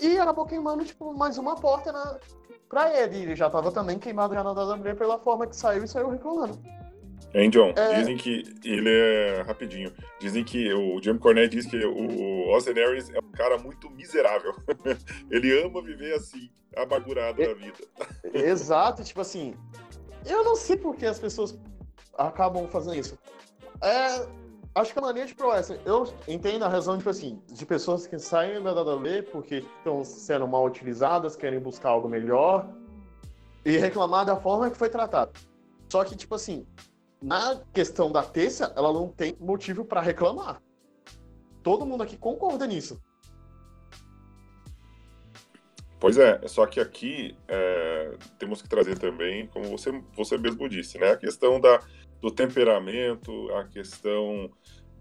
e 0.00 0.18
acabou 0.18 0.46
queimando, 0.46 0.84
tipo, 0.84 1.16
mais 1.16 1.38
uma 1.38 1.54
porta 1.54 1.92
na, 1.92 2.18
pra 2.68 2.92
ele. 2.98 3.18
Ele 3.18 3.36
já 3.36 3.46
estava 3.46 3.70
também 3.70 3.98
queimado 3.98 4.34
já 4.34 4.42
na 4.42 4.50
WWE 4.50 4.94
pela 4.94 5.18
forma 5.18 5.46
que 5.46 5.54
saiu 5.54 5.84
e 5.84 5.88
saiu 5.88 6.10
reclamando. 6.10 6.58
Hein, 7.34 7.50
John? 7.50 7.72
É... 7.76 7.98
Dizem 7.98 8.16
que 8.16 8.44
ele 8.64 8.88
é. 8.88 9.42
Rapidinho. 9.42 9.92
Dizem 10.20 10.44
que 10.44 10.72
o 10.72 11.02
Jim 11.02 11.18
Cornette 11.18 11.56
diz 11.56 11.66
que 11.66 11.84
o 11.84 12.54
Austin 12.54 12.78
Aries 12.78 13.10
é 13.10 13.18
um 13.18 13.32
cara 13.32 13.58
muito 13.58 13.90
miserável. 13.90 14.54
ele 15.30 15.64
ama 15.64 15.82
viver 15.82 16.14
assim, 16.14 16.48
amargurado 16.76 17.42
é... 17.42 17.48
da 17.48 17.54
vida. 17.54 17.78
Exato, 18.32 19.02
tipo 19.02 19.20
assim. 19.20 19.54
Eu 20.24 20.44
não 20.44 20.54
sei 20.54 20.76
por 20.76 20.96
que 20.96 21.04
as 21.04 21.18
pessoas 21.18 21.58
acabam 22.16 22.68
fazendo 22.68 22.96
isso. 22.96 23.18
É, 23.82 24.26
acho 24.74 24.92
que 24.92 24.98
a 24.98 25.02
mania 25.02 25.26
de 25.26 25.34
pro 25.34 25.50
eu 25.84 26.14
entendo 26.28 26.64
a 26.64 26.68
razão, 26.68 26.96
tipo 26.96 27.10
assim, 27.10 27.42
de 27.52 27.66
pessoas 27.66 28.06
que 28.06 28.18
saem 28.18 28.62
da 28.62 28.72
WWE 28.72 29.22
porque 29.22 29.64
estão 29.78 30.04
sendo 30.04 30.46
mal 30.46 30.64
utilizadas, 30.64 31.36
querem 31.36 31.60
buscar 31.60 31.90
algo 31.90 32.08
melhor 32.08 32.68
e 33.64 33.76
reclamar 33.76 34.24
da 34.24 34.36
forma 34.36 34.70
que 34.70 34.78
foi 34.78 34.88
tratado. 34.88 35.32
Só 35.90 36.04
que, 36.04 36.16
tipo 36.16 36.34
assim, 36.34 36.66
na 37.24 37.58
questão 37.72 38.12
da 38.12 38.22
terça, 38.22 38.70
ela 38.76 38.92
não 38.92 39.08
tem 39.08 39.34
motivo 39.40 39.82
para 39.82 40.02
reclamar. 40.02 40.62
Todo 41.62 41.86
mundo 41.86 42.02
aqui 42.02 42.18
concorda 42.18 42.66
nisso. 42.66 43.00
Pois 45.98 46.18
é, 46.18 46.46
só 46.46 46.66
que 46.66 46.78
aqui 46.78 47.34
é, 47.48 48.18
temos 48.38 48.60
que 48.60 48.68
trazer 48.68 48.98
também, 48.98 49.46
como 49.46 49.64
você, 49.70 49.90
você 50.14 50.36
mesmo 50.36 50.68
disse, 50.68 50.98
né, 50.98 51.12
a 51.12 51.16
questão 51.16 51.58
da, 51.58 51.80
do 52.20 52.30
temperamento, 52.30 53.50
a 53.54 53.64
questão 53.64 54.50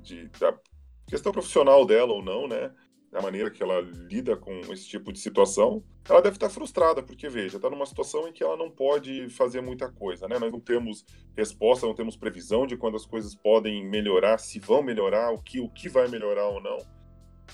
de, 0.02 0.30
da 0.40 0.58
questão 1.06 1.34
profissional 1.34 1.86
dela 1.86 2.14
ou 2.14 2.24
não, 2.24 2.48
né? 2.48 2.72
A 3.14 3.22
maneira 3.22 3.52
que 3.52 3.62
ela 3.62 3.80
lida 3.82 4.36
com 4.36 4.60
esse 4.72 4.88
tipo 4.88 5.14
de 5.14 5.20
situação, 5.20 5.84
ela 6.10 6.22
deve 6.22 6.36
estar 6.36 6.50
frustrada, 6.50 7.04
porque, 7.04 7.30
veja, 7.30 7.58
está 7.58 7.70
numa 7.70 7.86
situação 7.86 8.28
em 8.28 8.34
que 8.34 8.44
ela 8.44 8.58
não 8.58 8.70
pode 8.70 9.30
fazer 9.30 9.62
muita 9.62 9.90
coisa, 9.90 10.28
né? 10.28 10.40
Nós 10.40 10.52
não 10.52 10.60
temos 10.60 11.06
resposta, 11.36 11.86
não 11.86 11.94
temos 11.94 12.16
previsão 12.16 12.66
de 12.66 12.76
quando 12.76 12.98
as 12.98 13.06
coisas 13.06 13.36
podem 13.36 13.86
melhorar, 13.86 14.38
se 14.40 14.60
vão 14.60 14.82
melhorar, 14.82 15.32
o 15.32 15.38
que, 15.38 15.60
o 15.60 15.70
que 15.70 15.88
vai 15.88 16.08
melhorar 16.08 16.48
ou 16.48 16.62
não. 16.62 16.78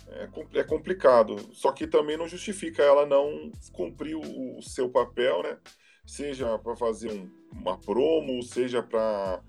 É, 0.08 0.60
é 0.60 0.64
complicado, 0.64 1.36
só 1.54 1.72
que 1.72 1.86
também 1.86 2.18
não 2.18 2.28
justifica 2.28 2.82
ela 2.82 3.06
não 3.06 3.52
cumprir 3.74 4.16
o, 4.16 4.58
o 4.58 4.62
seu 4.62 4.90
papel, 4.90 5.44
né? 5.44 5.58
Seja 6.06 6.58
para 6.58 6.76
fazer 6.76 7.12
um, 7.12 7.30
uma 7.52 7.78
promo, 7.78 8.42
seja 8.42 8.82
para, 8.82 9.42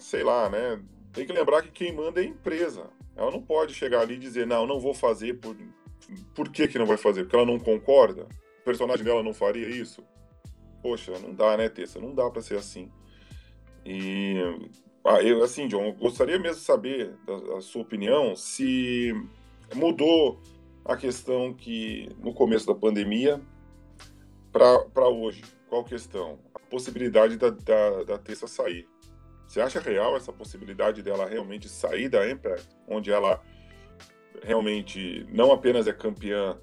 sei 0.00 0.24
lá, 0.24 0.48
né? 0.48 0.82
Tem 1.12 1.26
que 1.26 1.32
lembrar 1.32 1.62
que 1.62 1.70
quem 1.70 1.92
manda 1.92 2.20
é 2.20 2.24
a 2.24 2.28
empresa. 2.28 2.90
Ela 3.16 3.30
não 3.30 3.40
pode 3.40 3.74
chegar 3.74 4.00
ali 4.00 4.14
e 4.14 4.18
dizer, 4.18 4.46
não, 4.46 4.66
não 4.66 4.78
vou 4.78 4.92
fazer 4.92 5.34
por. 5.34 5.56
Por 6.34 6.50
que, 6.50 6.68
que 6.68 6.78
não 6.78 6.86
vai 6.86 6.96
fazer? 6.96 7.22
Porque 7.22 7.34
ela 7.34 7.46
não 7.46 7.58
concorda? 7.58 8.28
O 8.60 8.64
personagem 8.64 9.04
dela 9.04 9.22
não 9.22 9.32
faria 9.32 9.68
isso? 9.68 10.04
Poxa, 10.82 11.18
não 11.18 11.34
dá, 11.34 11.56
né, 11.56 11.68
Tessa? 11.68 11.98
Não 11.98 12.14
dá 12.14 12.30
para 12.30 12.42
ser 12.42 12.56
assim. 12.56 12.90
E. 13.84 14.36
Ah, 15.04 15.22
eu, 15.22 15.42
assim, 15.42 15.66
John, 15.68 15.92
gostaria 15.94 16.38
mesmo 16.38 16.56
de 16.56 16.64
saber 16.64 17.14
da, 17.24 17.60
sua 17.60 17.82
opinião 17.82 18.34
se 18.34 19.12
mudou 19.74 20.40
a 20.84 20.96
questão 20.96 21.54
que 21.54 22.08
no 22.18 22.34
começo 22.34 22.66
da 22.66 22.74
pandemia 22.74 23.40
para 24.52 25.08
hoje. 25.08 25.42
Qual 25.68 25.84
questão? 25.84 26.38
A 26.54 26.58
possibilidade 26.58 27.36
da, 27.36 27.50
da, 27.50 28.02
da 28.04 28.18
Tessa 28.18 28.46
sair. 28.46 28.88
Você 29.46 29.60
acha 29.60 29.80
real 29.80 30.16
essa 30.16 30.32
possibilidade 30.32 31.02
dela 31.02 31.26
realmente 31.26 31.68
sair 31.68 32.08
da 32.08 32.28
Impact, 32.28 32.68
onde 32.88 33.10
ela 33.12 33.40
realmente 34.42 35.26
não 35.30 35.52
apenas 35.52 35.86
é 35.86 35.92
campeã, 35.92 36.58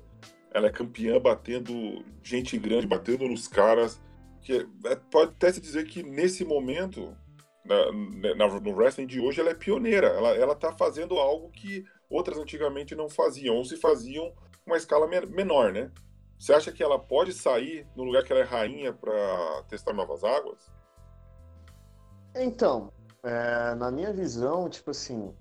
ela 0.52 0.68
é 0.68 0.72
campeã 0.72 1.20
batendo 1.20 2.04
gente 2.22 2.58
grande, 2.58 2.86
batendo 2.86 3.28
nos 3.28 3.48
caras, 3.48 4.02
que 4.42 4.68
é, 4.86 4.96
pode 5.10 5.32
até 5.32 5.52
se 5.52 5.62
dizer 5.62 5.86
que 5.86 6.04
nesse 6.04 6.46
momento, 6.46 7.16
na, 7.66 8.36
na, 8.36 8.60
no 8.60 8.76
wrestling 8.76 9.08
de 9.08 9.20
hoje, 9.20 9.40
ela 9.40 9.50
é 9.50 9.56
pioneira, 9.56 10.08
ela, 10.08 10.36
ela 10.36 10.56
tá 10.56 10.72
fazendo 10.74 11.18
algo 11.18 11.50
que 11.50 11.86
outras 12.10 12.38
antigamente 12.38 12.96
não 12.96 13.10
faziam, 13.10 13.56
ou 13.56 13.66
se 13.66 13.78
faziam 13.78 14.34
uma 14.66 14.78
escala 14.78 15.08
menor, 15.08 15.72
né? 15.72 15.92
Você 16.38 16.54
acha 16.54 16.72
que 16.72 16.84
ela 16.84 17.00
pode 17.00 17.32
sair 17.32 17.88
no 17.96 18.04
lugar 18.04 18.24
que 18.24 18.32
ela 18.32 18.42
é 18.42 18.46
rainha 18.46 18.92
para 18.92 19.64
testar 19.70 19.94
novas 19.94 20.24
águas? 20.24 20.72
Então, 22.36 22.92
é, 23.24 23.76
na 23.76 23.92
minha 23.92 24.12
visão, 24.12 24.68
tipo 24.70 24.92
assim, 24.92 25.34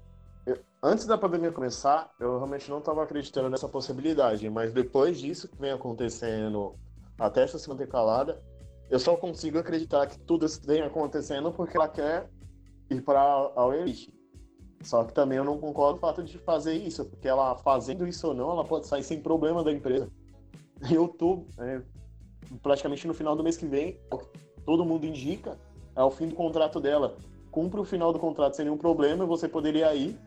eu, 0.46 0.58
antes 0.82 1.06
da 1.06 1.16
pandemia 1.16 1.50
começar, 1.50 2.12
eu 2.20 2.36
realmente 2.36 2.70
não 2.70 2.78
estava 2.78 3.02
acreditando 3.02 3.48
nessa 3.48 3.68
possibilidade, 3.68 4.48
mas 4.50 4.72
depois 4.72 5.18
disso 5.18 5.48
que 5.48 5.58
vem 5.58 5.72
acontecendo, 5.72 6.74
até 7.18 7.42
essa 7.42 7.58
se 7.58 7.68
manter 7.68 7.88
calada, 7.88 8.42
eu 8.90 8.98
só 8.98 9.16
consigo 9.16 9.58
acreditar 9.58 10.06
que 10.06 10.18
tudo 10.18 10.44
isso 10.44 10.60
vem 10.64 10.82
acontecendo 10.82 11.50
porque 11.50 11.76
ela 11.76 11.88
quer 11.88 12.28
ir 12.90 13.00
para 13.00 13.22
a 13.56 13.76
Elite. 13.76 14.12
Só 14.82 15.04
que 15.04 15.14
também 15.14 15.38
eu 15.38 15.44
não 15.44 15.58
concordo 15.58 15.98
com 15.98 16.06
o 16.06 16.10
fato 16.10 16.22
de 16.22 16.36
fazer 16.38 16.74
isso, 16.74 17.04
porque 17.04 17.28
ela 17.28 17.56
fazendo 17.56 18.06
isso 18.06 18.28
ou 18.28 18.34
não, 18.34 18.50
ela 18.50 18.64
pode 18.64 18.86
sair 18.86 19.02
sem 19.02 19.20
problema 19.20 19.64
da 19.64 19.72
empresa. 19.72 20.10
Eu 20.90 21.08
tô 21.08 21.46
é, 21.58 21.80
praticamente 22.62 23.06
no 23.06 23.14
final 23.14 23.36
do 23.36 23.44
mês 23.44 23.56
que 23.56 23.66
vem, 23.66 23.98
todo 24.66 24.84
mundo 24.84 25.06
indica, 25.06 25.56
é 25.94 26.02
o 26.02 26.10
fim 26.10 26.28
do 26.28 26.34
contrato 26.34 26.80
dela. 26.80 27.16
Cumpre 27.50 27.80
o 27.80 27.84
final 27.84 28.12
do 28.12 28.18
contrato 28.18 28.56
sem 28.56 28.64
nenhum 28.64 28.78
problema, 28.78 29.26
você 29.26 29.46
poderia 29.46 29.94
ir, 29.94 30.18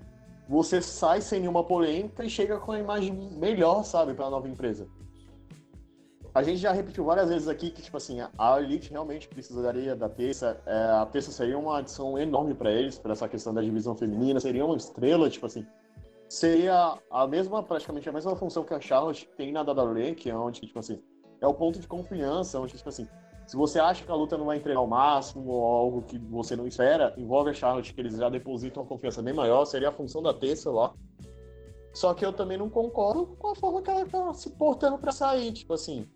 você 0.48 0.82
sai 0.82 1.22
sem 1.22 1.40
nenhuma 1.40 1.64
polêmica 1.64 2.24
e 2.24 2.30
chega 2.30 2.60
com 2.60 2.72
a 2.72 2.80
imagem 2.80 3.12
melhor, 3.14 3.84
sabe, 3.84 4.14
para 4.14 4.26
a 4.26 4.30
nova 4.30 4.48
empresa. 4.48 4.88
A 6.36 6.44
gente 6.44 6.58
já 6.58 6.74
repetiu 6.74 7.06
várias 7.06 7.30
vezes 7.30 7.48
aqui 7.48 7.72
que, 7.72 7.82
tipo 7.82 7.96
assim, 7.96 8.18
a 8.38 8.60
Elite 8.60 8.92
realmente 8.92 9.26
precisaria 9.26 9.96
da 9.96 10.10
terça. 10.10 10.62
É, 10.66 11.02
a 11.02 11.06
terça 11.06 11.32
seria 11.32 11.58
uma 11.58 11.78
adição 11.78 12.20
enorme 12.20 12.54
para 12.54 12.70
eles, 12.70 13.00
para 13.00 13.14
essa 13.14 13.28
questão 13.30 13.54
da 13.54 13.62
divisão 13.62 13.96
feminina, 13.96 14.38
seria 14.42 14.66
uma 14.66 14.76
estrela, 14.76 15.30
tipo 15.30 15.46
assim. 15.46 15.66
Seria 16.28 17.00
a 17.10 17.26
mesma, 17.26 17.64
praticamente 17.64 18.10
a 18.10 18.12
mesma 18.12 18.36
função 18.36 18.66
que 18.66 18.74
a 18.74 18.82
Charlotte 18.82 19.30
tem 19.38 19.54
na 19.54 19.62
WWE, 19.62 20.14
que 20.14 20.30
é 20.30 20.36
onde, 20.36 20.60
tipo 20.60 20.78
assim, 20.78 21.02
é 21.40 21.48
o 21.48 21.54
ponto 21.54 21.80
de 21.80 21.88
confiança, 21.88 22.60
onde, 22.60 22.76
tipo 22.76 22.90
assim, 22.90 23.08
se 23.48 23.56
você 23.56 23.80
acha 23.80 24.04
que 24.04 24.12
a 24.12 24.16
luta 24.16 24.38
não 24.38 24.46
vai 24.46 24.58
entregar 24.58 24.82
o 24.82 24.88
máximo 24.88 25.48
ou 25.48 25.64
algo 25.64 26.02
que 26.02 26.18
você 26.18 26.56
não 26.56 26.66
espera, 26.66 27.14
envolve 27.18 27.52
a 27.52 27.54
Charlotte, 27.54 27.94
que 27.94 28.02
eles 28.02 28.18
já 28.18 28.30
depositam 28.30 28.84
uma 28.84 28.90
confiança 28.90 29.22
bem 29.22 29.34
maior, 29.34 29.66
seria 29.66 29.90
a 29.90 29.92
função 29.92 30.22
da 30.22 30.34
terça 30.34 30.72
lá. 30.72 30.94
Só 31.94 32.14
que 32.14 32.26
eu 32.26 32.34
também 32.34 32.58
não 32.58 32.70
concordo 32.70 33.28
com 33.38 33.50
a 33.50 33.56
forma 33.56 33.82
que 33.82 33.90
ela 33.90 34.06
tá 34.06 34.34
se 34.34 34.50
portando 34.50 34.98
para 34.98 35.12
sair. 35.12 35.54
Tipo 35.54 35.74
assim, 35.74 36.10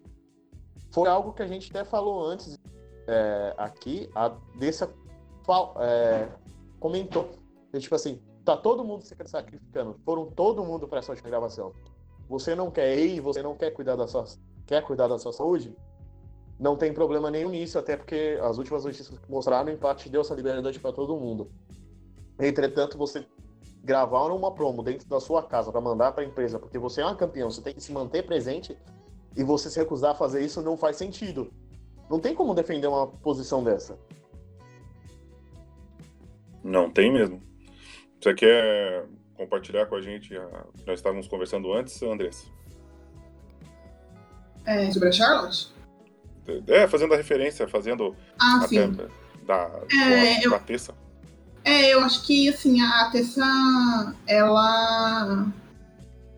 foi 0.92 1.08
algo 1.08 1.32
que 1.32 1.44
a 1.44 1.48
gente 1.48 1.70
até 1.70 1.86
falou 1.86 2.26
antes 2.26 2.60
é, 3.08 3.54
aqui, 3.58 4.10
a 4.14 4.30
Dessa 4.58 4.92
é, 5.80 6.28
comentou. 6.80 7.30
E, 7.74 7.80
tipo 7.80 7.96
assim, 7.96 8.20
tá 8.44 8.58
todo 8.58 8.84
mundo 8.84 9.04
se 9.04 9.16
sacrificando. 9.26 9.96
Foram 10.04 10.26
todo 10.32 10.64
mundo 10.64 10.88
para 10.88 11.00
essa 11.00 11.16
gravação. 11.16 11.74
Você 12.28 12.56
não 12.56 12.70
quer 12.70 12.98
ir, 12.98 13.22
você 13.22 13.42
não 13.42 13.56
quer 13.56 13.72
cuidar 13.72 13.96
da 13.96 14.08
sua, 14.08 14.26
quer 14.66 14.84
cuidar 14.84 15.08
da 15.08 15.18
sua 15.18 15.32
saúde? 15.32 15.76
Não 16.60 16.76
tem 16.76 16.94
problema 16.94 17.32
nenhum 17.32 17.50
nisso, 17.50 17.80
até 17.80 17.96
porque 17.96 18.38
as 18.42 18.58
últimas 18.58 18.84
notícias 18.84 19.08
que 19.08 19.32
mostraram, 19.32 19.70
o 19.70 19.74
empate 19.74 20.10
deu 20.10 20.22
essa 20.22 20.36
liberdade 20.36 20.80
para 20.80 20.92
todo 20.92 21.16
mundo. 21.16 21.50
Entretanto, 22.38 22.98
você 22.98 23.26
gravar 23.82 24.28
uma 24.28 24.54
promo 24.54 24.84
dentro 24.84 25.08
da 25.08 25.22
sua 25.22 25.42
casa 25.42 25.72
para 25.72 25.80
mandar 25.80 26.12
para 26.12 26.24
a 26.24 26.28
empresa, 26.28 26.60
porque 26.60 26.78
você 26.78 27.02
é 27.02 27.06
uma 27.06 27.16
campeão, 27.16 27.50
você 27.50 27.62
tem 27.62 27.74
que 27.74 27.82
se 27.82 27.94
manter 27.94 28.24
presente 28.24 28.78
e 29.38 29.44
você 29.44 29.70
se 29.70 29.80
recusar 29.80 30.12
a 30.12 30.16
fazer 30.16 30.44
isso 30.44 30.62
não 30.62 30.76
faz 30.76 30.98
sentido. 30.98 31.52
Não 32.10 32.20
tem 32.20 32.36
como 32.36 32.54
defender 32.54 32.88
uma 32.88 33.08
posição 33.08 33.64
dessa. 33.64 33.98
Não 36.62 36.90
tem 36.90 37.12
mesmo. 37.12 37.42
Você 38.20 38.34
quer 38.34 39.06
compartilhar 39.36 39.86
com 39.86 39.96
a 39.96 40.02
gente? 40.02 40.34
Nós 40.86 41.00
estávamos 41.00 41.28
conversando 41.28 41.72
antes, 41.72 42.02
Andressa. 42.04 42.48
É, 44.66 44.92
sobre 44.92 45.08
a 45.08 45.12
Charlotte? 45.12 45.79
É, 46.68 46.88
fazendo 46.88 47.14
a 47.14 47.18
referência, 47.18 47.68
fazendo 47.68 48.16
ah, 48.40 48.66
sim. 48.68 48.98
da, 49.46 49.70
é, 49.92 50.46
eu, 50.46 50.52
da 50.52 50.60
Tessa. 50.60 50.94
É, 51.64 51.94
eu 51.94 52.02
acho 52.02 52.26
que 52.26 52.50
assim, 52.50 52.82
a 52.82 53.10
Tessa, 53.12 54.16
ela 54.28 55.48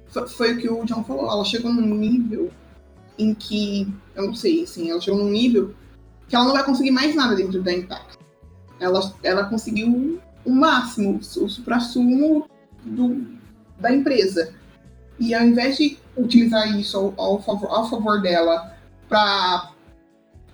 foi, 0.10 0.28
foi, 0.28 0.54
o 0.54 0.58
que 0.58 0.70
o 0.70 0.86
John 0.86 1.04
falou, 1.04 1.32
ela 1.32 1.46
chegou 1.46 1.72
num 1.72 1.96
nível 1.96 2.52
em 3.18 3.34
que, 3.34 3.88
eu 4.16 4.28
não 4.28 4.34
sei, 4.34 4.64
assim, 4.64 4.90
ela 4.90 5.00
chegou 5.00 5.24
num 5.24 5.30
nível 5.30 5.74
que 6.28 6.36
ela 6.36 6.46
não 6.46 6.54
vai 6.54 6.64
conseguir 6.64 6.92
mais 6.92 7.14
nada 7.16 7.36
dentro 7.36 7.62
da 7.62 7.74
Impact. 7.74 8.18
Ela, 8.80 9.14
ela 9.22 9.46
conseguiu 9.46 10.20
o 10.46 10.52
máximo, 10.52 11.18
o 11.18 11.50
supra-sumo 11.50 12.50
da 13.80 13.94
empresa. 13.94 14.54
E 15.20 15.36
ao 15.36 15.44
invés 15.44 15.78
de 15.78 15.98
utilizar 16.18 16.80
isso 16.80 16.98
ao, 16.98 17.14
ao, 17.18 17.42
favor, 17.42 17.70
ao 17.70 17.90
favor 17.90 18.22
dela 18.22 18.76
para 19.08 19.71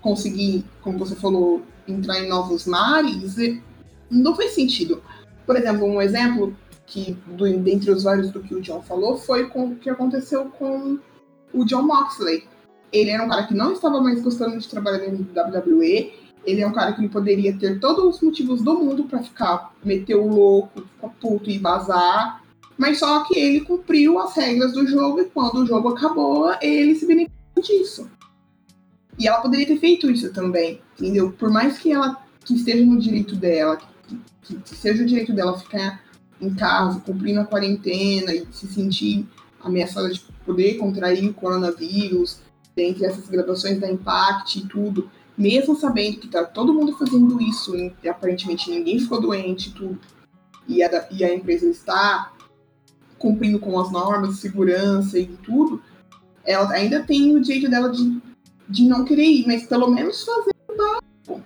conseguir, 0.00 0.64
como 0.82 0.98
você 0.98 1.14
falou, 1.14 1.62
entrar 1.86 2.18
em 2.20 2.28
novos 2.28 2.66
mares, 2.66 3.36
não 4.10 4.34
faz 4.34 4.52
sentido. 4.52 5.02
Por 5.46 5.56
exemplo, 5.56 5.86
um 5.86 6.00
exemplo 6.00 6.54
que, 6.86 7.16
do, 7.26 7.44
dentre 7.58 7.90
os 7.90 8.02
vários 8.02 8.30
do 8.30 8.40
que 8.40 8.54
o 8.54 8.60
John 8.60 8.82
falou, 8.82 9.16
foi 9.16 9.48
com 9.48 9.68
o 9.68 9.76
que 9.76 9.90
aconteceu 9.90 10.46
com 10.46 10.98
o 11.52 11.64
John 11.64 11.82
Moxley. 11.82 12.44
Ele 12.92 13.10
era 13.10 13.24
um 13.24 13.28
cara 13.28 13.46
que 13.46 13.54
não 13.54 13.72
estava 13.72 14.00
mais 14.00 14.22
gostando 14.22 14.58
de 14.58 14.68
trabalhar 14.68 15.10
do 15.10 15.22
WWE. 15.22 16.12
Ele 16.44 16.60
é 16.62 16.66
um 16.66 16.72
cara 16.72 16.92
que 16.92 17.00
ele 17.00 17.08
poderia 17.08 17.56
ter 17.56 17.78
todos 17.78 18.16
os 18.16 18.22
motivos 18.22 18.62
do 18.62 18.74
mundo 18.74 19.04
para 19.04 19.22
ficar, 19.22 19.74
meter 19.84 20.14
o 20.14 20.26
louco, 20.26 20.80
ficar 20.80 21.08
puto 21.20 21.50
e 21.50 21.58
vazar. 21.58 22.42
Mas 22.78 23.00
só 23.00 23.24
que 23.24 23.38
ele 23.38 23.60
cumpriu 23.60 24.18
as 24.18 24.34
regras 24.34 24.72
do 24.72 24.86
jogo 24.86 25.20
e 25.20 25.24
quando 25.26 25.62
o 25.62 25.66
jogo 25.66 25.88
acabou, 25.88 26.54
ele 26.62 26.94
se 26.94 27.06
beneficiou 27.06 27.62
disso. 27.62 28.17
E 29.18 29.26
ela 29.26 29.40
poderia 29.40 29.66
ter 29.66 29.78
feito 29.78 30.10
isso 30.10 30.32
também, 30.32 30.80
entendeu? 30.98 31.32
Por 31.32 31.50
mais 31.50 31.78
que 31.78 31.92
ela 31.92 32.16
que 32.44 32.54
esteja 32.54 32.84
no 32.84 32.98
direito 32.98 33.34
dela, 33.36 33.78
que, 34.42 34.54
que 34.56 34.74
seja 34.74 35.02
o 35.02 35.06
direito 35.06 35.32
dela 35.32 35.58
ficar 35.58 36.02
em 36.40 36.54
casa, 36.54 37.00
cumprindo 37.00 37.40
a 37.40 37.44
quarentena 37.44 38.32
e 38.32 38.46
se 38.52 38.66
sentir 38.68 39.26
ameaçada 39.60 40.08
de 40.08 40.20
poder 40.46 40.78
contrair 40.78 41.28
o 41.28 41.34
coronavírus, 41.34 42.40
dentre 42.74 43.04
essas 43.04 43.28
gravações 43.28 43.80
da 43.80 43.90
Impact 43.90 44.60
e 44.60 44.66
tudo, 44.66 45.10
mesmo 45.36 45.76
sabendo 45.76 46.18
que 46.18 46.28
tá 46.28 46.44
todo 46.44 46.72
mundo 46.72 46.96
fazendo 46.96 47.40
isso 47.42 47.76
e 47.76 48.08
aparentemente 48.08 48.70
ninguém 48.70 48.98
ficou 48.98 49.20
doente 49.20 49.68
e 49.68 49.72
tudo, 49.72 49.98
e 50.66 50.82
a, 50.82 51.08
e 51.10 51.24
a 51.24 51.34
empresa 51.34 51.66
está 51.66 52.32
cumprindo 53.18 53.58
com 53.58 53.78
as 53.80 53.90
normas 53.90 54.30
de 54.30 54.40
segurança 54.40 55.18
e 55.18 55.26
tudo, 55.26 55.82
ela 56.44 56.70
ainda 56.72 57.02
tem 57.02 57.34
o 57.34 57.40
direito 57.40 57.68
dela 57.68 57.90
de, 57.90 58.22
de 58.68 58.84
não 58.84 59.04
querer 59.04 59.24
ir, 59.24 59.46
mas 59.46 59.66
pelo 59.66 59.90
menos 59.90 60.24
fazer 60.24 60.54
o 60.68 60.76
básico. 60.76 61.42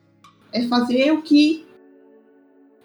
É 0.53 0.66
fazer 0.66 1.12
o 1.12 1.23
que 1.23 1.66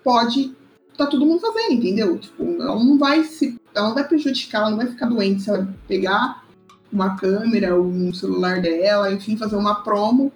pode 0.03 0.55
tá 0.97 1.05
todo 1.05 1.25
mundo 1.25 1.39
fazendo, 1.39 1.73
entendeu? 1.73 2.17
Tipo, 2.17 2.43
ela 2.43 2.83
não 2.83 2.97
vai 2.97 3.23
se. 3.23 3.59
Ela 3.73 3.89
não 3.89 3.95
vai 3.95 4.07
prejudicar, 4.07 4.61
ela 4.61 4.71
não 4.71 4.77
vai 4.77 4.87
ficar 4.87 5.05
doente 5.05 5.43
se 5.43 5.49
ela 5.49 5.67
pegar 5.87 6.43
uma 6.91 7.15
câmera 7.15 7.75
ou 7.75 7.85
um 7.85 8.13
celular 8.13 8.61
dela, 8.61 9.11
enfim, 9.11 9.37
fazer 9.37 9.55
uma 9.55 9.83
promo 9.83 10.31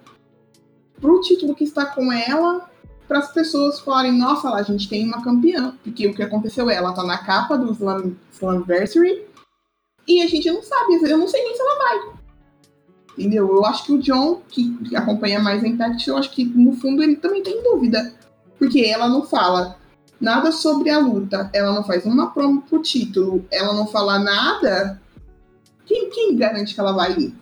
pro 1.00 1.20
título 1.20 1.54
que 1.54 1.64
está 1.64 1.84
com 1.86 2.12
ela, 2.12 2.70
para 3.08 3.18
as 3.18 3.32
pessoas 3.32 3.80
falarem, 3.80 4.12
nossa, 4.12 4.48
lá 4.48 4.58
a 4.58 4.62
gente 4.62 4.88
tem 4.88 5.04
uma 5.04 5.22
campeã. 5.22 5.76
Porque 5.82 6.06
o 6.06 6.14
que 6.14 6.22
aconteceu 6.22 6.70
é, 6.70 6.76
ela 6.76 6.92
tá 6.92 7.02
na 7.02 7.18
capa 7.18 7.58
do 7.58 7.72
Slam, 7.72 8.12
Slamversary 8.30 9.24
e 10.06 10.22
a 10.22 10.26
gente 10.26 10.50
não 10.50 10.62
sabe, 10.62 10.94
eu 10.94 11.18
não 11.18 11.28
sei 11.28 11.42
nem 11.42 11.54
se 11.54 11.60
ela 11.60 11.78
vai. 11.78 12.21
Entendeu? 13.16 13.48
Eu 13.48 13.64
acho 13.64 13.84
que 13.84 13.92
o 13.92 13.98
John, 13.98 14.42
que 14.48 14.96
acompanha 14.96 15.38
mais 15.38 15.62
a 15.62 15.68
Impact, 15.68 16.08
eu 16.08 16.16
acho 16.16 16.30
que 16.30 16.44
no 16.44 16.72
fundo 16.72 17.02
ele 17.02 17.16
também 17.16 17.42
tem 17.42 17.62
dúvida. 17.62 18.14
Porque 18.58 18.80
ela 18.80 19.08
não 19.08 19.22
fala 19.24 19.76
nada 20.20 20.52
sobre 20.52 20.88
a 20.88 20.98
luta, 20.98 21.50
ela 21.52 21.72
não 21.72 21.82
faz 21.82 22.06
uma 22.06 22.30
promo 22.30 22.62
pro 22.62 22.80
título, 22.80 23.44
ela 23.50 23.74
não 23.74 23.88
fala 23.88 24.20
nada, 24.20 25.00
quem, 25.84 26.10
quem 26.10 26.36
garante 26.36 26.74
que 26.74 26.80
ela 26.80 26.92
vai 26.92 27.12
ir? 27.12 27.34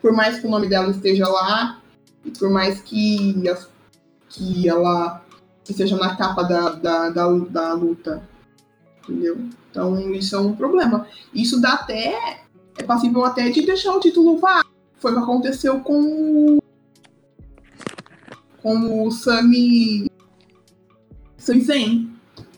Por 0.00 0.12
mais 0.12 0.38
que 0.38 0.46
o 0.46 0.50
nome 0.50 0.68
dela 0.68 0.90
esteja 0.90 1.28
lá, 1.28 1.82
e 2.24 2.30
por 2.30 2.50
mais 2.50 2.80
que, 2.80 3.42
que 4.28 4.68
ela 4.68 5.22
esteja 5.68 5.96
na 5.96 6.16
capa 6.16 6.42
da, 6.44 6.70
da, 6.70 7.10
da, 7.10 7.28
da 7.28 7.72
luta, 7.72 8.22
entendeu? 9.02 9.38
Então 9.70 9.98
isso 10.12 10.36
é 10.36 10.38
um 10.38 10.54
problema. 10.54 11.06
Isso 11.34 11.60
dá 11.60 11.74
até. 11.74 12.42
É 12.76 12.82
passível 12.84 13.24
até 13.24 13.50
de 13.50 13.62
deixar 13.62 13.92
o 13.92 14.00
título 14.00 14.38
vago. 14.38 14.67
Foi 14.98 15.12
o 15.12 15.14
que 15.14 15.20
aconteceu 15.20 15.80
com. 15.80 16.58
Com 18.62 19.06
o 19.06 19.10
Sami 19.10 20.10
Sami 21.36 21.60
Zayn. 21.62 22.12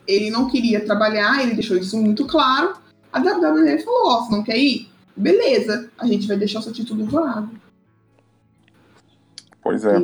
Ele 0.07 0.31
não 0.31 0.51
queria 0.51 0.85
trabalhar, 0.85 1.43
ele 1.43 1.55
deixou 1.55 1.77
isso 1.77 1.97
muito 1.97 2.27
claro. 2.27 2.75
A 3.13 3.21
WWE 3.21 3.79
falou: 3.81 4.07
Ó, 4.07 4.19
oh, 4.19 4.25
você 4.25 4.33
não 4.33 4.43
quer 4.43 4.59
ir? 4.59 4.91
Beleza, 5.17 5.91
a 5.99 6.07
gente 6.07 6.27
vai 6.27 6.37
deixar 6.37 6.61
o 6.61 6.63
seu 6.63 6.73
título 6.73 7.05
vago. 7.05 7.51
Pois 9.63 9.85
é. 9.85 9.95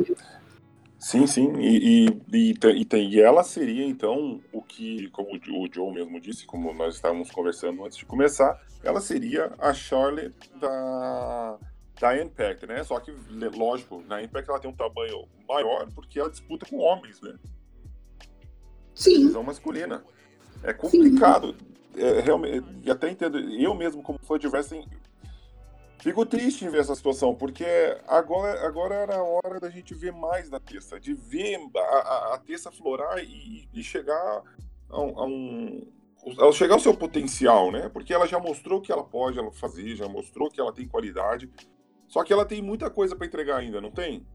Sim, 0.99 1.25
sim. 1.25 1.53
E, 1.57 2.05
e, 2.05 2.53
e, 2.53 2.95
e, 2.95 3.21
ela 3.21 3.43
seria, 3.43 3.85
então, 3.85 4.39
o 4.51 4.61
que, 4.61 5.09
como 5.09 5.29
o 5.35 5.73
Joe 5.73 5.93
mesmo 5.93 6.19
disse, 6.19 6.45
como 6.45 6.73
nós 6.73 6.95
estávamos 6.95 7.31
conversando 7.31 7.83
antes 7.83 7.97
de 7.97 8.05
começar, 8.05 8.59
ela 8.83 8.99
seria 8.99 9.51
a 9.57 9.73
Charlotte 9.73 10.51
da, 10.59 11.57
da 11.99 12.21
Impact, 12.21 12.65
né? 12.65 12.83
Só 12.83 12.99
que, 12.99 13.11
lógico, 13.55 14.03
na 14.07 14.21
Impact 14.21 14.49
ela 14.49 14.59
tem 14.59 14.69
um 14.69 14.75
tamanho 14.75 15.27
maior 15.47 15.87
porque 15.93 16.19
ela 16.19 16.29
disputa 16.29 16.65
com 16.65 16.77
homens, 16.77 17.21
né? 17.21 17.35
Sim. 18.93 19.19
Divisão 19.19 19.43
masculina. 19.43 20.03
É 20.63 20.73
complicado. 20.73 21.55
É, 21.95 22.19
realmente, 22.19 22.65
e 22.83 22.91
até 22.91 23.09
entendo, 23.09 23.39
eu 23.39 23.73
mesmo, 23.73 24.03
como 24.03 24.19
fã 24.19 24.37
de 24.37 24.47
wrestling, 24.47 24.87
fico 25.99 26.25
triste 26.25 26.63
em 26.63 26.69
ver 26.69 26.81
essa 26.81 26.95
situação, 26.95 27.33
porque 27.33 27.65
agora, 28.07 28.65
agora 28.65 28.95
era 28.95 29.15
a 29.15 29.23
hora 29.23 29.59
da 29.59 29.69
gente 29.69 29.95
ver 29.95 30.11
mais 30.11 30.49
da 30.49 30.59
Tessa, 30.59 30.99
de 30.99 31.13
ver 31.13 31.59
a, 31.75 31.79
a, 31.79 32.35
a 32.35 32.37
Tessa 32.37 32.71
florar 32.71 33.17
e, 33.19 33.67
e 33.73 33.83
chegar 33.83 34.43
a 34.89 35.01
um, 35.01 35.19
a 35.19 35.25
um 35.25 35.87
ao 36.39 36.51
chegar 36.51 36.73
ao 36.73 36.79
seu 36.79 36.93
potencial, 36.93 37.71
né? 37.71 37.89
Porque 37.89 38.13
ela 38.13 38.27
já 38.27 38.39
mostrou 38.39 38.81
que 38.81 38.91
ela 38.91 39.03
pode 39.03 39.39
ela 39.39 39.51
fazer, 39.51 39.95
já 39.95 40.07
mostrou 40.07 40.49
que 40.49 40.59
ela 40.59 40.73
tem 40.73 40.87
qualidade. 40.87 41.49
Só 42.07 42.23
que 42.23 42.31
ela 42.31 42.45
tem 42.45 42.61
muita 42.61 42.89
coisa 42.89 43.15
para 43.15 43.27
entregar 43.27 43.57
ainda, 43.57 43.81
não 43.81 43.91
tem? 43.91 44.25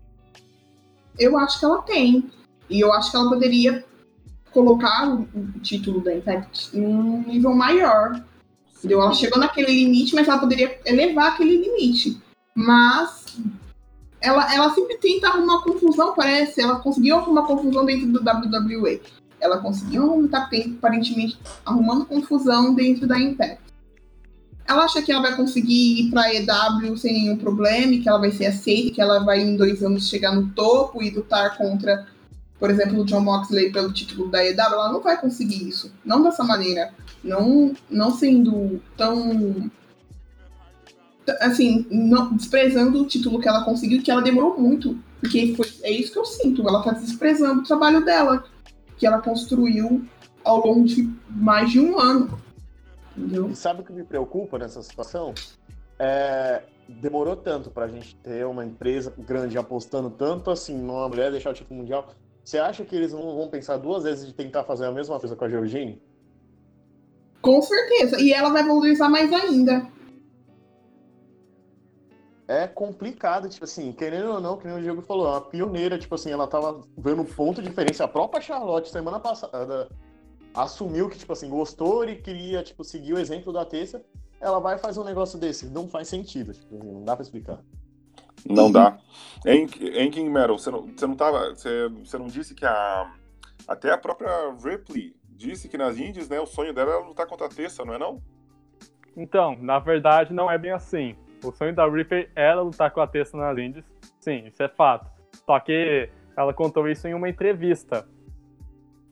Eu 1.19 1.37
acho 1.39 1.59
que 1.59 1.65
ela 1.65 1.83
tem. 1.83 2.31
E 2.69 2.81
eu 2.81 2.93
acho 2.93 3.11
que 3.11 3.17
ela 3.17 3.29
poderia 3.29 3.85
colocar 4.53 5.09
o, 5.09 5.27
título 5.61 6.01
da 6.01 6.15
Impact 6.15 6.77
em 6.77 6.87
um 6.87 7.23
nível 7.27 7.55
maior. 7.55 8.23
Entendeu? 8.79 9.01
Ela 9.01 9.15
chegou 9.15 9.39
naquele 9.39 9.73
limite, 9.73 10.15
mas 10.15 10.29
ela 10.29 10.39
poderia 10.39 10.81
elevar 10.85 11.33
aquele 11.33 11.57
limite. 11.57 12.21
Mas 12.55 13.39
ela, 14.21 14.53
ela 14.55 14.71
sempre 14.75 14.97
tenta 14.99 15.29
arrumar 15.29 15.63
confusão, 15.63 16.15
parece. 16.15 16.61
Ela 16.61 16.81
conseguiu 16.81 17.17
arrumar 17.17 17.47
confusão 17.47 17.85
dentro 17.85 18.09
do 18.09 18.21
WWE. 18.21 19.01
Ela 19.41 19.59
conseguiu 19.59 20.25
estar 20.25 20.49
aparentemente 20.77 21.39
arrumando 21.65 22.07
confusão 22.07 22.75
dentro 22.75 23.07
da 23.07 23.19
Impact. 23.19 23.72
Ela 24.73 24.85
acha 24.85 25.03
que 25.03 25.13
ela 25.13 25.23
vai 25.23 25.37
conseguir 25.37 26.01
ir 26.01 26.11
para 26.11 26.35
EW 26.35 26.97
sem 26.97 27.13
nenhum 27.13 27.37
problema, 27.37 28.03
que 28.03 28.09
ela 28.09 28.19
vai 28.19 28.31
ser 28.31 28.47
aceita, 28.47 28.95
que 28.95 29.01
ela 29.01 29.21
vai 29.21 29.41
em 29.41 29.57
dois 29.57 29.83
anos 29.83 30.09
chegar 30.09 30.35
no 30.35 30.49
topo 30.51 31.03
e 31.03 31.11
lutar 31.11 31.57
contra 31.57 32.07
por 32.63 32.71
exemplo, 32.71 33.01
o 33.01 33.05
John 33.05 33.23
Moxley 33.23 33.73
pelo 33.73 33.93
título 33.93 34.29
da 34.29 34.47
EW, 34.47 34.55
ela 34.57 34.93
não 34.93 35.01
vai 35.01 35.21
conseguir 35.21 35.69
isso. 35.69 35.93
Não 36.05 36.23
dessa 36.23 36.45
maneira. 36.45 36.95
Não, 37.25 37.75
não 37.91 38.13
sendo 38.13 38.81
tão. 38.97 39.69
Assim, 41.41 41.85
não, 41.91 42.33
desprezando 42.37 43.03
o 43.03 43.07
título 43.09 43.41
que 43.41 43.49
ela 43.49 43.65
conseguiu, 43.65 44.01
que 44.01 44.13
ela 44.13 44.23
demorou 44.23 44.61
muito. 44.61 44.97
Porque 45.21 45.57
foi, 45.57 45.67
é 45.83 45.91
isso 45.91 46.13
que 46.13 46.19
eu 46.21 46.25
sinto. 46.25 46.63
Ela 46.69 46.85
tá 46.85 46.93
desprezando 46.93 47.63
o 47.63 47.65
trabalho 47.65 48.05
dela, 48.05 48.45
que 48.97 49.09
ela 49.09 49.21
construiu 49.21 50.05
ao 50.45 50.65
longo 50.65 50.85
de 50.85 51.13
mais 51.29 51.69
de 51.69 51.81
um 51.81 51.99
ano. 51.99 52.41
Entendeu? 53.17 53.51
E 53.51 53.57
sabe 53.57 53.83
o 53.83 53.85
que 53.85 53.93
me 53.93 54.05
preocupa 54.05 54.59
nessa 54.59 54.83
situação? 54.83 55.35
É, 55.99 56.63
demorou 56.89 57.37
tanto 57.37 57.71
para 57.71 57.85
a 57.85 57.89
gente 57.89 58.17
ter 58.17 58.47
uma 58.47 58.65
empresa 58.65 59.13
grande 59.17 59.57
apostando 59.59 60.11
tanto 60.11 60.51
assim 60.51 60.77
numa 60.77 61.09
mulher 61.09 61.31
deixar 61.31 61.51
o 61.51 61.55
título 61.55 61.81
mundial. 61.81 62.09
Você 62.45 62.59
acha 62.59 62.85
que 62.85 62.97
eles 62.97 63.13
não 63.13 63.37
vão 63.37 63.49
pensar 63.49 63.77
duas 63.77 64.03
vezes 64.03 64.27
de 64.27 64.33
tentar 64.33 64.65
fazer 64.65 64.87
a 64.87 64.93
mesma 64.93 65.19
coisa 65.21 65.37
com 65.37 65.45
a 65.45 65.49
Georgine? 65.49 66.03
Com 67.41 67.61
certeza. 67.63 68.21
E 68.21 68.33
ela 68.33 68.51
vai 68.51 68.65
valorizar 68.65 69.09
mais 69.09 69.33
ainda. 69.33 69.87
É 72.49 72.67
complicado, 72.67 73.49
tipo 73.49 73.65
assim, 73.65 73.93
querendo 73.93 74.33
ou 74.33 74.41
não, 74.41 74.57
que 74.57 74.67
nem 74.67 74.77
o 74.77 74.81
Diego 74.81 75.01
falou, 75.01 75.27
é 75.27 75.31
uma 75.31 75.41
pioneira, 75.41 75.99
tipo 75.99 76.15
assim, 76.15 76.31
ela 76.31 76.47
tava 76.47 76.83
vendo 76.99 77.25
ponto 77.25 77.63
de 77.63 77.69
diferença. 77.69 78.05
A 78.05 78.09
própria 78.09 78.43
Charlotte, 78.43 78.91
semana 78.91 79.19
passada, 79.21 79.89
assumiu 80.55 81.09
que, 81.09 81.19
tipo 81.19 81.33
assim, 81.33 81.49
gostou 81.49 82.05
e 82.09 82.17
queria, 82.17 82.63
tipo, 82.63 82.85
seguir 82.85 83.15
o 83.15 83.19
exemplo 83.19 83.53
da 83.53 83.65
Tessa. 83.65 84.05
Ela 84.41 84.59
vai 84.59 84.79
fazer 84.79 85.01
um 85.01 85.05
negócio 85.05 85.39
desse. 85.39 85.67
Não 85.67 85.89
faz 85.89 86.09
sentido, 86.09 86.53
tipo, 86.53 86.77
não 86.77 87.05
dá 87.05 87.15
pra 87.15 87.23
explicar. 87.23 87.61
Não 88.45 88.71
dá. 88.71 88.99
Em, 89.47 89.65
em 89.65 90.11
King 90.11 90.29
Metal, 90.29 90.59
você 90.59 90.71
não, 90.71 90.83
você 90.83 91.07
não 91.07 91.15
tava. 91.15 91.51
Você, 91.51 91.89
você 92.05 92.19
não 92.19 92.27
disse 92.27 92.55
que 92.55 92.65
a. 92.65 93.13
Até 93.69 93.93
a 93.93 93.99
própria 93.99 94.53
Ripley 94.63 95.15
disse 95.31 95.69
que 95.69 95.79
nas 95.79 95.97
Indies, 95.97 96.29
né, 96.29 96.41
o 96.41 96.47
sonho 96.47 96.75
dela 96.75 96.95
era 96.95 97.05
lutar 97.05 97.27
contra 97.27 97.47
a 97.47 97.49
Tessa, 97.49 97.85
não 97.85 97.95
é 97.95 97.99
não? 97.99 98.21
Então, 99.17 99.57
na 99.61 99.79
verdade, 99.79 100.33
não 100.33 100.51
é 100.51 100.59
bem 100.59 100.73
assim. 100.73 101.15
O 101.45 101.53
sonho 101.53 101.75
da 101.75 101.89
Ripley 101.89 102.29
era 102.35 102.61
lutar 102.61 102.91
com 102.91 103.01
a 103.01 103.07
Tessa 103.07 103.37
nas 103.37 103.57
Indies. 103.57 103.85
Sim, 104.19 104.47
isso 104.47 104.63
é 104.63 104.69
fato. 104.69 105.09
Só 105.47 105.59
que 105.61 106.09
ela 106.37 106.53
contou 106.53 106.89
isso 106.89 107.07
em 107.07 107.15
uma 107.15 107.29
entrevista. 107.29 108.09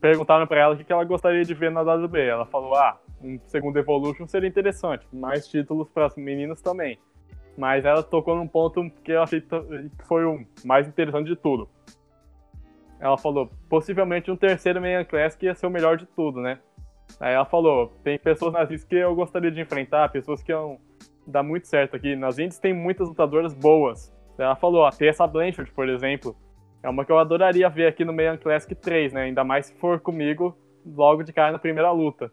Perguntaram 0.01 0.47
para 0.47 0.59
ela 0.59 0.73
o 0.73 0.77
que 0.83 0.91
ela 0.91 1.03
gostaria 1.03 1.45
de 1.45 1.53
ver 1.53 1.69
na 1.71 1.81
WB. 1.81 2.19
Ela 2.19 2.45
falou: 2.45 2.75
ah, 2.75 2.99
um 3.21 3.39
segundo 3.45 3.77
Evolution 3.77 4.27
seria 4.27 4.49
interessante. 4.49 5.07
Mais 5.13 5.47
títulos 5.47 5.87
para 5.89 6.07
as 6.07 6.15
meninas 6.15 6.59
também. 6.59 6.97
Mas 7.55 7.85
ela 7.85 8.01
tocou 8.01 8.35
num 8.35 8.47
ponto 8.47 8.89
que 9.03 9.11
eu 9.11 9.21
achei 9.21 9.41
que 9.41 9.47
foi 10.07 10.25
o 10.25 10.43
mais 10.65 10.87
interessante 10.87 11.27
de 11.27 11.35
tudo. 11.35 11.69
Ela 12.99 13.17
falou, 13.17 13.49
possivelmente 13.69 14.31
um 14.31 14.35
terceiro 14.35 14.79
Mayan 14.81 15.03
Classic 15.03 15.45
ia 15.45 15.55
ser 15.55 15.67
o 15.67 15.71
melhor 15.71 15.97
de 15.97 16.05
tudo, 16.05 16.39
né? 16.39 16.59
Aí 17.19 17.33
ela 17.33 17.45
falou, 17.45 17.91
tem 18.03 18.17
pessoas 18.17 18.53
nas 18.53 18.69
indies 18.69 18.83
que 18.83 18.95
eu 18.95 19.13
gostaria 19.15 19.51
de 19.51 19.59
enfrentar, 19.59 20.09
pessoas 20.09 20.41
que 20.41 20.51
iam 20.51 20.79
dar 21.25 21.43
muito 21.43 21.67
certo 21.67 21.95
aqui. 21.95 22.15
Nas 22.15 22.39
indies 22.39 22.59
tem 22.59 22.73
muitas 22.73 23.07
lutadoras 23.07 23.53
boas. 23.53 24.13
Ela 24.37 24.55
falou, 24.55 24.85
a 24.85 24.91
Tessa 24.91 25.27
Blanchard, 25.27 25.71
por 25.71 25.89
exemplo, 25.89 26.35
é 26.83 26.89
uma 26.89 27.05
que 27.05 27.11
eu 27.11 27.19
adoraria 27.19 27.69
ver 27.69 27.87
aqui 27.87 28.03
no 28.03 28.13
Mayan 28.13 28.37
Classic 28.37 28.73
3, 28.73 29.13
né? 29.13 29.23
Ainda 29.23 29.43
mais 29.43 29.67
se 29.67 29.73
for 29.75 29.99
comigo 29.99 30.57
logo 30.85 31.23
de 31.23 31.31
cara 31.31 31.51
na 31.51 31.59
primeira 31.59 31.91
luta. 31.91 32.31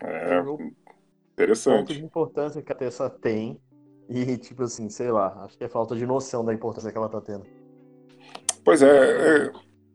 É, 0.00 0.40
interessante. 1.32 1.78
Ponto 1.78 1.94
de 1.94 2.04
importância 2.04 2.62
que 2.62 2.72
a 2.72 2.74
Tessa 2.74 3.08
tem. 3.08 3.60
E, 4.08 4.36
tipo 4.36 4.64
assim, 4.64 4.88
sei 4.90 5.10
lá, 5.10 5.44
acho 5.44 5.56
que 5.56 5.64
é 5.64 5.68
falta 5.68 5.94
de 5.94 6.04
noção 6.04 6.44
da 6.44 6.52
importância 6.52 6.90
que 6.90 6.98
ela 6.98 7.08
tá 7.08 7.20
tendo. 7.20 7.46
Pois 8.64 8.82
é, 8.82 9.46
é, 9.46 9.52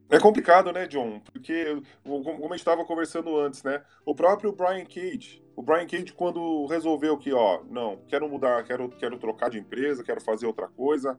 é 0.09 0.19
complicado, 0.19 0.71
né, 0.71 0.87
John? 0.87 1.19
Porque, 1.31 1.81
como 2.03 2.45
a 2.45 2.47
gente 2.49 2.55
estava 2.55 2.85
conversando 2.85 3.37
antes, 3.37 3.63
né? 3.63 3.83
O 4.05 4.15
próprio 4.15 4.53
Brian 4.53 4.85
Cage, 4.85 5.43
o 5.57 5.63
Brian 5.63 5.87
Cage, 5.87 6.13
quando 6.13 6.67
resolveu 6.67 7.17
que, 7.17 7.33
ó, 7.33 7.63
não, 7.67 7.97
quero 8.07 8.29
mudar, 8.29 8.63
quero, 8.63 8.89
quero 8.89 9.17
trocar 9.17 9.49
de 9.49 9.57
empresa, 9.57 10.03
quero 10.03 10.21
fazer 10.21 10.45
outra 10.45 10.67
coisa, 10.67 11.17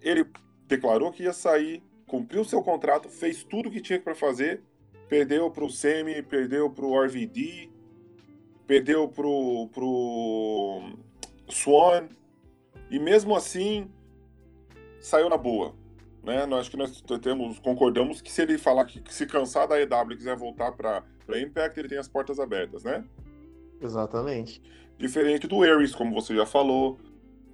ele 0.00 0.26
declarou 0.66 1.12
que 1.12 1.24
ia 1.24 1.32
sair, 1.34 1.82
cumpriu 2.06 2.42
seu 2.42 2.62
contrato, 2.62 3.06
fez 3.10 3.44
tudo 3.44 3.68
o 3.68 3.70
que 3.70 3.82
tinha 3.82 4.00
para 4.00 4.14
fazer, 4.14 4.62
perdeu 5.10 5.50
pro 5.50 5.68
Semi, 5.68 6.22
perdeu 6.22 6.70
pro 6.70 6.98
RVD, 6.98 7.70
perdeu 8.66 9.08
pro, 9.08 9.68
pro 9.74 10.96
Swan, 11.46 12.08
e 12.90 12.98
mesmo 12.98 13.36
assim 13.36 13.90
saiu 15.02 15.28
na 15.28 15.36
boa. 15.36 15.74
Né? 16.22 16.46
Nós 16.46 16.60
acho 16.60 16.70
que 16.70 16.78
nós 16.78 16.98
temos, 17.20 17.58
concordamos 17.58 18.22
que 18.22 18.32
se 18.32 18.40
ele 18.40 18.56
falar 18.56 18.86
que, 18.86 19.02
que 19.02 19.12
se 19.12 19.26
cansar 19.26 19.68
da 19.68 19.78
EW 19.78 20.12
e 20.12 20.16
quiser 20.16 20.34
voltar 20.34 20.72
para 20.72 21.04
Impact, 21.38 21.78
ele 21.78 21.90
tem 21.90 21.98
as 21.98 22.08
portas 22.08 22.40
abertas, 22.40 22.84
né? 22.84 23.04
Exatamente. 23.80 24.62
Diferente 24.98 25.46
do 25.46 25.62
Ares, 25.62 25.94
como 25.94 26.14
você 26.14 26.34
já 26.34 26.46
falou, 26.46 26.98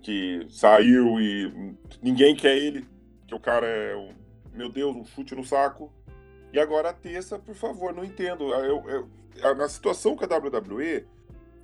que 0.03 0.47
saiu 0.49 1.21
e 1.21 1.75
ninguém 2.03 2.35
quer 2.35 2.57
ele, 2.57 2.87
que 3.27 3.35
o 3.35 3.41
cara 3.41 3.67
é, 3.67 3.97
um, 3.97 4.15
meu 4.53 4.69
Deus, 4.69 4.95
um 4.95 5.05
chute 5.05 5.35
no 5.35 5.45
saco. 5.45 5.93
E 6.53 6.59
agora 6.59 6.91
a 6.91 6.93
terça, 6.93 7.39
por 7.39 7.55
favor, 7.55 7.95
não 7.95 8.05
entendo. 8.05 8.53
Eu, 8.53 8.83
eu, 8.89 9.55
na 9.55 9.69
situação 9.69 10.17
com 10.17 10.25
a 10.25 10.39
WWE, 10.39 11.07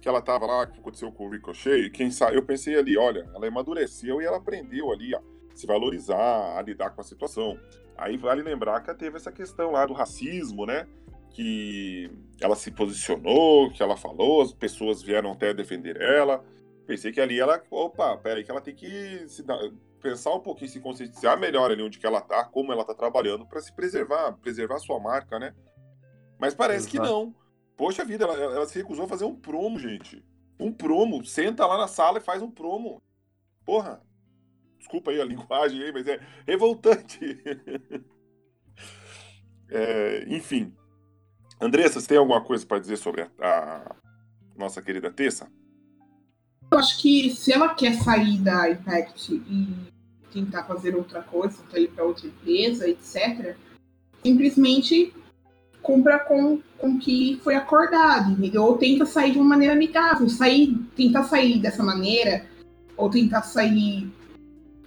que 0.00 0.08
ela 0.08 0.22
tava 0.22 0.46
lá, 0.46 0.66
que 0.66 0.78
aconteceu 0.78 1.10
com 1.10 1.26
o 1.26 1.30
Ricochet, 1.30 1.90
quem 1.90 2.10
sa... 2.10 2.32
eu 2.32 2.42
pensei 2.42 2.76
ali, 2.76 2.96
olha, 2.96 3.28
ela 3.34 3.48
amadureceu 3.48 4.22
e 4.22 4.24
ela 4.24 4.36
aprendeu 4.36 4.92
ali, 4.92 5.14
ó, 5.14 5.20
se 5.54 5.66
valorizar, 5.66 6.56
a 6.56 6.62
lidar 6.62 6.90
com 6.90 7.00
a 7.00 7.04
situação. 7.04 7.58
Aí 7.96 8.16
vale 8.16 8.42
lembrar 8.42 8.80
que 8.82 8.94
teve 8.94 9.16
essa 9.16 9.32
questão 9.32 9.72
lá 9.72 9.86
do 9.86 9.94
racismo, 9.94 10.66
né? 10.66 10.86
Que 11.36 12.10
ela 12.40 12.56
se 12.56 12.70
posicionou, 12.70 13.70
que 13.70 13.82
ela 13.82 13.96
falou, 13.96 14.40
as 14.40 14.52
pessoas 14.52 15.02
vieram 15.02 15.32
até 15.32 15.52
defender 15.52 16.00
ela. 16.00 16.42
Pensei 16.86 17.12
que 17.12 17.20
ali 17.20 17.38
ela, 17.38 17.62
opa, 17.70 18.16
peraí, 18.16 18.42
que 18.42 18.50
ela 18.50 18.60
tem 18.60 18.74
que 18.74 19.28
se 19.28 19.42
dar, 19.42 19.58
pensar 20.00 20.34
um 20.34 20.40
pouquinho, 20.40 20.70
se 20.70 20.80
conscientizar 20.80 21.38
melhor 21.38 21.70
ali 21.70 21.82
onde 21.82 21.98
que 21.98 22.06
ela 22.06 22.20
tá, 22.20 22.44
como 22.44 22.72
ela 22.72 22.84
tá 22.84 22.94
trabalhando, 22.94 23.46
para 23.46 23.60
se 23.60 23.72
preservar, 23.72 24.32
preservar 24.38 24.78
sua 24.78 24.98
marca, 24.98 25.38
né? 25.38 25.54
Mas 26.38 26.54
parece 26.54 26.88
Exato. 26.88 26.90
que 26.90 26.98
não 26.98 27.34
Poxa 27.76 28.04
vida, 28.04 28.24
ela, 28.24 28.34
ela 28.34 28.66
se 28.66 28.78
recusou 28.78 29.04
a 29.04 29.08
fazer 29.08 29.24
um 29.24 29.36
promo, 29.36 29.78
gente. 29.78 30.24
Um 30.58 30.72
promo. 30.72 31.24
Senta 31.24 31.66
lá 31.66 31.76
na 31.76 31.86
sala 31.86 32.18
e 32.18 32.22
faz 32.22 32.40
um 32.40 32.50
promo. 32.50 33.02
Porra. 33.64 34.02
Desculpa 34.78 35.10
aí 35.10 35.20
a 35.20 35.24
linguagem 35.24 35.82
aí, 35.82 35.92
mas 35.92 36.06
é 36.06 36.18
revoltante. 36.46 37.20
é, 39.68 40.24
enfim. 40.28 40.74
Andressa, 41.60 42.00
você 42.00 42.08
tem 42.08 42.18
alguma 42.18 42.40
coisa 42.40 42.66
para 42.66 42.78
dizer 42.78 42.96
sobre 42.96 43.22
a, 43.22 43.28
a, 43.40 43.96
nossa 44.56 44.82
querida 44.82 45.10
Tessa? 45.10 45.48
Eu 46.70 46.78
acho 46.78 47.00
que 47.00 47.30
se 47.30 47.52
ela 47.52 47.74
quer 47.74 47.94
sair 47.94 48.38
da 48.38 48.70
Impact 48.70 49.34
e 49.34 49.74
tentar 50.32 50.64
fazer 50.64 50.94
outra 50.94 51.22
coisa, 51.22 51.56
tentar 51.64 51.78
ir 51.80 51.88
para 51.88 52.04
outra 52.04 52.26
empresa, 52.26 52.88
etc., 52.88 53.56
simplesmente 54.22 55.14
cumpra 55.80 56.18
com 56.18 56.60
com 56.78 56.98
que 56.98 57.40
foi 57.42 57.54
acordado, 57.54 58.32
entendeu? 58.32 58.62
Ou 58.62 58.76
tenta 58.76 59.06
sair 59.06 59.32
de 59.32 59.38
uma 59.38 59.48
maneira 59.48 59.74
amigável, 59.74 60.28
sair, 60.28 60.74
tentar 60.94 61.24
sair 61.24 61.58
dessa 61.58 61.82
maneira, 61.82 62.46
ou 62.96 63.10
tentar 63.10 63.42
sair 63.42 64.10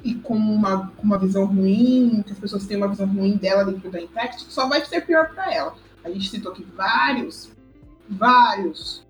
e 0.04 0.16
com 0.16 0.36
uma, 0.36 0.88
com 0.96 1.04
uma 1.04 1.18
visão 1.18 1.46
ruim, 1.46 2.24
que 2.26 2.32
as 2.32 2.40
pessoas 2.40 2.66
têm 2.66 2.78
uma 2.78 2.88
visão 2.88 3.08
ruim 3.08 3.36
dela 3.36 3.66
dentro 3.66 3.92
da 3.92 4.02
Impact, 4.02 4.46
só 4.50 4.68
vai 4.70 4.86
ser 4.86 5.02
pior 5.02 5.34
para 5.34 5.54
ela. 5.54 5.76
A 6.10 6.14
gente 6.14 6.30
citou 6.30 6.51
aqui 6.51 6.66
vários, 6.76 7.49
vários 8.10 9.05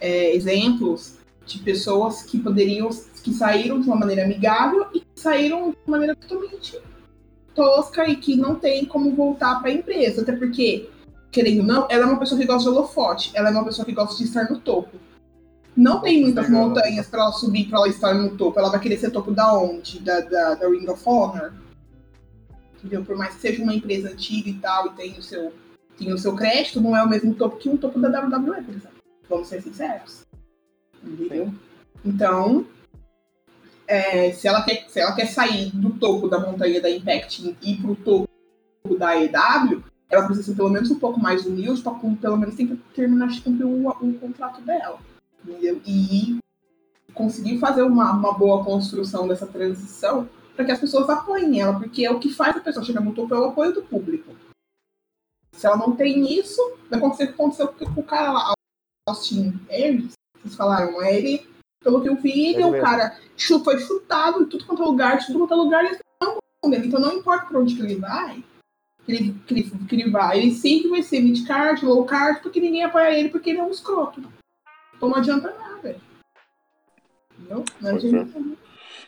é, 0.00 0.34
exemplos 0.34 1.18
de 1.44 1.58
pessoas 1.58 2.22
que 2.22 2.38
poderiam, 2.38 2.88
que 3.22 3.32
saíram 3.32 3.80
de 3.80 3.86
uma 3.86 3.96
maneira 3.96 4.24
amigável 4.24 4.86
e 4.94 5.00
que 5.00 5.06
saíram 5.14 5.70
de 5.70 5.76
uma 5.86 5.98
maneira 5.98 6.14
totalmente 6.16 6.78
tosca 7.54 8.08
e 8.08 8.16
que 8.16 8.36
não 8.36 8.54
tem 8.54 8.84
como 8.84 9.14
voltar 9.14 9.60
para 9.60 9.70
a 9.70 9.74
empresa, 9.74 10.22
até 10.22 10.32
porque 10.32 10.88
querendo 11.30 11.60
ou 11.60 11.66
não, 11.66 11.86
ela 11.88 12.04
é 12.04 12.06
uma 12.06 12.18
pessoa 12.18 12.40
que 12.40 12.46
gosta 12.46 12.70
de 12.70 12.76
holofote, 12.76 13.30
ela 13.34 13.48
é 13.48 13.52
uma 13.52 13.64
pessoa 13.64 13.84
que 13.84 13.92
gosta 13.92 14.16
de 14.16 14.24
estar 14.24 14.50
no 14.50 14.60
topo. 14.60 14.98
Não 15.76 16.00
tem 16.00 16.20
muitas 16.20 16.50
montanhas 16.50 17.06
para 17.06 17.22
ela 17.22 17.32
subir 17.32 17.68
para 17.68 17.78
ela 17.78 17.88
estar 17.88 18.12
no 18.12 18.36
topo. 18.36 18.58
Ela 18.58 18.70
vai 18.70 18.80
querer 18.80 18.98
ser 18.98 19.10
topo 19.10 19.30
da 19.30 19.56
onde? 19.56 20.00
Da, 20.00 20.20
da, 20.20 20.54
da 20.56 20.68
Ring 20.68 20.88
of 20.88 21.02
Honor? 21.06 21.52
Entendeu? 22.76 23.04
Por 23.04 23.16
mais 23.16 23.34
que 23.34 23.40
seja 23.40 23.62
uma 23.62 23.72
empresa 23.72 24.10
antiga 24.10 24.50
e 24.50 24.54
tal, 24.54 24.88
e 24.88 24.90
tenha 24.90 25.18
o 25.18 25.22
seu, 25.22 25.52
tenha 26.00 26.14
o 26.14 26.18
seu 26.18 26.34
crédito, 26.34 26.80
não 26.80 26.96
é 26.96 27.02
o 27.02 27.08
mesmo 27.08 27.34
topo 27.34 27.58
que 27.58 27.68
um 27.68 27.76
topo 27.76 28.00
da 28.00 28.08
WWE, 28.08 28.62
por 28.62 28.74
exemplo. 28.74 28.98
Vamos 29.28 29.48
ser 29.48 29.62
sinceros. 29.62 30.26
Entendeu? 31.04 31.52
Então, 32.04 32.66
é, 33.86 34.32
se, 34.32 34.48
ela 34.48 34.62
quer, 34.62 34.86
se 34.88 34.98
ela 34.98 35.14
quer 35.14 35.26
sair 35.26 35.70
do 35.70 35.90
topo 35.90 36.26
da 36.26 36.40
montanha 36.40 36.80
da 36.80 36.90
Impact 36.90 37.56
e 37.60 37.72
ir 37.72 37.80
pro 37.80 37.94
topo 37.94 38.28
da 38.98 39.16
EW, 39.16 39.84
ela 40.08 40.24
precisa 40.24 40.50
ser 40.50 40.56
pelo 40.56 40.70
menos 40.70 40.90
um 40.90 40.98
pouco 40.98 41.20
mais 41.20 41.46
humilde 41.46 41.82
para 41.82 41.92
pelo 41.92 42.36
menos 42.36 42.56
tem 42.56 42.66
que 42.66 42.76
terminar 42.94 43.28
de 43.28 43.40
cumprir 43.42 43.66
o, 43.66 43.88
o 43.88 44.14
contrato 44.14 44.60
dela. 44.62 44.98
Entendeu? 45.44 45.80
E 45.86 46.38
conseguir 47.14 47.58
fazer 47.58 47.82
uma, 47.82 48.12
uma 48.12 48.32
boa 48.32 48.64
construção 48.64 49.28
dessa 49.28 49.46
transição 49.46 50.28
para 50.56 50.64
que 50.64 50.72
as 50.72 50.80
pessoas 50.80 51.08
apoiem 51.08 51.60
ela, 51.60 51.78
porque 51.78 52.04
é 52.04 52.10
o 52.10 52.18
que 52.18 52.32
faz 52.32 52.56
a 52.56 52.60
pessoa 52.60 52.84
chegar 52.84 53.00
no 53.00 53.12
topo 53.12 53.34
é 53.34 53.38
o 53.38 53.44
apoio 53.44 53.72
do 53.72 53.82
público. 53.82 54.34
Se 55.52 55.66
ela 55.66 55.76
não 55.76 55.94
tem 55.94 56.38
isso, 56.38 56.60
vai 56.88 56.98
acontecer 56.98 57.24
o 57.24 57.26
que 57.28 57.34
aconteceu 57.34 57.68
com 57.68 58.00
o 58.00 58.04
cara 58.04 58.32
lá, 58.32 58.52
Austin 59.08 59.60
Aries, 59.68 60.12
vocês 60.40 60.54
falaram, 60.54 61.02
ele, 61.02 61.46
pelo 61.82 62.00
que 62.00 62.08
eu 62.08 62.16
vi, 62.16 62.54
ele 62.54 62.62
é 62.62 62.66
o 62.66 62.80
cara 62.80 63.18
foi 63.64 63.78
chutado 63.78 64.42
em 64.42 64.46
tudo 64.46 64.64
quanto 64.66 64.82
é 64.82 64.86
lugar, 64.86 65.26
tudo 65.26 65.38
quanto 65.40 65.54
é 65.54 65.56
lugar, 65.56 65.84
ele 65.84 65.98
não 66.22 66.70
dele. 66.70 66.88
Então 66.88 67.00
não 67.00 67.14
importa 67.14 67.46
para 67.46 67.58
onde 67.58 67.74
que 67.74 67.82
ele 67.82 67.96
vai, 67.96 68.44
que 69.04 69.12
ele, 69.12 69.32
que 69.46 69.54
ele, 69.54 69.70
que 69.86 69.94
ele 69.96 70.10
vai, 70.10 70.38
ele 70.38 70.54
sempre 70.54 70.88
vai 70.88 71.02
ser 71.02 71.20
mid-card, 71.20 71.84
low-card, 71.84 72.40
porque 72.42 72.60
ninguém 72.60 72.84
apoia 72.84 73.18
ele, 73.18 73.28
porque 73.28 73.50
ele 73.50 73.58
é 73.58 73.62
um 73.62 73.70
escroto. 73.70 74.22
Então 74.94 75.08
não 75.08 75.16
adianta 75.16 75.54
nada. 75.58 75.96
Não, 77.48 77.64
não 77.80 77.96
adianta 77.96 78.38
nada. 78.38 78.56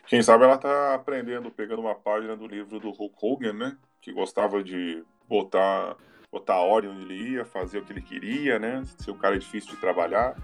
Quem 0.06 0.22
sabe 0.22 0.44
ela 0.44 0.58
tá 0.58 0.94
aprendendo, 0.94 1.50
pegando 1.50 1.80
uma 1.80 1.94
página 1.94 2.36
do 2.36 2.46
livro 2.46 2.80
do 2.80 2.90
Hulk 2.90 3.14
Hogan, 3.22 3.52
né? 3.52 3.76
Que 4.00 4.12
gostava 4.12 4.62
de 4.62 5.02
botar, 5.28 5.96
botar 6.32 6.54
a 6.54 6.60
ordem 6.60 6.90
onde 6.90 7.02
ele 7.02 7.32
ia, 7.32 7.44
fazer 7.44 7.78
o 7.78 7.84
que 7.84 7.92
ele 7.92 8.00
queria, 8.00 8.58
né? 8.58 8.82
Se 8.96 9.10
o 9.10 9.14
cara 9.14 9.36
é 9.36 9.38
difícil 9.38 9.70
de 9.70 9.76
trabalhar. 9.76 10.34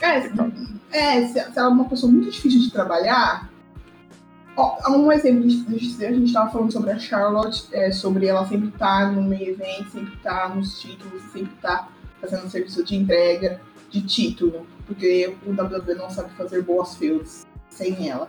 É, 0.00 0.16
é 0.90 1.28
se, 1.28 1.38
ela 1.38 1.52
é 1.56 1.68
uma 1.68 1.88
pessoa 1.88 2.10
muito 2.10 2.30
difícil 2.30 2.60
de 2.60 2.72
trabalhar, 2.72 3.48
um 4.88 5.10
exemplo, 5.10 5.44
a 5.44 5.48
gente 5.48 6.24
estava 6.24 6.50
falando 6.50 6.72
sobre 6.72 6.90
a 6.90 6.98
Charlotte, 6.98 7.66
é, 7.72 7.90
sobre 7.90 8.26
ela 8.26 8.46
sempre 8.46 8.68
estar 8.68 9.00
tá 9.00 9.12
no 9.12 9.22
meio 9.22 9.50
evento, 9.50 9.90
sempre 9.90 10.14
estar 10.14 10.48
tá 10.48 10.54
nos 10.54 10.80
títulos, 10.80 11.22
sempre 11.24 11.52
estar 11.54 11.78
tá 11.78 11.88
fazendo 12.20 12.48
serviço 12.48 12.84
de 12.84 12.96
entrega 12.96 13.60
de 13.90 14.02
título, 14.02 14.66
porque 14.86 15.36
o 15.44 15.50
WWE 15.50 15.94
não 15.94 16.10
sabe 16.10 16.32
fazer 16.34 16.62
boas 16.62 16.94
feuds 16.96 17.46
sem 17.68 18.08
ela. 18.08 18.28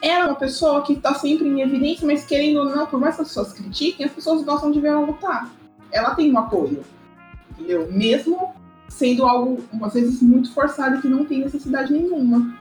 Ela 0.00 0.24
é 0.24 0.26
uma 0.28 0.36
pessoa 0.36 0.82
que 0.82 0.92
está 0.92 1.14
sempre 1.14 1.48
em 1.48 1.60
evidência, 1.60 2.06
mas 2.06 2.24
querendo 2.24 2.60
ou 2.60 2.64
não, 2.64 2.86
por 2.86 3.00
mais 3.00 3.16
que 3.16 3.22
as 3.22 3.28
pessoas 3.28 3.52
critiquem, 3.52 4.06
as 4.06 4.12
pessoas 4.12 4.44
gostam 4.44 4.70
de 4.70 4.80
ver 4.80 4.88
ela 4.88 5.00
lutar. 5.00 5.50
Ela 5.90 6.14
tem 6.14 6.32
um 6.32 6.38
apoio, 6.38 6.84
entendeu? 7.50 7.90
Mesmo 7.90 8.54
sendo 8.88 9.24
algo, 9.24 9.62
às 9.82 9.94
vezes, 9.94 10.22
muito 10.22 10.52
forçado 10.52 11.00
que 11.00 11.08
não 11.08 11.24
tem 11.24 11.40
necessidade 11.40 11.92
nenhuma. 11.92 12.58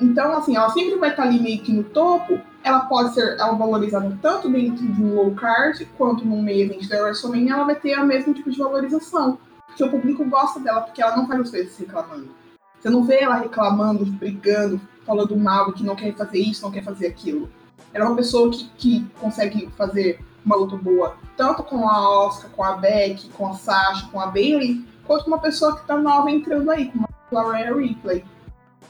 Então, 0.00 0.32
assim, 0.32 0.56
ela 0.56 0.70
sempre 0.70 0.96
vai 0.96 1.10
estar 1.10 1.24
ali 1.24 1.40
meio 1.40 1.60
que 1.62 1.72
no 1.72 1.84
topo. 1.84 2.40
Ela 2.64 2.80
pode 2.80 3.14
ser 3.14 3.38
ela 3.38 3.52
valorizada 3.52 4.16
tanto 4.20 4.48
dentro 4.48 4.86
de 4.86 5.02
um 5.02 5.14
low 5.14 5.32
card 5.32 5.84
quanto 5.96 6.24
no 6.24 6.42
meio 6.42 6.66
event 6.66 6.88
da 6.88 7.02
WrestleMania, 7.02 7.54
ela 7.54 7.64
vai 7.64 7.74
ter 7.74 7.98
o 7.98 8.06
mesmo 8.06 8.32
tipo 8.34 8.50
de 8.50 8.58
valorização. 8.58 9.38
Porque 9.66 9.84
o 9.84 9.90
público 9.90 10.24
gosta 10.24 10.60
dela, 10.60 10.82
porque 10.82 11.02
ela 11.02 11.16
não 11.16 11.26
faz 11.26 11.40
as 11.40 11.50
coisas 11.50 11.78
reclamando. 11.78 12.30
Você 12.78 12.90
não 12.90 13.04
vê 13.04 13.20
ela 13.20 13.36
reclamando, 13.36 14.04
brigando, 14.04 14.80
falando 15.04 15.36
mal, 15.36 15.72
que 15.72 15.84
não 15.84 15.96
quer 15.96 16.14
fazer 16.14 16.38
isso, 16.38 16.62
não 16.62 16.70
quer 16.70 16.84
fazer 16.84 17.06
aquilo. 17.06 17.50
Ela 17.92 18.06
é 18.06 18.08
uma 18.08 18.16
pessoa 18.16 18.50
que, 18.50 18.68
que 18.76 19.06
consegue 19.20 19.68
fazer 19.76 20.20
uma 20.44 20.56
luta 20.56 20.76
boa, 20.76 21.16
tanto 21.36 21.62
com 21.62 21.88
a 21.88 22.26
Oscar, 22.26 22.50
com 22.50 22.64
a 22.64 22.76
Beck, 22.76 23.28
com 23.30 23.48
a 23.48 23.54
Sasha, 23.54 24.08
com 24.10 24.20
a 24.20 24.26
Bailey, 24.26 24.84
quanto 25.06 25.24
com 25.24 25.30
uma 25.30 25.40
pessoa 25.40 25.76
que 25.76 25.86
tá 25.86 25.96
nova 25.96 26.30
entrando 26.30 26.70
aí, 26.70 26.90
como 26.90 27.06
a 27.38 27.56
Rhea 27.56 27.74
Ripley. 27.74 28.24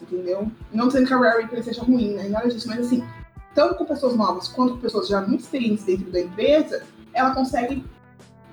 Entendeu? 0.00 0.50
Não 0.72 0.88
dizendo 0.88 1.06
que 1.06 1.14
a 1.14 1.18
Rhea 1.18 1.40
Ripley 1.42 1.62
seja 1.62 1.82
ruim, 1.82 2.14
né? 2.14 2.28
Nada 2.28 2.48
disso, 2.48 2.68
mas 2.68 2.80
assim, 2.80 3.04
tanto 3.54 3.76
com 3.76 3.84
pessoas 3.84 4.16
novas 4.16 4.48
quanto 4.48 4.74
com 4.74 4.80
pessoas 4.80 5.08
já 5.08 5.20
muito 5.20 5.40
experientes 5.40 5.84
dentro 5.84 6.10
da 6.10 6.20
empresa, 6.20 6.84
ela 7.12 7.34
consegue 7.34 7.84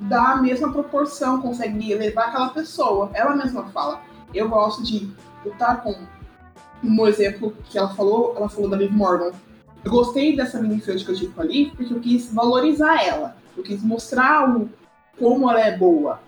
dar 0.01 0.33
a 0.33 0.41
mesma 0.41 0.71
proporção, 0.71 1.41
consegue 1.41 1.91
elevar 1.91 2.29
aquela 2.29 2.49
pessoa. 2.49 3.09
Ela 3.13 3.35
mesma 3.35 3.65
fala. 3.69 4.01
Eu 4.33 4.47
gosto 4.47 4.83
de 4.83 5.11
lutar 5.43 5.81
com 5.81 5.95
um 6.83 7.07
exemplo 7.07 7.55
que 7.65 7.77
ela 7.77 7.89
falou, 7.89 8.33
ela 8.35 8.49
falou 8.49 8.69
da 8.69 8.77
Liv 8.77 8.91
Morgan. 8.91 9.31
Eu 9.83 9.91
gostei 9.91 10.35
dessa 10.35 10.61
minifield 10.61 11.03
que 11.03 11.11
eu 11.11 11.15
tive 11.15 11.33
com 11.33 11.41
a 11.41 11.45
Liv 11.45 11.71
porque 11.75 11.93
eu 11.93 11.99
quis 11.99 12.33
valorizar 12.33 13.03
ela. 13.03 13.35
Eu 13.55 13.63
quis 13.63 13.81
mostrar 13.83 14.49
o, 14.49 14.69
como 15.17 15.49
ela 15.49 15.61
é 15.61 15.77
boa. 15.77 16.19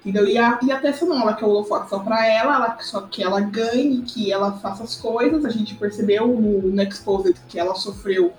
Entendeu? 0.00 0.26
E 0.26 0.38
a, 0.38 0.58
e 0.62 0.72
a 0.72 0.80
Tessa 0.80 1.04
não, 1.04 1.20
ela 1.20 1.34
quer 1.34 1.44
o 1.44 1.48
holofote 1.48 1.90
só 1.90 1.98
pra 1.98 2.26
ela, 2.26 2.54
ela, 2.54 2.78
só 2.80 3.02
que 3.02 3.22
ela 3.22 3.40
ganhe, 3.40 4.00
que 4.02 4.32
ela 4.32 4.52
faça 4.52 4.82
as 4.82 4.96
coisas. 4.96 5.44
A 5.44 5.50
gente 5.50 5.74
percebeu 5.74 6.26
no, 6.26 6.62
no 6.62 6.82
Exposed 6.82 7.38
que 7.48 7.58
ela 7.58 7.74
sofreu 7.74 8.32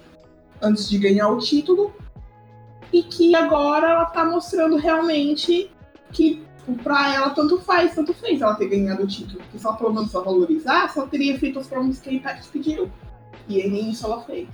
antes 0.62 0.90
de 0.90 0.98
ganhar 0.98 1.30
o 1.30 1.38
título. 1.38 1.94
E 2.92 3.04
que 3.04 3.36
agora 3.36 3.92
ela 3.92 4.06
tá 4.06 4.26
mostrando 4.26 4.76
realmente 4.76 5.72
que 6.12 6.44
pra 6.84 7.14
ela 7.14 7.30
tanto 7.32 7.60
faz, 7.60 7.96
tanto 7.96 8.14
fez 8.14 8.42
ela 8.42 8.56
ter 8.56 8.68
ganhado 8.68 9.04
o 9.04 9.08
título. 9.08 9.40
Porque 9.40 9.60
se 9.60 9.66
ela 9.66 10.06
só 10.08 10.22
valorizasse, 10.22 11.00
ela 11.00 11.08
teria 11.08 11.38
feito 11.38 11.60
as 11.60 11.68
formas 11.68 12.00
que 12.00 12.10
a 12.10 12.14
Impact 12.14 12.50
pediu. 12.50 12.90
E 13.48 13.68
nem 13.68 13.90
isso 13.92 14.06
ela 14.06 14.22
fez. 14.22 14.48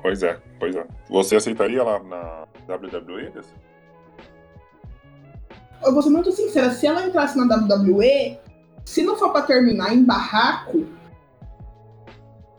Pois 0.00 0.22
é, 0.22 0.40
pois 0.58 0.74
é. 0.76 0.86
Você 1.08 1.36
aceitaria 1.36 1.82
lá 1.82 1.98
na 2.02 2.46
WWE? 2.74 3.30
Desse? 3.30 3.52
Eu 5.84 5.92
vou 5.92 6.02
ser 6.02 6.10
muito 6.10 6.32
sincera, 6.32 6.70
se 6.70 6.86
ela 6.86 7.06
entrasse 7.06 7.36
na 7.36 7.44
WWE, 7.44 8.38
se 8.84 9.02
não 9.02 9.16
for 9.16 9.30
pra 9.30 9.42
terminar 9.42 9.94
em 9.94 10.04
barraco, 10.04 10.86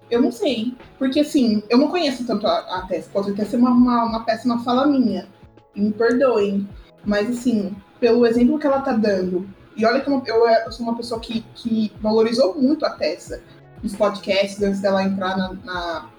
eu 0.10 0.22
não 0.22 0.32
sei. 0.32 0.76
Porque 0.97 1.22
assim, 1.22 1.64
eu 1.70 1.78
não 1.78 1.89
conheço 1.89 2.26
tanto 2.26 2.47
a, 2.47 2.60
a 2.78 2.82
Tess, 2.88 3.08
pode 3.08 3.32
até 3.32 3.45
ser 3.45 3.58
uma, 3.58 3.72
uma, 3.72 4.06
uma 4.06 4.24
péssima 4.26 4.64
fala 4.64 4.88
minha. 4.88 5.28
Me 5.76 5.91
perdoem. 5.91 6.68
Mas 7.06 7.30
assim, 7.30 7.76
pelo 8.00 8.26
exemplo 8.26 8.60
que 8.60 8.68
ela 8.68 8.82
tá 8.82 8.93
dando, 8.93 9.47
e 9.76 9.86
olha 9.86 10.02
que 10.02 10.10
eu, 10.10 10.22
eu, 10.26 10.45
eu 10.45 10.72
sou 10.72 10.86
uma 10.86 10.95
pessoa 10.95 11.20
que, 11.20 11.41
que 11.56 11.91
valorizou 12.02 12.60
muito 12.60 12.86
a 12.86 12.91
Tessa 12.91 13.41
nos 13.82 13.95
podcasts 13.95 14.62
antes 14.62 14.82
dela 14.82 15.04
entrar 15.04 15.38
na, 15.38 15.54
na, 15.64 16.10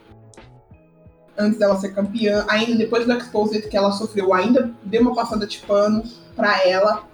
antes 1.39 1.59
dela 1.59 1.77
ser 1.77 1.95
campeã, 1.95 2.45
ainda 2.49 2.77
depois 2.77 3.07
do 3.07 3.13
Exposed 3.13 3.69
que 3.69 3.77
ela 3.77 3.93
sofreu, 3.93 4.33
ainda 4.33 4.73
deu 4.85 5.03
uma 5.03 5.15
passada 5.15 5.47
de 5.47 5.59
pano 5.59 6.03
para 6.35 6.67
ela. 6.67 7.05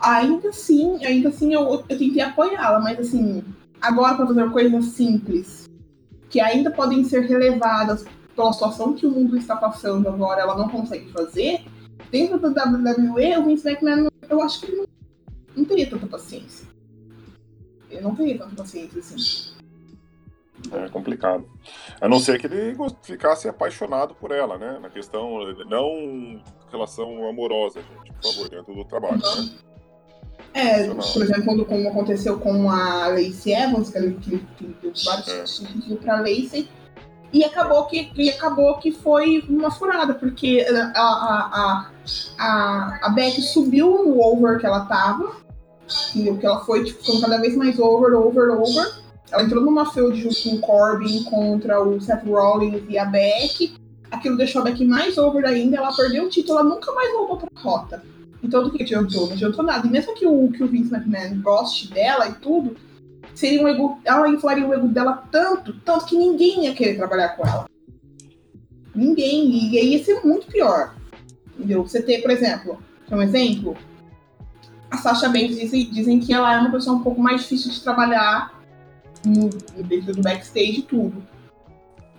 Ainda 0.00 0.48
assim, 0.48 1.04
ainda 1.04 1.28
assim 1.28 1.52
eu, 1.52 1.68
eu 1.70 1.78
tentei 1.98 2.20
apoiá-la, 2.20 2.80
mas 2.80 2.98
assim, 2.98 3.44
agora 3.80 4.14
para 4.16 4.26
fazer 4.26 4.50
coisas 4.50 4.84
simples 4.86 5.68
que 6.28 6.40
ainda 6.40 6.70
podem 6.70 7.04
ser 7.04 7.20
relevadas 7.26 8.04
pela 8.34 8.52
situação 8.52 8.94
que 8.94 9.06
o 9.06 9.10
mundo 9.10 9.36
está 9.36 9.54
passando 9.54 10.08
agora, 10.08 10.40
ela 10.40 10.56
não 10.56 10.68
consegue 10.68 11.12
fazer. 11.12 11.62
Dentro 12.12 12.38
da 12.38 12.64
WWE, 12.64 13.38
o 13.38 13.44
Vince 13.46 13.66
McMahon, 13.68 14.08
eu 14.28 14.42
acho 14.42 14.60
que 14.60 14.66
ele 14.66 14.76
não, 14.76 14.86
não 15.56 15.64
teria 15.64 15.88
tanta 15.88 16.06
paciência. 16.06 16.68
Ele 17.90 18.02
não 18.02 18.14
teria 18.14 18.38
tanta 18.38 18.54
paciência 18.54 18.98
assim. 18.98 19.52
É 20.70 20.88
complicado. 20.90 21.48
A 22.00 22.06
não 22.08 22.20
ser 22.20 22.38
que 22.38 22.46
ele 22.46 22.76
ficasse 23.02 23.48
apaixonado 23.48 24.14
por 24.14 24.30
ela, 24.30 24.58
né? 24.58 24.78
Na 24.80 24.90
questão, 24.90 25.38
não 25.68 26.40
relação 26.70 27.26
amorosa, 27.28 27.80
gente, 27.80 28.12
por 28.12 28.30
favor, 28.32 28.48
dentro 28.50 28.74
do 28.74 28.84
trabalho, 28.84 29.16
né? 29.18 29.50
É, 30.54 30.86
por 30.88 31.22
exemplo, 31.22 31.44
quando, 31.44 31.64
como 31.64 31.88
aconteceu 31.88 32.38
com 32.38 32.70
a 32.70 33.08
Lacey 33.08 33.54
Evans, 33.54 33.88
que 33.90 33.96
ele, 33.98 34.14
que, 34.20 34.38
que 34.38 34.64
deu 34.82 34.92
vários 35.04 35.28
É. 35.28 35.44
títulos 35.44 35.98
pra 36.00 36.20
Lacey, 36.20 36.68
e 37.32 37.42
acabou 37.44 37.86
que, 37.86 38.10
e 38.14 38.28
acabou 38.28 38.76
que 38.78 38.92
foi 38.92 39.42
uma 39.48 39.70
furada, 39.70 40.14
porque 40.14 40.66
a, 40.68 41.00
a, 41.00 41.50
a, 41.52 41.90
a, 42.38 43.06
a 43.06 43.08
Beck 43.10 43.40
subiu 43.40 44.04
no 44.04 44.20
over 44.20 44.58
que 44.58 44.66
ela 44.66 44.84
tava, 44.84 45.32
entendeu? 46.14 46.36
Que 46.36 46.46
ela 46.46 46.60
foi, 46.60 46.84
tipo, 46.84 47.00
ficando 47.00 47.22
cada 47.22 47.40
vez 47.40 47.56
mais 47.56 47.78
over, 47.78 48.12
over, 48.14 48.50
over. 48.50 49.02
Ela 49.30 49.44
entrou 49.44 49.64
numa 49.64 49.90
feud 49.90 50.20
junto 50.20 50.42
com 50.42 50.56
o 50.56 50.60
Corbin 50.60 51.24
contra 51.24 51.82
o 51.82 51.98
Seth 52.00 52.24
Rollins 52.26 52.82
e 52.88 52.98
a 52.98 53.06
Beck. 53.06 53.74
Aquilo 54.10 54.36
deixou 54.36 54.60
a 54.60 54.64
Beck 54.64 54.84
mais 54.84 55.16
over 55.16 55.46
ainda, 55.46 55.78
ela 55.78 55.96
perdeu 55.96 56.26
o 56.26 56.28
título, 56.28 56.58
ela 56.58 56.68
nunca 56.68 56.92
mais 56.92 57.10
voltou 57.12 57.38
pra 57.38 57.48
rota. 57.62 58.02
Então, 58.42 58.62
do 58.62 58.70
que 58.70 58.82
adiantou? 58.82 59.26
Não 59.26 59.32
adiantou 59.32 59.64
nada. 59.64 59.86
E 59.86 59.90
mesmo 59.90 60.14
que 60.14 60.26
o, 60.26 60.50
que 60.50 60.62
o 60.62 60.66
Vince 60.66 60.92
McMahon 60.92 61.40
goste 61.40 61.88
dela 61.88 62.28
e 62.28 62.32
tudo, 62.34 62.76
seria 63.34 63.62
um 63.62 63.68
ego, 63.68 63.98
ela 64.04 64.28
inflaria 64.28 64.66
o 64.66 64.74
ego 64.74 64.88
dela 64.88 65.24
tanto, 65.30 65.72
tanto 65.80 66.06
que 66.06 66.16
ninguém 66.16 66.64
ia 66.64 66.74
querer 66.74 66.96
trabalhar 66.96 67.30
com 67.30 67.46
ela. 67.46 67.66
Ninguém. 68.94 69.70
E 69.70 69.78
aí 69.78 69.96
ia 69.96 70.04
ser 70.04 70.24
muito 70.24 70.46
pior. 70.46 70.94
Entendeu? 71.56 71.82
Você 71.82 72.02
ter, 72.02 72.22
por 72.22 72.30
exemplo, 72.30 72.78
quer 73.06 73.16
um 73.16 73.22
exemplo? 73.22 73.76
A 74.90 74.98
Sasha 74.98 75.28
Banks 75.28 75.58
dizem, 75.58 75.90
dizem 75.90 76.20
que 76.20 76.32
ela 76.32 76.54
é 76.54 76.58
uma 76.58 76.70
pessoa 76.70 76.96
um 76.96 77.02
pouco 77.02 77.20
mais 77.20 77.42
difícil 77.42 77.70
de 77.70 77.80
trabalhar 77.80 78.62
no, 79.24 79.48
dentro 79.82 80.14
do 80.14 80.22
backstage 80.22 80.80
e 80.80 80.82
tudo. 80.82 81.22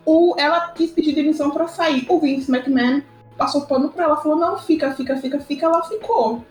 O, 0.06 0.36
ela 0.38 0.70
quis 0.70 0.92
pedir 0.92 1.14
demissão 1.14 1.52
pra 1.52 1.68
sair. 1.68 2.06
O 2.10 2.20
Vince 2.20 2.52
McMahon 2.52 3.02
passou 3.38 3.62
pano 3.62 3.90
pra 3.90 4.06
ela, 4.06 4.18
falou, 4.18 4.38
não, 4.38 4.58
fica, 4.58 4.94
fica, 4.94 5.18
fica, 5.18 5.40
fica, 5.40 5.66
ela 5.66 5.84
ficou. 5.84 6.44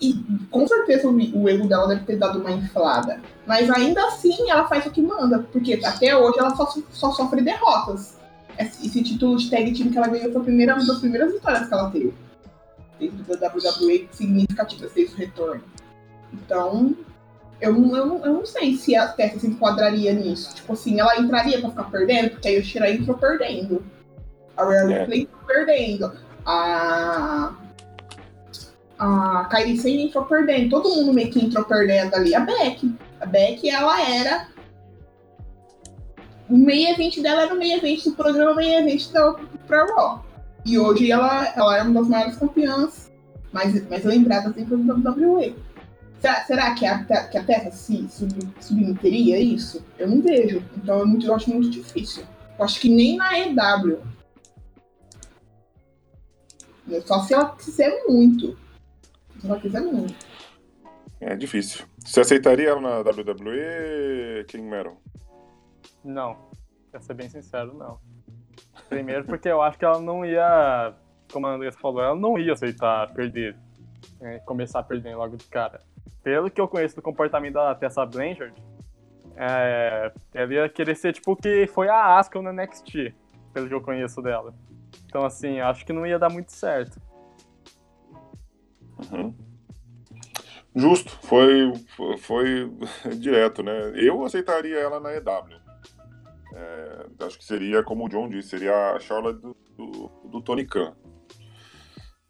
E 0.00 0.14
com 0.50 0.66
certeza 0.66 1.08
o, 1.08 1.42
o 1.42 1.48
ego 1.48 1.68
dela 1.68 1.86
deve 1.88 2.04
ter 2.04 2.16
dado 2.16 2.38
uma 2.40 2.50
inflada. 2.50 3.20
Mas 3.46 3.68
ainda 3.70 4.02
assim 4.06 4.50
ela 4.50 4.66
faz 4.66 4.86
o 4.86 4.90
que 4.90 5.02
manda, 5.02 5.40
porque 5.52 5.78
até 5.84 6.16
hoje 6.16 6.38
ela 6.38 6.54
só, 6.56 6.66
só 6.90 7.12
sofre 7.12 7.42
derrotas. 7.42 8.18
Esse, 8.58 9.02
título 9.02 9.36
de 9.36 9.50
tag 9.50 9.72
team 9.72 9.90
que 9.90 9.98
ela 9.98 10.08
ganhou 10.08 10.32
foi 10.32 10.40
a 10.40 10.44
primeira, 10.44 10.74
uma 10.74 10.86
das 10.86 10.98
primeiras 10.98 11.32
vitórias 11.32 11.66
que 11.68 11.74
ela 11.74 11.90
teve. 11.90 12.14
Dentro 12.98 13.38
da 13.38 13.48
WWE 13.48 14.08
significativas 14.12 14.92
desde 14.92 15.14
o 15.14 15.18
retorno. 15.18 15.62
Então, 16.32 16.94
eu, 17.60 17.72
não- 17.72 17.96
eu, 17.96 18.24
eu 18.24 18.32
não 18.34 18.46
sei 18.46 18.76
se 18.76 18.94
a 18.96 19.08
Tessa 19.08 19.38
se 19.40 19.46
enquadraria 19.46 20.12
nisso. 20.12 20.54
Tipo 20.54 20.72
assim, 20.74 21.00
ela 21.00 21.18
entraria 21.18 21.60
pra 21.60 21.70
ficar 21.70 21.84
perdendo, 21.84 22.30
porque 22.30 22.48
aí 22.48 22.58
o 22.58 22.64
Shirai 22.64 22.92
entrou 22.94 23.16
perdendo. 23.16 23.82
A 24.56 24.64
Rare 24.64 24.92
É. 24.92 25.02
Entrou 25.02 25.40
perdendo. 25.46 26.12
A. 26.44 27.52
A 29.00 29.46
Kairi 29.50 29.78
Sane 29.78 30.06
entrou 30.08 30.26
perdendo. 30.26 30.68
Todo 30.68 30.94
mundo 30.94 31.12
meio 31.14 31.30
que 31.30 31.42
entrou 31.42 31.64
perdendo 31.64 32.14
ali. 32.14 32.34
A 32.34 32.40
Beck. 32.40 32.94
A 33.18 33.24
Beck, 33.26 33.68
ela 33.68 33.98
era. 34.06 34.48
O 36.50 36.56
meio 36.56 36.88
evento 36.90 37.22
dela 37.22 37.42
era 37.42 37.54
o 37.54 37.58
meio 37.58 37.78
evento 37.78 38.10
do 38.10 38.16
programa 38.16 38.54
meio 38.56 38.80
evento 38.80 39.10
da 39.12 39.34
pra 39.66 39.86
Raw. 39.86 40.24
E 40.66 40.78
hoje 40.78 41.10
ela, 41.10 41.46
ela 41.56 41.78
é 41.78 41.82
uma 41.82 42.00
das 42.00 42.08
maiores 42.10 42.36
campeãs 42.36 43.10
mais, 43.52 43.88
mais 43.88 44.04
lembradas 44.04 44.52
dentro 44.54 44.76
do 44.76 44.92
WWE. 44.92 45.54
Será, 46.20 46.44
será 46.44 46.74
que, 46.74 46.84
a, 46.84 47.02
que 47.04 47.38
a 47.38 47.42
Terra 47.44 47.70
se 47.70 48.06
sub- 48.10 48.48
submeteria 48.60 49.36
a 49.36 49.40
isso? 49.40 49.82
Eu 49.98 50.08
não 50.10 50.20
vejo. 50.20 50.62
Então 50.76 50.98
eu, 50.98 51.06
muito- 51.06 51.26
eu 51.26 51.34
acho 51.34 51.48
muito 51.50 51.70
difícil. 51.70 52.24
Eu 52.58 52.64
acho 52.66 52.78
que 52.78 52.90
nem 52.90 53.16
na 53.16 53.38
EW. 53.38 54.00
Só 57.06 57.20
se 57.22 57.32
ela 57.32 57.54
quiser 57.56 58.04
muito. 58.06 58.58
Se 59.40 59.46
ela 59.46 59.60
quiser 59.60 59.80
muito. 59.80 60.14
É 61.20 61.34
difícil. 61.36 61.84
Você 61.98 62.20
aceitaria 62.20 62.70
ela 62.70 62.80
na 62.80 62.98
WWE, 63.00 64.44
King 64.48 64.64
Metal? 64.68 64.96
Não. 66.04 66.36
Pra 66.90 67.00
ser 67.00 67.14
bem 67.14 67.28
sincero, 67.28 67.74
não. 67.74 67.98
Primeiro 68.88 69.24
porque 69.24 69.48
eu 69.48 69.60
acho 69.62 69.78
que 69.78 69.84
ela 69.84 70.00
não 70.00 70.24
ia, 70.24 70.94
como 71.32 71.46
a 71.46 71.54
Andressa 71.54 71.78
falou, 71.78 72.02
ela 72.02 72.14
não 72.16 72.38
ia 72.38 72.52
aceitar 72.52 73.12
perder. 73.12 73.56
né, 74.20 74.38
começar 74.40 74.82
perdendo 74.82 75.18
logo 75.18 75.36
de 75.36 75.44
cara. 75.46 75.80
Pelo 76.22 76.50
que 76.50 76.60
eu 76.60 76.68
conheço 76.68 76.96
do 76.96 77.02
comportamento 77.02 77.54
da 77.54 77.74
Tessa 77.74 78.04
Blanchard, 78.04 78.54
é, 79.36 80.12
ela 80.34 80.52
ia 80.52 80.68
querer 80.68 80.94
ser 80.96 81.12
tipo 81.12 81.32
o 81.32 81.36
que 81.36 81.66
foi 81.68 81.88
a 81.88 82.18
Asuka 82.18 82.42
no 82.42 82.52
NXT, 82.52 83.14
pelo 83.54 83.68
que 83.68 83.74
eu 83.74 83.80
conheço 83.80 84.20
dela. 84.20 84.52
Então 85.06 85.24
assim, 85.24 85.60
acho 85.60 85.84
que 85.86 85.92
não 85.92 86.06
ia 86.06 86.18
dar 86.18 86.30
muito 86.30 86.52
certo. 86.52 87.00
Uhum. 89.12 89.34
Justo, 90.74 91.18
foi, 91.22 91.72
foi, 91.96 92.16
foi 92.18 92.70
direto, 93.18 93.62
né? 93.62 93.92
Eu 93.94 94.24
aceitaria 94.24 94.78
ela 94.78 95.00
na 95.00 95.12
EW. 95.14 95.60
É, 96.54 97.06
acho 97.24 97.38
que 97.38 97.44
seria, 97.44 97.82
como 97.82 98.06
o 98.06 98.08
John 98.08 98.28
disse, 98.28 98.50
seria 98.50 98.92
a 98.92 99.00
Charlotte 99.00 99.40
do, 99.40 99.56
do, 99.76 100.28
do 100.28 100.42
Tony 100.42 100.66
Khan. 100.66 100.94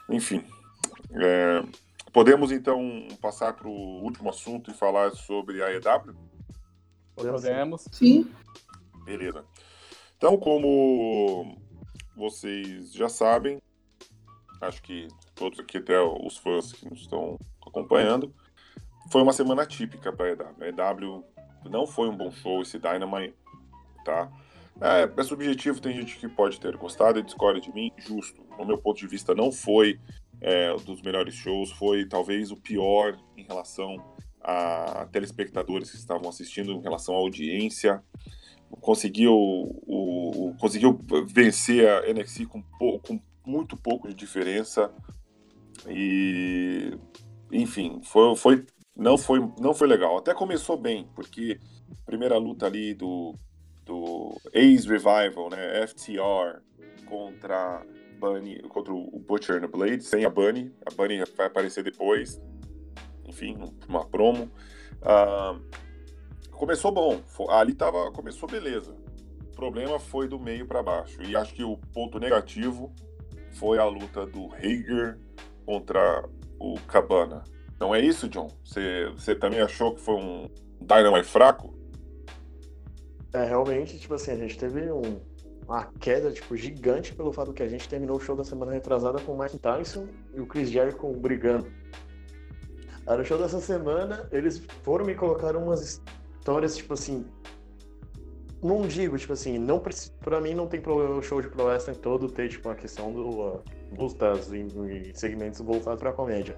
Enfim, 0.09 0.45
É, 1.13 1.63
podemos 2.13 2.53
então 2.53 3.07
passar 3.21 3.53
para 3.53 3.69
o 3.69 4.03
último 4.03 4.31
assunto 4.31 4.71
e 4.71 4.75
falar 4.75 5.11
sobre 5.13 5.63
a 5.63 5.73
EW? 5.73 6.15
Podemos. 7.15 7.87
Sim. 7.93 8.31
Beleza. 9.05 9.45
Então, 10.17 10.37
como 10.37 11.57
vocês 12.17 12.93
já 12.93 13.09
sabem, 13.09 13.61
acho 14.61 14.83
que 14.83 15.09
todos 15.41 15.59
aqui, 15.59 15.79
até 15.79 15.99
os 15.99 16.37
fãs 16.37 16.71
que 16.71 16.87
nos 16.87 17.01
estão 17.01 17.39
acompanhando, 17.67 18.31
foi 19.11 19.23
uma 19.23 19.33
semana 19.33 19.65
típica 19.65 20.13
para 20.13 20.27
a 20.27 20.31
EW. 20.33 20.45
A 20.61 20.91
EW 20.93 21.25
não 21.71 21.87
foi 21.87 22.11
um 22.11 22.17
bom 22.17 22.31
show 22.31 22.61
esse 22.61 22.79
Dynamite, 22.79 23.35
tá? 24.05 24.31
É, 24.83 25.11
é 25.17 25.25
subjetivo, 25.25 25.81
tem 25.81 25.97
gente 25.97 26.19
que 26.19 26.29
pode 26.29 26.61
ter 26.61 26.77
gostado 26.77 27.19
e 27.19 27.23
discorda 27.23 27.59
de 27.59 27.73
mim, 27.73 27.91
justo. 27.97 28.43
No 28.59 28.67
meu 28.67 28.77
ponto 28.77 28.99
de 28.99 29.07
vista, 29.07 29.35
não 29.35 29.51
foi 29.51 29.99
é, 30.43 30.75
dos 30.77 31.01
melhores 31.01 31.35
shows, 31.35 31.73
foi 31.73 32.05
talvez 32.05 32.51
o 32.51 32.57
pior 32.57 33.19
em 33.35 33.43
relação 33.43 33.97
a 34.43 35.09
telespectadores 35.11 35.91
que 35.91 35.97
estavam 35.97 36.29
assistindo, 36.29 36.73
em 36.73 36.83
relação 36.83 37.15
à 37.15 37.19
audiência. 37.19 38.03
Conseguiu, 38.81 39.35
o, 39.35 40.51
o 40.51 40.55
conseguiu 40.59 41.01
vencer 41.27 41.89
a 41.89 42.13
NXT 42.13 42.47
com, 42.47 42.63
com 42.63 43.21
muito 43.45 43.75
pouco 43.75 44.07
de 44.07 44.15
diferença. 44.15 44.93
E, 45.89 46.97
enfim, 47.51 48.01
foi, 48.03 48.37
foi, 48.37 48.67
não, 48.97 49.17
foi, 49.17 49.41
não 49.59 49.75
foi 49.75 49.89
legal. 49.89 50.19
Até 50.19 50.35
começou 50.35 50.77
bem, 50.77 51.09
porque 51.15 51.59
primeira 52.05 52.37
luta 52.39 52.67
ali 52.67 52.95
do, 52.95 53.35
do 53.85 54.37
Ace 54.53 54.89
Revival, 54.89 55.51
né, 55.51 55.87
FTR, 55.87 56.61
contra 57.07 57.85
Bunny, 58.19 58.61
contra 58.69 58.93
o 58.93 59.19
Butcher 59.27 59.61
no 59.61 59.69
Blade, 59.69 60.05
sem 60.05 60.25
a 60.25 60.31
Bunny. 60.31 60.73
A 60.87 60.95
Bunny 60.95 61.23
vai 61.37 61.47
aparecer 61.47 61.83
depois, 61.83 62.41
enfim, 63.27 63.57
uma 63.89 64.05
promo. 64.05 64.51
Uh, 65.01 65.61
começou 66.53 66.93
bom, 66.93 67.21
ali 67.49 67.75
tava, 67.75 68.13
começou 68.13 68.49
beleza. 68.49 68.95
O 69.53 69.57
problema 69.57 69.99
foi 69.99 70.29
do 70.29 70.39
meio 70.39 70.67
para 70.67 70.83
baixo. 70.83 71.23
E 71.23 71.35
acho 71.35 71.55
que 71.55 71.65
o 71.65 71.77
ponto 71.93 72.19
negativo 72.19 72.93
foi 73.53 73.79
a 73.79 73.85
luta 73.85 74.25
do 74.27 74.53
Hager 74.55 75.19
contra 75.71 76.29
o 76.59 76.75
Cabana. 76.81 77.45
Não 77.79 77.95
é 77.95 78.01
isso, 78.01 78.29
John? 78.29 78.49
Você, 78.65 79.09
você 79.11 79.37
também 79.37 79.61
achou 79.61 79.95
que 79.95 80.01
foi 80.01 80.17
um 80.17 80.51
Dynamite 80.81 81.29
fraco? 81.29 81.73
É, 83.33 83.45
realmente, 83.45 83.97
tipo 83.97 84.15
assim, 84.15 84.33
a 84.33 84.37
gente 84.37 84.59
teve 84.59 84.91
um, 84.91 85.21
uma 85.69 85.85
queda, 86.01 86.33
tipo, 86.33 86.57
gigante 86.57 87.15
pelo 87.15 87.33
fato 87.33 87.53
que 87.53 87.63
a 87.63 87.69
gente 87.69 87.89
terminou 87.89 88.17
o 88.17 88.21
show 88.21 88.35
da 88.35 88.43
semana 88.43 88.73
retrasada 88.73 89.21
com 89.21 89.33
o 89.33 89.39
Mike 89.39 89.59
Tyson 89.59 90.09
e 90.35 90.41
o 90.41 90.47
Chris 90.47 90.69
Jericho 90.69 91.09
brigando. 91.13 91.71
Aí 93.07 93.17
no 93.17 93.25
show 93.25 93.39
dessa 93.39 93.61
semana, 93.61 94.29
eles 94.33 94.61
foram 94.83 95.07
me 95.07 95.15
colocar 95.15 95.55
umas 95.57 96.03
histórias, 96.37 96.77
tipo 96.77 96.95
assim, 96.95 97.25
não 98.61 98.89
digo, 98.89 99.17
tipo 99.17 99.33
assim, 99.33 99.57
não 99.57 99.81
para 100.21 100.41
mim 100.41 100.53
não 100.53 100.67
tem 100.67 100.81
problema 100.81 101.15
o 101.15 101.23
show 101.23 101.41
de 101.41 101.49
pro 101.49 101.67
wrestling 101.67 101.95
todo 101.95 102.29
ter, 102.29 102.49
tipo, 102.49 102.69
uma 102.69 102.75
questão 102.75 103.13
do 103.13 103.29
uh, 103.41 103.63
lutas 103.97 104.53
e, 104.53 104.61
e 104.61 105.13
segmentos 105.15 105.61
voltados 105.61 106.01
pra 106.01 106.13
comédia. 106.13 106.57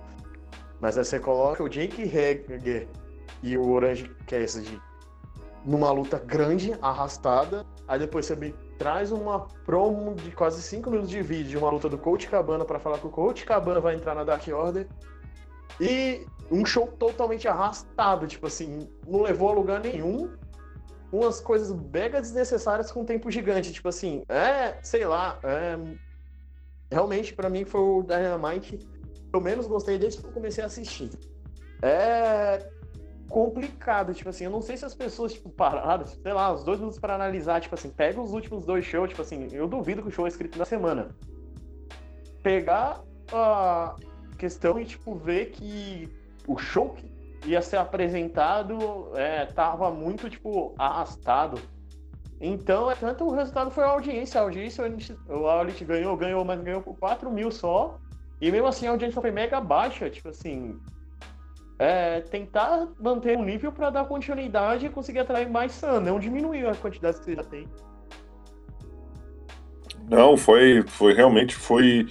Mas 0.80 0.98
aí 0.98 1.04
você 1.04 1.18
coloca 1.18 1.62
o 1.62 1.68
Jake 1.68 2.02
Hager 2.02 2.88
e 3.42 3.56
o 3.56 3.70
Orange 3.70 4.10
Cassidy 4.26 4.80
numa 5.64 5.92
luta 5.92 6.18
grande, 6.18 6.76
arrastada, 6.82 7.64
aí 7.86 7.98
depois 7.98 8.26
você 8.26 8.34
me 8.34 8.52
traz 8.78 9.12
uma 9.12 9.46
promo 9.64 10.14
de 10.16 10.32
quase 10.32 10.60
5 10.60 10.90
minutos 10.90 11.10
de 11.10 11.22
vídeo 11.22 11.50
de 11.50 11.56
uma 11.56 11.70
luta 11.70 11.88
do 11.88 11.96
Coach 11.96 12.28
Cabana 12.28 12.64
para 12.64 12.80
falar 12.80 12.98
que 12.98 13.06
o 13.06 13.10
Coach 13.10 13.44
Cabana 13.44 13.80
vai 13.80 13.94
entrar 13.94 14.14
na 14.14 14.24
Dark 14.24 14.46
Order 14.48 14.88
e 15.80 16.26
um 16.50 16.66
show 16.66 16.86
totalmente 16.86 17.46
arrastado, 17.46 18.26
tipo 18.26 18.46
assim, 18.46 18.88
não 19.06 19.22
levou 19.22 19.50
a 19.50 19.52
lugar 19.52 19.80
nenhum 19.80 20.30
umas 21.12 21.40
coisas 21.40 21.70
mega 21.92 22.20
desnecessárias 22.20 22.90
com 22.90 23.02
um 23.02 23.04
tempo 23.04 23.30
gigante. 23.30 23.72
Tipo 23.72 23.88
assim, 23.88 24.24
é, 24.28 24.78
sei 24.82 25.04
lá, 25.04 25.38
é, 25.42 25.78
realmente 26.92 27.34
para 27.34 27.48
mim 27.48 27.64
foi 27.64 27.80
o 27.80 28.02
Dynamite 28.02 28.76
que 28.76 29.36
eu 29.36 29.40
menos 29.40 29.66
gostei 29.66 29.98
desde 29.98 30.20
que 30.20 30.26
eu 30.26 30.32
comecei 30.32 30.62
a 30.62 30.66
assistir. 30.66 31.10
É 31.82 32.70
complicado, 33.32 34.12
tipo 34.12 34.28
assim, 34.28 34.44
eu 34.44 34.50
não 34.50 34.60
sei 34.60 34.76
se 34.76 34.84
as 34.84 34.94
pessoas, 34.94 35.32
tipo, 35.32 35.48
pararam, 35.48 36.04
sei 36.04 36.32
lá, 36.34 36.52
os 36.52 36.62
dois 36.62 36.78
minutos 36.78 37.00
para 37.00 37.14
analisar, 37.14 37.62
tipo 37.62 37.74
assim, 37.74 37.88
pega 37.88 38.20
os 38.20 38.32
últimos 38.32 38.66
dois 38.66 38.84
shows, 38.84 39.08
tipo 39.08 39.22
assim, 39.22 39.48
eu 39.52 39.66
duvido 39.66 40.02
que 40.02 40.08
o 40.08 40.10
show 40.10 40.26
é 40.26 40.28
escrito 40.28 40.58
na 40.58 40.66
semana. 40.66 41.08
Pegar 42.42 43.02
a 43.32 43.96
questão 44.36 44.78
e, 44.78 44.84
tipo, 44.84 45.14
ver 45.14 45.46
que 45.46 46.10
o 46.46 46.58
show 46.58 46.90
que 46.90 47.10
ia 47.46 47.62
ser 47.62 47.78
apresentado 47.78 48.76
é, 49.16 49.46
tava 49.46 49.90
muito, 49.90 50.28
tipo, 50.28 50.74
arrastado. 50.78 51.58
Então, 52.44 52.90
é, 52.90 52.96
tanto 52.96 53.24
o 53.24 53.32
resultado 53.32 53.70
foi 53.70 53.84
a 53.84 53.86
audiência. 53.86 54.40
A 54.40 54.42
audiência, 54.42 54.82
o 55.28 55.60
Elite 55.60 55.84
ganhou, 55.84 56.16
ganhou, 56.16 56.44
mas 56.44 56.60
ganhou 56.60 56.82
por 56.82 56.98
4 56.98 57.30
mil 57.30 57.52
só. 57.52 58.00
E 58.40 58.50
mesmo 58.50 58.66
assim, 58.66 58.88
a 58.88 58.90
audiência 58.90 59.22
foi 59.22 59.30
mega 59.30 59.60
baixa. 59.60 60.10
Tipo 60.10 60.30
assim, 60.30 60.76
é, 61.78 62.20
tentar 62.22 62.88
manter 62.98 63.38
um 63.38 63.44
nível 63.44 63.70
para 63.70 63.90
dar 63.90 64.06
continuidade 64.06 64.86
e 64.86 64.90
conseguir 64.90 65.20
atrair 65.20 65.48
mais 65.48 65.78
fã, 65.78 66.00
não 66.00 66.18
diminuir 66.18 66.66
a 66.66 66.74
quantidade 66.74 67.18
que 67.18 67.26
você 67.26 67.36
já 67.36 67.44
tem. 67.44 67.68
Não, 70.10 70.36
foi, 70.36 70.82
foi 70.82 71.14
realmente 71.14 71.54
foi, 71.54 72.08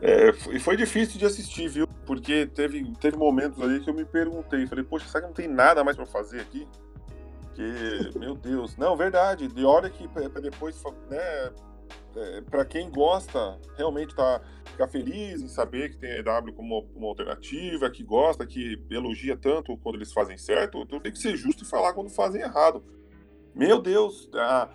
é, 0.00 0.32
foi, 0.32 0.60
foi 0.60 0.76
difícil 0.76 1.18
de 1.18 1.26
assistir, 1.26 1.68
viu? 1.68 1.88
Porque 2.06 2.46
teve, 2.46 2.92
teve 3.00 3.16
momentos 3.16 3.60
ali 3.60 3.80
que 3.80 3.90
eu 3.90 3.94
me 3.94 4.04
perguntei, 4.04 4.64
falei, 4.68 4.84
poxa, 4.84 5.08
será 5.08 5.22
que 5.22 5.26
não 5.26 5.34
tem 5.34 5.48
nada 5.48 5.82
mais 5.82 5.96
para 5.96 6.06
fazer 6.06 6.40
aqui? 6.40 6.68
Porque, 7.56 8.18
meu 8.18 8.34
Deus, 8.34 8.76
não, 8.76 8.94
verdade, 8.94 9.48
de 9.48 9.64
hora 9.64 9.88
que 9.88 10.06
depois, 10.42 10.82
né, 11.08 11.52
é, 12.14 12.40
para 12.42 12.66
quem 12.66 12.90
gosta, 12.90 13.58
realmente 13.78 14.14
tá 14.14 14.42
ficar 14.66 14.88
feliz 14.88 15.40
em 15.40 15.48
saber 15.48 15.88
que 15.88 15.96
tem 15.96 16.10
a 16.10 16.18
EW 16.18 16.52
como 16.52 16.86
uma 16.94 17.08
alternativa, 17.08 17.90
que 17.90 18.02
gosta, 18.02 18.46
que 18.46 18.78
elogia 18.90 19.38
tanto 19.38 19.74
quando 19.78 19.94
eles 19.94 20.12
fazem 20.12 20.36
certo, 20.36 20.82
então 20.82 21.00
tem 21.00 21.10
que 21.10 21.18
ser 21.18 21.34
justo 21.34 21.64
e 21.64 21.66
falar 21.66 21.94
quando 21.94 22.10
fazem 22.10 22.42
errado. 22.42 22.84
Meu 23.54 23.80
Deus, 23.80 24.28
a, 24.34 24.68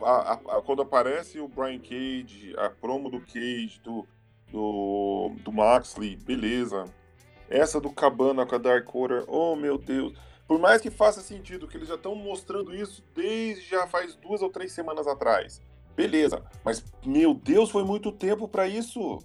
a, 0.00 0.32
a, 0.32 0.62
quando 0.62 0.80
aparece 0.80 1.38
o 1.38 1.46
Brian 1.46 1.78
Cage, 1.78 2.54
a 2.56 2.70
promo 2.70 3.10
do 3.10 3.20
Cage, 3.20 3.78
do, 3.84 4.06
do, 4.50 5.32
do 5.44 5.52
Maxley, 5.52 6.16
beleza. 6.16 6.86
Essa 7.50 7.78
do 7.78 7.90
Cabana 7.90 8.46
com 8.46 8.54
a 8.54 8.58
Dark 8.58 8.94
Order, 8.94 9.24
oh 9.28 9.54
meu 9.54 9.76
Deus. 9.76 10.14
Por 10.46 10.58
mais 10.58 10.80
que 10.80 10.90
faça 10.90 11.20
sentido 11.20 11.66
que 11.66 11.76
eles 11.76 11.88
já 11.88 11.94
estão 11.94 12.14
mostrando 12.14 12.74
isso 12.74 13.02
desde 13.14 13.64
já 13.64 13.86
faz 13.86 14.14
duas 14.14 14.42
ou 14.42 14.50
três 14.50 14.72
semanas 14.72 15.06
atrás. 15.06 15.62
Beleza, 15.96 16.44
mas 16.64 16.84
meu 17.04 17.34
Deus, 17.34 17.70
foi 17.70 17.84
muito 17.84 18.10
tempo 18.12 18.48
para 18.48 18.66
isso. 18.66 19.18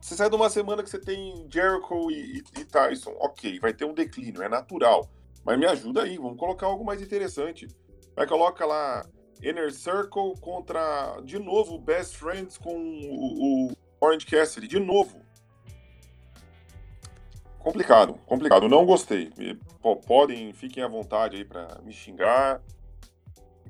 Você 0.00 0.14
sai 0.16 0.30
de 0.30 0.36
uma 0.36 0.48
semana 0.48 0.82
que 0.82 0.88
você 0.88 0.98
tem 0.98 1.46
Jericho 1.52 2.10
e, 2.10 2.38
e, 2.38 2.60
e, 2.60 2.64
Tyson, 2.64 3.14
ok, 3.20 3.60
vai 3.60 3.74
ter 3.74 3.84
um 3.84 3.92
declínio, 3.92 4.42
é 4.42 4.48
natural. 4.48 5.08
Mas 5.44 5.58
me 5.58 5.66
ajuda 5.66 6.02
aí, 6.02 6.16
vamos 6.16 6.38
colocar 6.38 6.66
algo 6.66 6.84
mais 6.84 7.02
interessante. 7.02 7.68
Vai 8.16 8.26
coloca 8.26 8.64
lá 8.64 9.04
Inner 9.42 9.72
Circle 9.72 10.38
contra, 10.40 11.20
de 11.22 11.38
novo, 11.38 11.78
Best 11.78 12.16
Friends 12.16 12.56
com 12.56 12.74
o, 12.74 13.68
o 13.68 13.72
Orange 14.00 14.26
Cassidy, 14.26 14.68
de 14.68 14.80
novo. 14.80 15.19
Complicado, 17.60 18.14
complicado. 18.26 18.68
Não 18.68 18.84
gostei. 18.84 19.30
Podem, 20.06 20.52
fiquem 20.52 20.82
à 20.82 20.88
vontade 20.88 21.36
aí 21.36 21.44
para 21.44 21.78
me 21.84 21.92
xingar. 21.92 22.60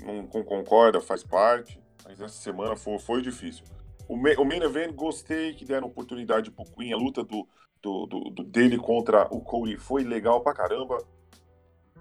Não, 0.03 0.27
concorda, 0.27 1.01
faz 1.01 1.23
parte. 1.23 1.81
Mas 2.05 2.21
essa 2.21 2.41
semana 2.41 2.77
foi, 2.77 2.99
foi 2.99 3.21
difícil. 3.21 3.65
O, 4.09 4.15
o 4.15 4.45
main 4.45 4.63
event, 4.63 4.95
gostei 4.95 5.55
que 5.55 5.65
deram 5.65 5.89
oportunidade 5.89 6.51
pro 6.51 6.65
Queen. 6.65 6.93
A 6.93 6.97
luta 6.97 7.23
do, 7.25 7.47
do, 7.83 8.07
do, 8.07 8.31
do 8.31 8.45
dele 8.45 8.79
contra 8.79 9.27
o 9.31 9.41
Cody 9.41 9.77
foi 9.77 10.05
legal 10.05 10.41
pra 10.41 10.55
caramba 10.55 10.99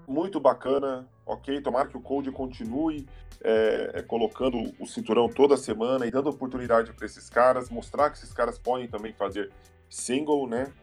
muito 0.08 0.40
bacana, 0.40 1.08
ok? 1.26 1.62
Tomara 1.62 1.88
que 1.88 1.98
o 1.98 2.02
Code 2.02 2.32
continue 2.32 3.08
é, 3.44 3.92
é, 3.94 4.02
colocando 4.02 4.74
o 4.80 4.88
cinturão 4.88 5.30
toda 5.30 5.56
semana 5.56 6.06
e 6.06 6.12
dando 6.12 6.30
oportunidade 6.30 6.92
para 6.94 7.06
esses 7.06 7.30
caras, 7.30 7.70
mostrar 7.70 8.10
que 8.10 8.18
esses 8.18 8.34
caras 8.34 8.58
podem 8.58 8.88
também 8.88 9.14
fazer 9.14 9.52
single, 9.88 10.48
né? 10.48 10.74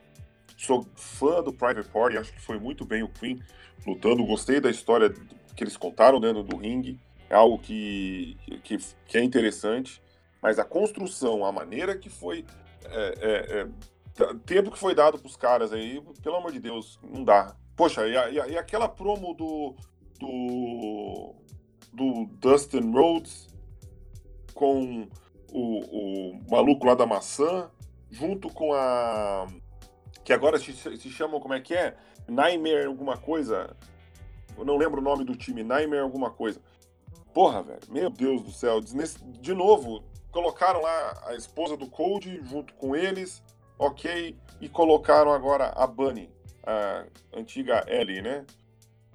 Sou 0.57 0.87
fã 0.95 1.43
do 1.43 1.53
Private 1.53 1.89
Party, 1.89 2.17
acho 2.17 2.33
que 2.33 2.41
foi 2.41 2.59
muito 2.59 2.85
bem 2.85 3.03
o 3.03 3.09
Queen 3.09 3.41
lutando, 3.87 4.25
gostei 4.25 4.61
da 4.61 4.71
história 4.71 5.11
que 5.55 5.63
eles 5.63 5.77
contaram 5.77 6.21
dentro 6.21 6.43
do 6.43 6.57
ringue, 6.57 6.99
é 7.29 7.35
algo 7.35 7.59
que, 7.59 8.37
que, 8.63 8.79
que 9.07 9.19
é 9.19 9.23
interessante, 9.23 10.03
mas 10.43 10.59
a 10.59 10.65
construção, 10.65 11.45
a 11.45 11.53
maneira 11.53 11.97
que 11.97 12.09
foi. 12.09 12.45
É, 12.85 13.15
é, 13.21 13.61
é 13.61 13.69
tempo 14.47 14.71
que 14.71 14.79
foi 14.79 14.95
dado 14.95 15.19
para 15.19 15.27
os 15.27 15.37
caras 15.37 15.73
aí, 15.73 16.03
pelo 16.23 16.37
amor 16.37 16.51
de 16.51 16.61
Deus, 16.61 16.99
não 17.03 17.23
dá. 17.23 17.55
Poxa, 17.77 18.07
e, 18.09 18.17
a, 18.17 18.49
e 18.49 18.57
aquela 18.57 18.89
promo 18.89 19.35
do, 19.35 19.75
do, 20.19 21.35
do 21.93 22.25
Dustin 22.41 22.91
Rhodes 22.91 23.49
com 24.55 25.07
o, 25.53 26.33
o 26.33 26.41
maluco 26.51 26.87
lá 26.87 26.95
da 26.95 27.07
maçã, 27.07 27.71
junto 28.11 28.49
com 28.49 28.73
a. 28.73 29.47
Que 30.27 30.33
agora 30.33 30.59
se, 30.59 30.72
se 30.72 31.09
chamam, 31.09 31.39
como 31.39 31.55
é 31.55 31.61
que 31.61 31.72
é? 31.72 31.97
Nightmare 32.27 32.87
alguma 32.87 33.16
coisa. 33.16 33.77
Eu 34.59 34.64
não 34.64 34.77
lembro 34.77 35.01
o 35.01 35.05
nome 35.05 35.22
do 35.24 35.37
time, 35.37 35.62
Nightmare 35.62 36.03
alguma 36.03 36.31
coisa. 36.33 36.61
Porra, 37.33 37.62
velho, 37.62 37.79
meu 37.89 38.11
Deus 38.11 38.43
do 38.43 38.51
céu. 38.51 38.81
De 38.81 39.55
novo, 39.55 40.03
colocaram 40.33 40.83
lá 40.83 41.22
a 41.27 41.37
esposa 41.37 41.77
do 41.77 41.87
Cold 41.87 42.41
junto 42.43 42.74
com 42.74 42.97
eles, 42.97 43.41
ok, 43.79 44.37
e 44.61 44.68
colocaram 44.68 45.33
agora 45.33 45.66
a 45.77 45.87
Bunny, 45.87 46.29
a 46.66 47.05
antiga 47.33 47.85
Ellie, 47.87 48.20
né? 48.20 48.45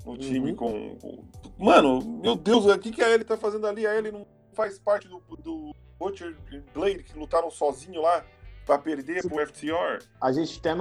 No 0.05 0.17
time 0.17 0.51
Uhum. 0.51 0.55
com. 0.55 1.27
Mano, 1.59 1.99
meu 2.23 2.37
Deus, 2.37 2.65
o 2.65 2.79
que, 2.79 2.89
que 2.89 3.03
a 3.03 3.09
Ellie 3.09 3.25
tá 3.25 3.35
fazendo 3.35 3.67
ali? 3.67 3.85
A 3.85 3.93
Ellie 3.97 4.13
não 4.13 4.25
faz 4.53 4.79
parte 4.79 5.09
do, 5.09 5.21
do 5.43 5.75
Butcher 5.99 6.37
e 6.53 6.59
Blade 6.73 7.03
que 7.03 7.19
lutaram 7.19 7.51
sozinho 7.51 8.01
lá 8.01 8.23
pra 8.65 8.77
perder 8.77 9.27
pro 9.27 9.45
FTR. 9.45 10.03
A 10.19 10.31
gente 10.31 10.59
tá 10.59 10.75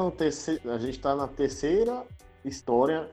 gente 0.78 0.98
tá 0.98 1.14
na 1.14 1.26
terceira 1.28 2.04
história 2.44 3.10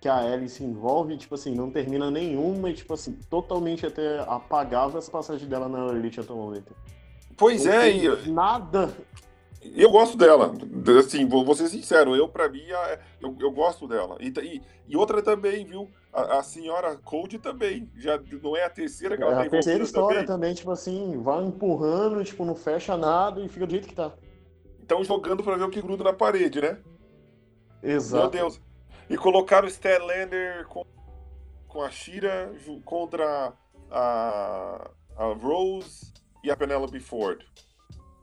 que 0.00 0.08
a 0.08 0.24
Ellie 0.24 0.48
se 0.48 0.62
envolve, 0.62 1.16
tipo 1.16 1.34
assim, 1.34 1.54
não 1.54 1.70
termina 1.70 2.10
nenhuma 2.10 2.70
e 2.70 2.74
tipo 2.74 2.94
assim, 2.94 3.12
totalmente 3.30 3.86
até 3.86 4.20
apagável 4.20 4.98
essa 4.98 5.10
passagem 5.10 5.48
dela 5.48 5.68
na 5.68 5.86
Elite 5.88 6.20
até 6.20 6.32
o 6.32 6.36
momento. 6.36 6.74
Pois 7.36 7.64
Não 7.64 7.72
é, 7.72 7.90
e 7.90 8.30
nada. 8.30 8.94
eu 9.74 9.90
gosto 9.90 10.16
dela. 10.16 10.52
Assim, 10.98 11.26
vou, 11.26 11.44
vou 11.44 11.54
ser 11.54 11.68
sincero, 11.68 12.14
eu, 12.14 12.28
pra 12.28 12.48
mim, 12.48 12.62
eu, 13.20 13.36
eu 13.40 13.50
gosto 13.50 13.86
dela. 13.88 14.16
E, 14.20 14.28
e, 14.28 14.62
e 14.88 14.96
outra 14.96 15.20
também, 15.22 15.64
viu? 15.64 15.90
A, 16.16 16.38
a 16.38 16.42
senhora 16.42 16.96
Cold 16.96 17.38
também. 17.38 17.90
Já 17.94 18.18
não 18.42 18.56
é 18.56 18.64
a 18.64 18.70
terceira 18.70 19.16
que 19.16 19.22
ela 19.22 19.32
É 19.32 19.34
tá 19.34 19.42
a 19.42 19.50
terceira 19.50 19.78
envolvida 19.78 19.84
história 19.84 20.20
também. 20.20 20.26
também, 20.26 20.54
tipo 20.54 20.70
assim, 20.70 21.20
vai 21.22 21.44
empurrando, 21.44 22.24
tipo, 22.24 22.42
não 22.44 22.54
fecha 22.54 22.96
nada 22.96 23.40
e 23.42 23.48
fica 23.48 23.66
do 23.66 23.70
jeito 23.70 23.86
que 23.86 23.94
tá. 23.94 24.12
Estão 24.80 25.04
jogando 25.04 25.42
pra 25.42 25.56
ver 25.56 25.64
o 25.64 25.70
que 25.70 25.82
gruda 25.82 26.04
na 26.04 26.12
parede, 26.14 26.60
né? 26.62 26.78
Meu 27.82 27.96
Exato. 27.96 28.30
Deus. 28.30 28.60
E 29.10 29.16
colocaram 29.16 29.66
o 29.66 29.70
Statlander 29.70 30.66
com, 30.68 30.84
com 31.68 31.82
a 31.82 31.90
Shira 31.90 32.50
contra 32.84 33.52
a, 33.90 34.90
a 35.16 35.24
Rose 35.34 36.12
e 36.42 36.50
a 36.50 36.56
Penelope 36.56 36.98
Ford. 36.98 37.44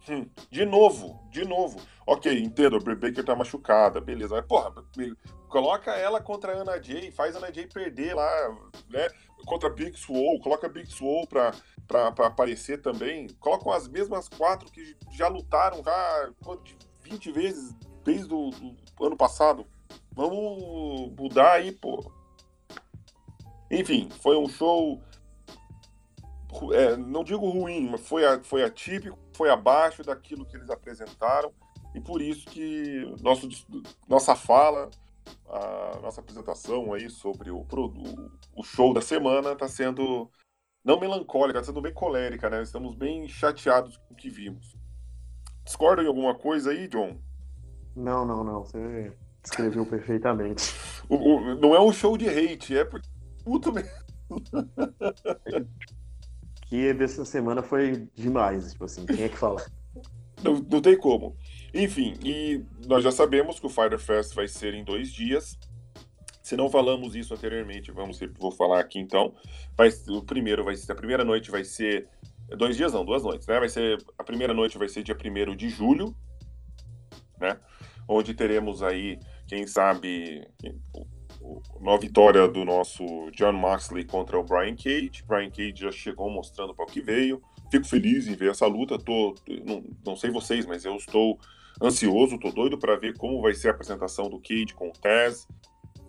Hum, 0.09 0.27
de 0.49 0.65
novo, 0.65 1.21
de 1.29 1.45
novo. 1.45 1.79
Ok, 2.05 2.37
entendo, 2.37 2.75
a 2.75 2.79
Baker 2.79 3.23
tá 3.23 3.35
machucada, 3.35 4.01
beleza. 4.01 4.35
Mas, 4.35 4.45
porra, 4.45 4.73
coloca 5.53 5.91
ela 5.91 6.19
contra 6.19 6.51
a 6.51 6.61
Ana 6.61 6.81
Jay, 6.81 7.11
faz 7.11 7.35
a 7.35 7.37
Ana 7.37 7.53
Jay 7.53 7.67
perder 7.67 8.15
lá, 8.15 8.57
né? 8.89 9.07
Contra 9.45 9.69
a 9.69 9.71
Big 9.71 9.95
Swole, 9.95 10.41
coloca 10.41 10.65
a 10.65 10.69
Big 10.69 10.89
Swole 10.91 11.27
pra, 11.27 11.53
pra, 11.87 12.11
pra 12.11 12.27
aparecer 12.27 12.81
também. 12.81 13.27
Colocam 13.39 13.71
as 13.71 13.87
mesmas 13.87 14.27
quatro 14.27 14.71
que 14.71 14.97
já 15.11 15.27
lutaram 15.27 15.83
já 15.83 16.31
quanto, 16.43 16.75
20 17.03 17.31
vezes 17.31 17.75
desde 18.03 18.33
o 18.33 18.49
ano 18.99 19.15
passado. 19.15 19.67
Vamos 20.13 21.11
mudar 21.15 21.53
aí, 21.53 21.71
pô. 21.71 22.11
Enfim, 23.69 24.09
foi 24.21 24.35
um 24.35 24.49
show. 24.49 24.99
é, 26.71 26.97
não 26.97 27.23
digo 27.23 27.47
ruim, 27.47 27.89
mas 27.91 28.01
foi, 28.01 28.23
foi 28.43 28.63
atípico, 28.63 29.19
foi 29.33 29.51
abaixo 29.51 30.01
daquilo 30.01 30.47
que 30.47 30.57
eles 30.57 30.71
apresentaram. 30.71 31.53
E 31.93 32.01
por 32.01 32.23
isso 32.23 32.47
que 32.47 33.05
nosso, 33.21 33.47
nossa 34.07 34.35
fala, 34.35 34.89
a 35.53 35.99
nossa 36.01 36.19
apresentação 36.21 36.93
aí 36.93 37.09
sobre 37.09 37.51
o, 37.51 37.65
o, 38.55 38.63
show 38.63 38.93
da 38.93 39.01
semana 39.01 39.53
está 39.53 39.67
sendo 39.67 40.29
não 40.83 40.99
melancólica, 40.99 41.59
está 41.59 41.71
sendo 41.71 41.81
bem 41.81 41.93
colérica, 41.93 42.49
né? 42.49 42.61
Estamos 42.61 42.95
bem 42.95 43.27
chateados 43.27 43.97
com 43.97 44.13
o 44.13 44.17
que 44.17 44.29
vimos. 44.29 44.75
Discorda 45.63 46.03
em 46.03 46.07
alguma 46.07 46.35
coisa 46.35 46.71
aí, 46.71 46.87
John? 46.87 47.17
Não, 47.95 48.25
não, 48.25 48.43
não. 48.43 48.65
Você 48.65 49.15
descreveu 49.41 49.85
perfeitamente. 49.85 50.73
O- 51.07 51.15
o- 51.15 51.55
não 51.55 51.75
é 51.75 51.79
um 51.79 51.93
show 51.93 52.17
de 52.17 52.27
hate, 52.27 52.77
é 52.77 52.83
porque. 52.83 53.07
Puto 53.43 53.71
mesmo. 53.71 53.91
Que 56.67 56.91
dessa 56.91 57.23
semana 57.23 57.61
foi 57.61 58.09
demais, 58.15 58.71
tipo 58.71 58.85
assim, 58.85 59.05
quem 59.05 59.25
é 59.25 59.29
que 59.29 59.37
fala? 59.37 59.63
Não, 60.43 60.55
não 60.55 60.81
tem 60.81 60.97
como. 60.97 61.37
Enfim, 61.73 62.13
e 62.23 62.63
nós 62.87 63.03
já 63.03 63.11
sabemos 63.11 63.59
que 63.59 63.65
o 63.65 63.69
Fire 63.69 63.97
Fest 63.97 64.35
vai 64.35 64.47
ser 64.47 64.75
em 64.75 64.83
dois 64.83 65.11
dias. 65.11 65.57
Se 66.41 66.55
não 66.55 66.69
falamos 66.69 67.15
isso 67.15 67.33
anteriormente, 67.33 67.91
vamos 67.91 68.19
vou 68.37 68.51
falar 68.51 68.79
aqui 68.79 68.99
então. 68.99 69.33
Vai, 69.75 69.89
o 70.09 70.21
primeiro 70.21 70.63
vai 70.63 70.75
ser, 70.75 70.91
a 70.91 70.95
primeira 70.95 71.23
noite 71.23 71.49
vai 71.49 71.63
ser 71.63 72.07
dois 72.57 72.77
dias 72.77 72.93
não, 72.93 73.03
duas 73.03 73.23
noites, 73.23 73.47
né? 73.47 73.59
Vai 73.59 73.69
ser 73.69 73.97
a 74.17 74.23
primeira 74.23 74.53
noite 74.53 74.77
vai 74.77 74.87
ser 74.87 75.01
dia 75.01 75.15
1 75.15 75.55
de 75.55 75.69
julho, 75.69 76.15
né? 77.39 77.59
Onde 78.07 78.33
teremos 78.33 78.83
aí, 78.83 79.17
quem 79.47 79.65
sabe, 79.65 80.45
uma 81.75 81.97
vitória 81.97 82.47
do 82.47 82.63
nosso 82.63 83.03
John 83.31 83.53
Moxley 83.53 84.05
contra 84.05 84.37
o 84.37 84.43
Brian 84.43 84.75
Cage. 84.75 85.23
Brian 85.25 85.49
Cage 85.49 85.73
já 85.77 85.91
chegou 85.91 86.29
mostrando 86.29 86.75
para 86.75 86.85
o 86.85 86.87
que 86.87 87.01
veio. 87.01 87.41
Fico 87.71 87.87
feliz 87.87 88.27
em 88.27 88.35
ver 88.35 88.51
essa 88.51 88.67
luta. 88.67 88.99
Tô, 88.99 89.33
não, 89.65 89.83
não 90.05 90.15
sei 90.15 90.29
vocês, 90.29 90.65
mas 90.65 90.85
eu 90.85 90.95
estou 90.95 91.39
ansioso, 91.81 92.39
tô 92.39 92.51
doido 92.51 92.77
para 92.77 92.95
ver 92.95 93.17
como 93.17 93.41
vai 93.41 93.53
ser 93.53 93.69
a 93.69 93.71
apresentação 93.71 94.29
do 94.29 94.39
Cage 94.39 94.73
com 94.73 94.89
o 94.89 94.93
Taz 94.93 95.47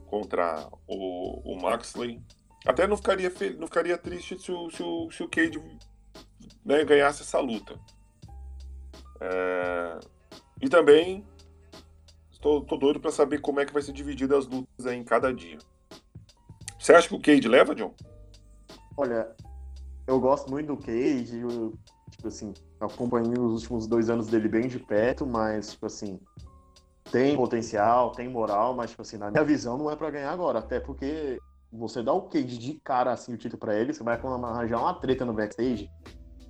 contra 0.07 0.69
o, 0.87 1.53
o 1.53 1.57
Moxley. 1.61 2.21
Até 2.67 2.87
não 2.87 2.97
ficaria, 2.97 3.33
não 3.59 3.67
ficaria 3.67 3.99
triste 3.99 4.39
se 4.39 4.51
o, 4.51 4.71
se 4.71 4.83
o, 4.83 5.11
se 5.11 5.23
o 5.23 5.29
Cage 5.29 5.61
né, 6.65 6.85
ganhasse 6.85 7.23
essa 7.23 7.41
luta. 7.41 7.79
É, 9.21 9.99
E 10.61 10.69
também 10.69 11.25
estou, 12.31 12.63
tô 12.65 12.77
doido 12.77 13.01
para 13.01 13.11
saber 13.11 13.41
como 13.41 13.61
é 13.61 13.67
que 13.67 13.73
vai 13.73 13.83
ser 13.83 13.93
dividida 13.93 14.37
as 14.37 14.47
lutas 14.47 14.87
em 14.87 15.03
cada 15.05 15.33
dia. 15.33 15.59
Você 16.79 16.93
acha 16.93 17.09
que 17.09 17.15
o 17.15 17.21
Cage 17.21 17.49
leva, 17.49 17.75
John? 17.75 17.95
Olha, 18.97 19.35
eu 20.07 20.21
gosto 20.21 20.51
muito 20.51 20.75
do 20.75 20.77
Cage, 20.77 21.43
tipo 22.11 22.29
assim, 22.29 22.53
acompanhei 22.87 23.39
os 23.39 23.63
últimos 23.63 23.87
dois 23.87 24.11
anos 24.11 24.29
dele 24.29 24.49
bem 24.49 24.69
de 24.69 24.79
perto, 24.79 25.27
mas, 25.27 25.73
tipo 25.73 25.87
assim, 25.87 26.19
tem 27.11 27.37
potencial, 27.37 28.11
tem 28.13 28.29
moral, 28.29 28.75
mas, 28.75 28.91
tipo 28.91 29.03
assim, 29.03 29.17
na 29.17 29.31
minha 29.31 29.45
visão 29.45 29.79
não 29.79 29.91
é 29.91 29.97
pra 29.97 30.11
ganhar 30.11 30.31
agora, 30.31 30.59
até 30.59 30.81
porque 30.81 31.39
você 31.73 32.03
dá 32.03 32.13
o 32.13 32.23
Cage 32.23 32.59
de 32.59 32.81
cara, 32.85 33.13
assim, 33.13 33.35
o 33.35 33.37
título 33.37 33.59
pra 33.59 33.75
ele, 33.75 33.93
você 33.93 34.03
vai 34.03 34.17
arranjar 34.17 34.81
uma 34.81 34.95
treta 34.95 35.25
no 35.25 35.33
backstage, 35.33 35.91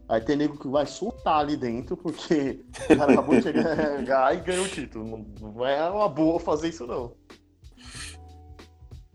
aí 0.09 0.21
tem 0.21 0.37
nego 0.37 0.59
que 0.59 0.69
vai 0.69 0.87
soltar 0.87 1.41
ali 1.41 1.57
dentro, 1.57 1.97
porque 1.97 2.65
o 2.91 2.97
cara 2.97 3.13
acabou 3.13 3.37
de 3.37 3.43
chegar 3.43 4.35
e 4.35 4.41
ganhou 4.41 4.65
o 4.65 4.69
título. 4.69 5.27
Não 5.41 5.67
é 5.67 5.89
uma 5.91 6.09
boa 6.09 6.39
fazer 6.39 6.69
isso, 6.69 6.87
não. 6.87 7.15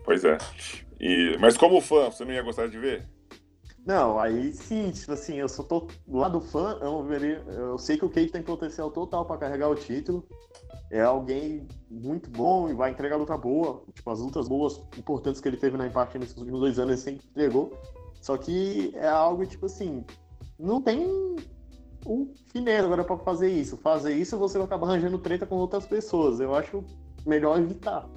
Pois 0.03 0.24
é. 0.26 0.38
E, 0.99 1.38
mas 1.39 1.55
como 1.55 1.80
fã, 1.80 2.09
você 2.09 2.26
não 2.26 2.34
ia 2.34 2.41
gostar 2.41 2.67
de 2.67 2.78
ver? 2.78 3.07
Não, 3.86 4.19
aí 4.19 4.53
sim, 4.53 4.91
tipo 4.91 5.13
assim, 5.13 5.36
eu 5.36 5.49
sou 5.49 5.65
tô 5.65 5.88
do 6.05 6.17
lado 6.17 6.39
fã, 6.41 6.77
eu, 6.82 7.03
veria, 7.03 7.43
eu 7.47 7.77
sei 7.77 7.97
que 7.97 8.05
o 8.05 8.09
Cage 8.09 8.30
tem 8.30 8.43
potencial 8.43 8.91
total 8.91 9.25
pra 9.25 9.38
carregar 9.38 9.69
o 9.69 9.75
título. 9.75 10.27
É 10.91 11.01
alguém 11.01 11.67
muito 11.89 12.30
bom 12.30 12.69
e 12.69 12.73
vai 12.73 12.91
entregar 12.91 13.15
luta 13.15 13.38
boa. 13.38 13.84
Tipo, 13.93 14.09
as 14.11 14.19
lutas 14.19 14.47
boas, 14.47 14.82
importantes 14.97 15.39
que 15.41 15.47
ele 15.47 15.57
teve 15.57 15.77
na 15.77 15.88
Impact 15.88 16.17
nesses 16.17 16.38
últimos 16.38 16.59
dois 16.59 16.77
anos, 16.77 16.93
ele 16.93 17.01
sempre 17.01 17.27
entregou. 17.30 17.71
Só 18.21 18.38
que 18.38 18.91
é 18.95 19.07
algo, 19.07 19.45
tipo 19.45 19.65
assim, 19.65 20.03
não 20.59 20.82
tem 20.82 21.07
um 22.05 22.34
finesse 22.51 22.86
agora 22.86 23.03
pra 23.03 23.17
fazer 23.17 23.49
isso. 23.49 23.77
Fazer 23.77 24.13
isso, 24.13 24.38
você 24.38 24.57
vai 24.57 24.65
acabar 24.67 24.88
arranjando 24.88 25.17
treta 25.19 25.45
com 25.45 25.55
outras 25.55 25.86
pessoas. 25.86 26.39
Eu 26.39 26.53
acho 26.53 26.84
melhor 27.25 27.59
evitar. 27.59 28.07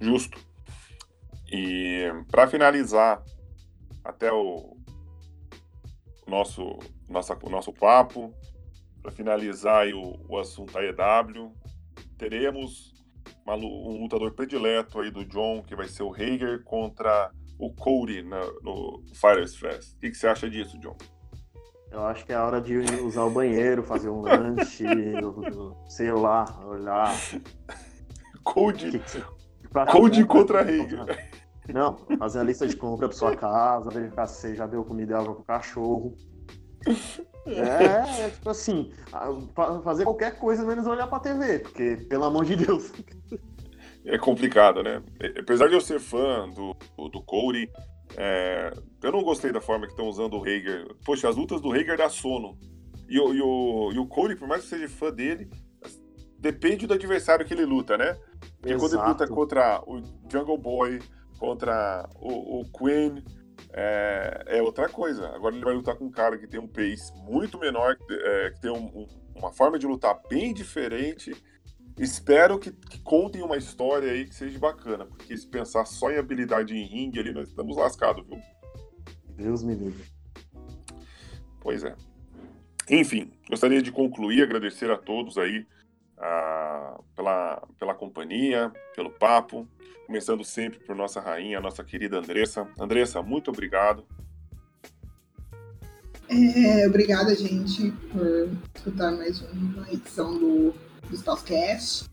Justo. 0.00 0.38
E 1.50 2.10
para 2.30 2.46
finalizar 2.46 3.22
até 4.04 4.32
o 4.32 4.76
nosso, 6.26 6.78
nossa, 7.08 7.36
o 7.42 7.50
nosso 7.50 7.72
papo, 7.72 8.32
para 9.02 9.10
finalizar 9.10 9.86
o, 9.88 10.24
o 10.28 10.38
assunto 10.38 10.76
AEW, 10.78 11.52
teremos 12.18 12.92
uma 13.44 13.56
um 13.56 14.00
lutador 14.02 14.32
predileto 14.32 15.00
aí 15.00 15.10
do 15.10 15.24
John, 15.24 15.62
que 15.62 15.76
vai 15.76 15.86
ser 15.88 16.02
o 16.02 16.12
Hager 16.14 16.62
contra 16.64 17.30
o 17.58 17.72
Cody 17.72 18.22
na- 18.22 18.50
no 18.62 19.02
Fighters 19.14 19.56
Fest. 19.56 19.94
O 19.94 19.98
que, 20.00 20.10
que 20.10 20.16
você 20.16 20.26
acha 20.26 20.48
disso, 20.48 20.78
John? 20.78 20.96
Eu 21.90 22.04
acho 22.06 22.24
que 22.26 22.32
é 22.32 22.34
a 22.34 22.44
hora 22.44 22.60
de 22.60 22.76
usar 22.76 23.22
o 23.24 23.30
banheiro, 23.30 23.82
fazer 23.84 24.08
um 24.08 24.22
lanche, 24.22 24.84
sei 25.88 26.10
lá, 26.10 26.44
olhar. 26.66 27.14
Cody, 28.42 28.90
Que 28.90 28.98
que 28.98 29.92
Cody 29.92 30.24
contra 30.24 30.60
Hager. 30.62 31.30
Não, 31.72 31.96
fazer 32.18 32.40
a 32.40 32.42
lista 32.42 32.66
de 32.66 32.76
compra 32.76 33.08
pra 33.08 33.16
sua 33.16 33.36
casa, 33.36 33.90
verificar 33.90 34.26
se 34.26 34.40
você 34.40 34.54
já 34.54 34.66
deu 34.66 34.84
comida 34.84 35.12
e 35.12 35.16
água 35.16 35.34
pro 35.34 35.44
cachorro. 35.44 36.14
É, 37.46 38.24
é 38.24 38.30
tipo 38.30 38.50
assim, 38.50 38.90
fazer 39.82 40.04
qualquer 40.04 40.38
coisa 40.38 40.64
menos 40.64 40.86
olhar 40.86 41.06
pra 41.06 41.20
TV, 41.20 41.58
porque, 41.60 41.96
pelo 42.08 42.24
amor 42.24 42.44
de 42.44 42.56
Deus. 42.56 42.92
é 44.04 44.18
complicado, 44.18 44.82
né? 44.82 45.02
Apesar 45.38 45.68
de 45.68 45.74
eu 45.74 45.80
ser 45.80 46.00
fã 46.00 46.48
do, 46.48 46.74
do, 47.08 47.22
Cody, 47.22 47.70
é, 48.16 48.70
eu 49.02 49.12
não 49.12 49.22
gostei 49.22 49.52
da 49.52 49.60
forma 49.60 49.86
que 49.86 49.92
estão 49.92 50.06
usando 50.06 50.38
o 50.38 50.42
Hager. 50.42 50.86
Poxa, 51.04 51.28
as 51.28 51.36
lutas 51.36 51.60
do 51.60 51.72
Hager 51.72 51.96
dá 51.96 52.08
sono. 52.08 52.58
E, 53.08 53.18
o, 53.18 53.34
e, 53.34 53.42
o, 53.42 53.92
e 53.92 53.98
o 53.98 54.06
Cody, 54.06 54.36
por 54.36 54.48
mais 54.48 54.62
que 54.62 54.68
seja 54.68 54.88
fã 54.88 55.10
dele, 55.10 55.50
depende 56.38 56.86
do 56.86 56.94
adversário 56.94 57.44
que 57.44 57.54
ele 57.54 57.64
luta, 57.64 57.96
né? 57.96 58.16
Porque 58.60 58.76
quando 58.76 58.94
ele 58.94 59.08
luta 59.08 59.26
contra 59.26 59.82
o 59.86 60.00
Jungle 60.30 60.58
Boy, 60.58 61.00
contra 61.44 62.08
o, 62.16 62.60
o 62.60 62.64
Queen, 62.70 63.22
é, 63.70 64.44
é, 64.46 64.62
outra 64.62 64.88
coisa. 64.88 65.28
Agora 65.28 65.54
ele 65.54 65.64
vai 65.64 65.74
lutar 65.74 65.94
com 65.94 66.06
um 66.06 66.10
cara 66.10 66.38
que 66.38 66.46
tem 66.46 66.58
um 66.58 66.66
pace 66.66 67.12
muito 67.28 67.58
menor, 67.58 67.96
é, 68.10 68.50
que 68.50 68.60
tem 68.62 68.70
um, 68.70 68.86
um, 68.86 69.06
uma 69.36 69.52
forma 69.52 69.78
de 69.78 69.86
lutar 69.86 70.18
bem 70.28 70.54
diferente. 70.54 71.36
Espero 71.98 72.58
que, 72.58 72.72
que, 72.72 72.98
contem 73.02 73.42
uma 73.42 73.58
história 73.58 74.10
aí 74.10 74.24
que 74.26 74.34
seja 74.34 74.58
bacana, 74.58 75.04
porque 75.04 75.36
se 75.36 75.46
pensar 75.46 75.84
só 75.84 76.10
em 76.10 76.16
habilidade 76.16 76.74
em 76.74 76.86
ringue 76.86 77.20
ali, 77.20 77.32
nós 77.32 77.48
estamos 77.48 77.76
lascados, 77.76 78.26
viu? 78.26 78.38
Deus 79.36 79.62
me 79.62 79.74
livre. 79.74 80.04
Pois 81.60 81.84
é. 81.84 81.94
Enfim, 82.90 83.32
gostaria 83.48 83.82
de 83.82 83.92
concluir, 83.92 84.42
agradecer 84.42 84.90
a 84.90 84.96
todos 84.96 85.36
aí 85.38 85.66
a, 86.24 86.98
pela, 87.14 87.62
pela 87.78 87.94
companhia, 87.94 88.72
pelo 88.96 89.10
papo, 89.10 89.68
começando 90.06 90.42
sempre 90.42 90.80
por 90.80 90.96
nossa 90.96 91.20
rainha, 91.20 91.60
nossa 91.60 91.84
querida 91.84 92.18
Andressa. 92.18 92.66
Andressa, 92.80 93.22
muito 93.22 93.50
obrigado. 93.50 94.04
É, 96.28 96.86
obrigada, 96.88 97.34
gente, 97.34 97.90
por 98.10 98.48
escutar 98.74 99.12
mais 99.12 99.42
uma 99.52 99.86
edição 99.92 100.32
do, 100.38 100.74
do. 101.10 102.08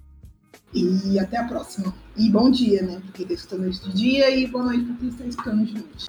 E 0.74 1.20
até 1.20 1.38
a 1.38 1.48
próxima. 1.48 1.94
E 2.18 2.30
bom 2.30 2.52
dia, 2.52 2.82
né? 2.82 3.02
Porque 3.06 3.24
está 3.24 3.34
escutando 3.34 3.70
isso 3.70 3.90
de 3.90 3.96
dia 3.96 4.30
e 4.30 4.48
boa 4.48 4.66
noite 4.66 4.86
para 4.86 4.96
quem 4.96 5.10
está 5.10 5.26
escutando 5.26 5.66
de 5.66 5.74
noite. 5.74 6.06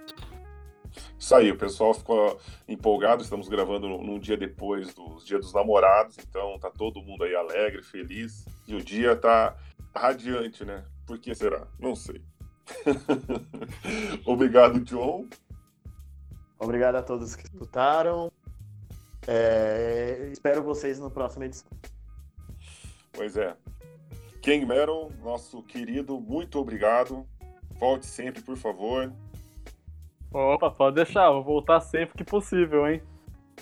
Isso 1.22 1.36
aí, 1.36 1.52
o 1.52 1.56
pessoal 1.56 1.94
ficou 1.94 2.40
empolgado. 2.66 3.22
Estamos 3.22 3.48
gravando 3.48 3.86
num 3.86 4.18
dia 4.18 4.36
depois 4.36 4.92
dos 4.92 5.24
Dia 5.24 5.38
dos 5.38 5.52
Namorados, 5.52 6.18
então 6.18 6.58
tá 6.58 6.68
todo 6.68 7.00
mundo 7.00 7.22
aí 7.22 7.32
alegre, 7.32 7.80
feliz. 7.80 8.44
E 8.66 8.74
o 8.74 8.82
dia 8.82 9.14
tá 9.14 9.56
radiante, 9.94 10.64
né? 10.64 10.84
Por 11.06 11.20
que 11.20 11.32
será? 11.32 11.68
Não 11.78 11.94
sei. 11.94 12.20
Obrigado, 14.26 14.80
John. 14.80 15.28
Obrigado 16.58 16.96
a 16.96 17.02
todos 17.04 17.36
que 17.36 17.44
escutaram. 17.44 18.32
É... 19.28 20.28
Espero 20.32 20.60
vocês 20.60 20.98
no 20.98 21.08
próximo 21.08 21.44
edição. 21.44 21.70
Pois 23.12 23.36
é. 23.36 23.56
King 24.42 24.66
Metal, 24.66 25.12
nosso 25.22 25.62
querido, 25.62 26.20
muito 26.20 26.58
obrigado. 26.58 27.24
Volte 27.78 28.06
sempre, 28.06 28.42
por 28.42 28.56
favor. 28.56 29.12
Opa, 30.32 30.70
pode 30.70 30.96
deixar, 30.96 31.30
vou 31.30 31.42
voltar 31.42 31.80
sempre 31.80 32.16
que 32.16 32.24
possível, 32.24 32.88
hein? 32.88 33.02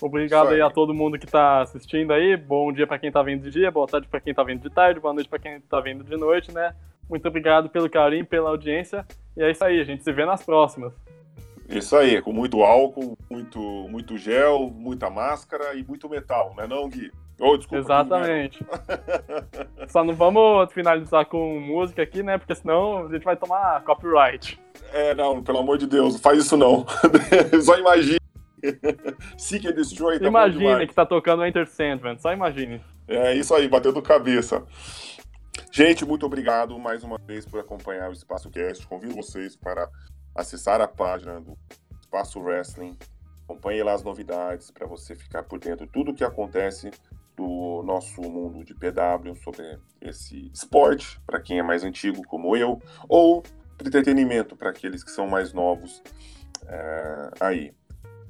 Obrigado 0.01 0.49
aí. 0.49 0.61
a 0.61 0.69
todo 0.69 0.93
mundo 0.93 1.19
que 1.19 1.27
tá 1.27 1.61
assistindo 1.61 2.13
aí. 2.13 2.37
Bom 2.37 2.71
dia 2.71 2.87
para 2.87 2.97
quem 2.97 3.11
tá 3.11 3.21
vindo 3.21 3.43
de 3.43 3.51
dia, 3.51 3.69
boa 3.69 3.85
tarde 3.85 4.07
para 4.07 4.21
quem 4.21 4.33
tá 4.33 4.41
vindo 4.41 4.61
de 4.61 4.69
tarde, 4.69 4.99
boa 4.99 5.13
noite 5.13 5.29
para 5.29 5.39
quem 5.39 5.59
tá 5.59 5.81
vindo 5.81 6.03
de 6.03 6.15
noite, 6.15 6.51
né? 6.53 6.73
Muito 7.09 7.27
obrigado 7.27 7.69
pelo 7.69 7.89
carinho, 7.89 8.25
pela 8.25 8.49
audiência. 8.49 9.05
E 9.35 9.43
é 9.43 9.51
isso 9.51 9.63
aí, 9.65 9.81
a 9.81 9.83
gente 9.83 10.01
se 10.01 10.13
vê 10.13 10.25
nas 10.25 10.43
próximas. 10.45 10.93
Isso 11.67 11.95
aí, 11.95 12.21
com 12.21 12.31
muito 12.31 12.63
álcool, 12.63 13.17
muito, 13.29 13.59
muito 13.89 14.17
gel, 14.17 14.71
muita 14.73 15.09
máscara 15.09 15.73
e 15.75 15.83
muito 15.83 16.07
metal, 16.07 16.53
né 16.55 16.67
não, 16.67 16.89
Gui? 16.89 17.11
Oh, 17.39 17.57
desculpa, 17.57 17.83
Exatamente. 17.83 18.63
Só 19.87 20.03
não 20.03 20.13
vamos 20.13 20.71
finalizar 20.71 21.25
com 21.25 21.59
música 21.59 22.01
aqui, 22.01 22.23
né? 22.23 22.37
Porque 22.37 22.55
senão 22.55 23.07
a 23.07 23.11
gente 23.11 23.23
vai 23.23 23.35
tomar 23.35 23.83
copyright. 23.83 24.59
É, 24.93 25.15
não, 25.15 25.41
pelo 25.41 25.59
amor 25.59 25.77
de 25.77 25.87
Deus, 25.87 26.13
não 26.13 26.19
faz 26.19 26.39
isso 26.39 26.57
não. 26.57 26.85
Só 27.63 27.77
imagine. 27.77 28.19
Seek 29.37 29.67
and 29.67 29.73
Destroy 29.73 30.19
tá 30.19 30.27
Imagine 30.27 30.87
que 30.87 30.93
tá 30.93 31.05
tocando 31.05 31.45
Enter 31.45 31.67
Sandman, 31.67 32.17
só 32.19 32.31
imagine. 32.31 32.81
É 33.07 33.33
isso 33.33 33.53
aí, 33.55 33.67
batendo 33.67 34.01
cabeça. 34.01 34.63
Gente, 35.71 36.05
muito 36.05 36.25
obrigado 36.25 36.77
mais 36.77 37.03
uma 37.03 37.17
vez 37.17 37.45
por 37.45 37.59
acompanhar 37.59 38.09
o 38.09 38.13
Espaço 38.13 38.49
Cast. 38.49 38.85
Convido 38.85 39.15
vocês 39.15 39.55
para 39.55 39.89
acessar 40.35 40.79
a 40.79 40.87
página 40.87 41.39
do 41.41 41.57
Espaço 41.99 42.39
Wrestling. 42.39 42.97
Acompanhe 43.43 43.81
lá 43.81 43.93
as 43.93 44.03
novidades 44.03 44.69
para 44.69 44.85
você 44.85 45.15
ficar 45.15 45.43
por 45.43 45.59
dentro 45.59 45.85
de 45.85 45.91
tudo 45.91 46.11
o 46.11 46.13
que 46.13 46.23
acontece 46.23 46.91
do 47.35 47.81
nosso 47.83 48.21
mundo 48.21 48.63
de 48.63 48.73
PW 48.75 49.35
sobre 49.43 49.79
esse 49.99 50.51
esporte, 50.53 51.19
para 51.25 51.41
quem 51.41 51.59
é 51.59 51.63
mais 51.63 51.83
antigo 51.83 52.21
como 52.27 52.55
eu, 52.55 52.81
ou 53.09 53.43
entretenimento 53.87 54.55
para 54.55 54.69
aqueles 54.69 55.03
que 55.03 55.11
são 55.11 55.27
mais 55.27 55.53
novos 55.53 56.01
é, 56.67 57.31
aí. 57.39 57.73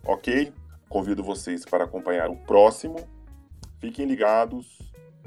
Ok? 0.06 0.54
Convido 0.90 1.24
vocês 1.24 1.64
para 1.64 1.86
acompanhar 1.86 2.30
o 2.30 2.36
próximo. 2.36 2.98
Fiquem 3.80 4.06
ligados, 4.06 4.80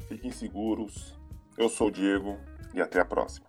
fiquem 0.09 0.31
seguros. 0.31 1.19
Eu 1.57 1.69
sou 1.69 1.89
o 1.89 1.91
Diego 1.91 2.39
e 2.75 2.81
até 2.81 3.01
a 3.01 3.05
próxima. 3.05 3.47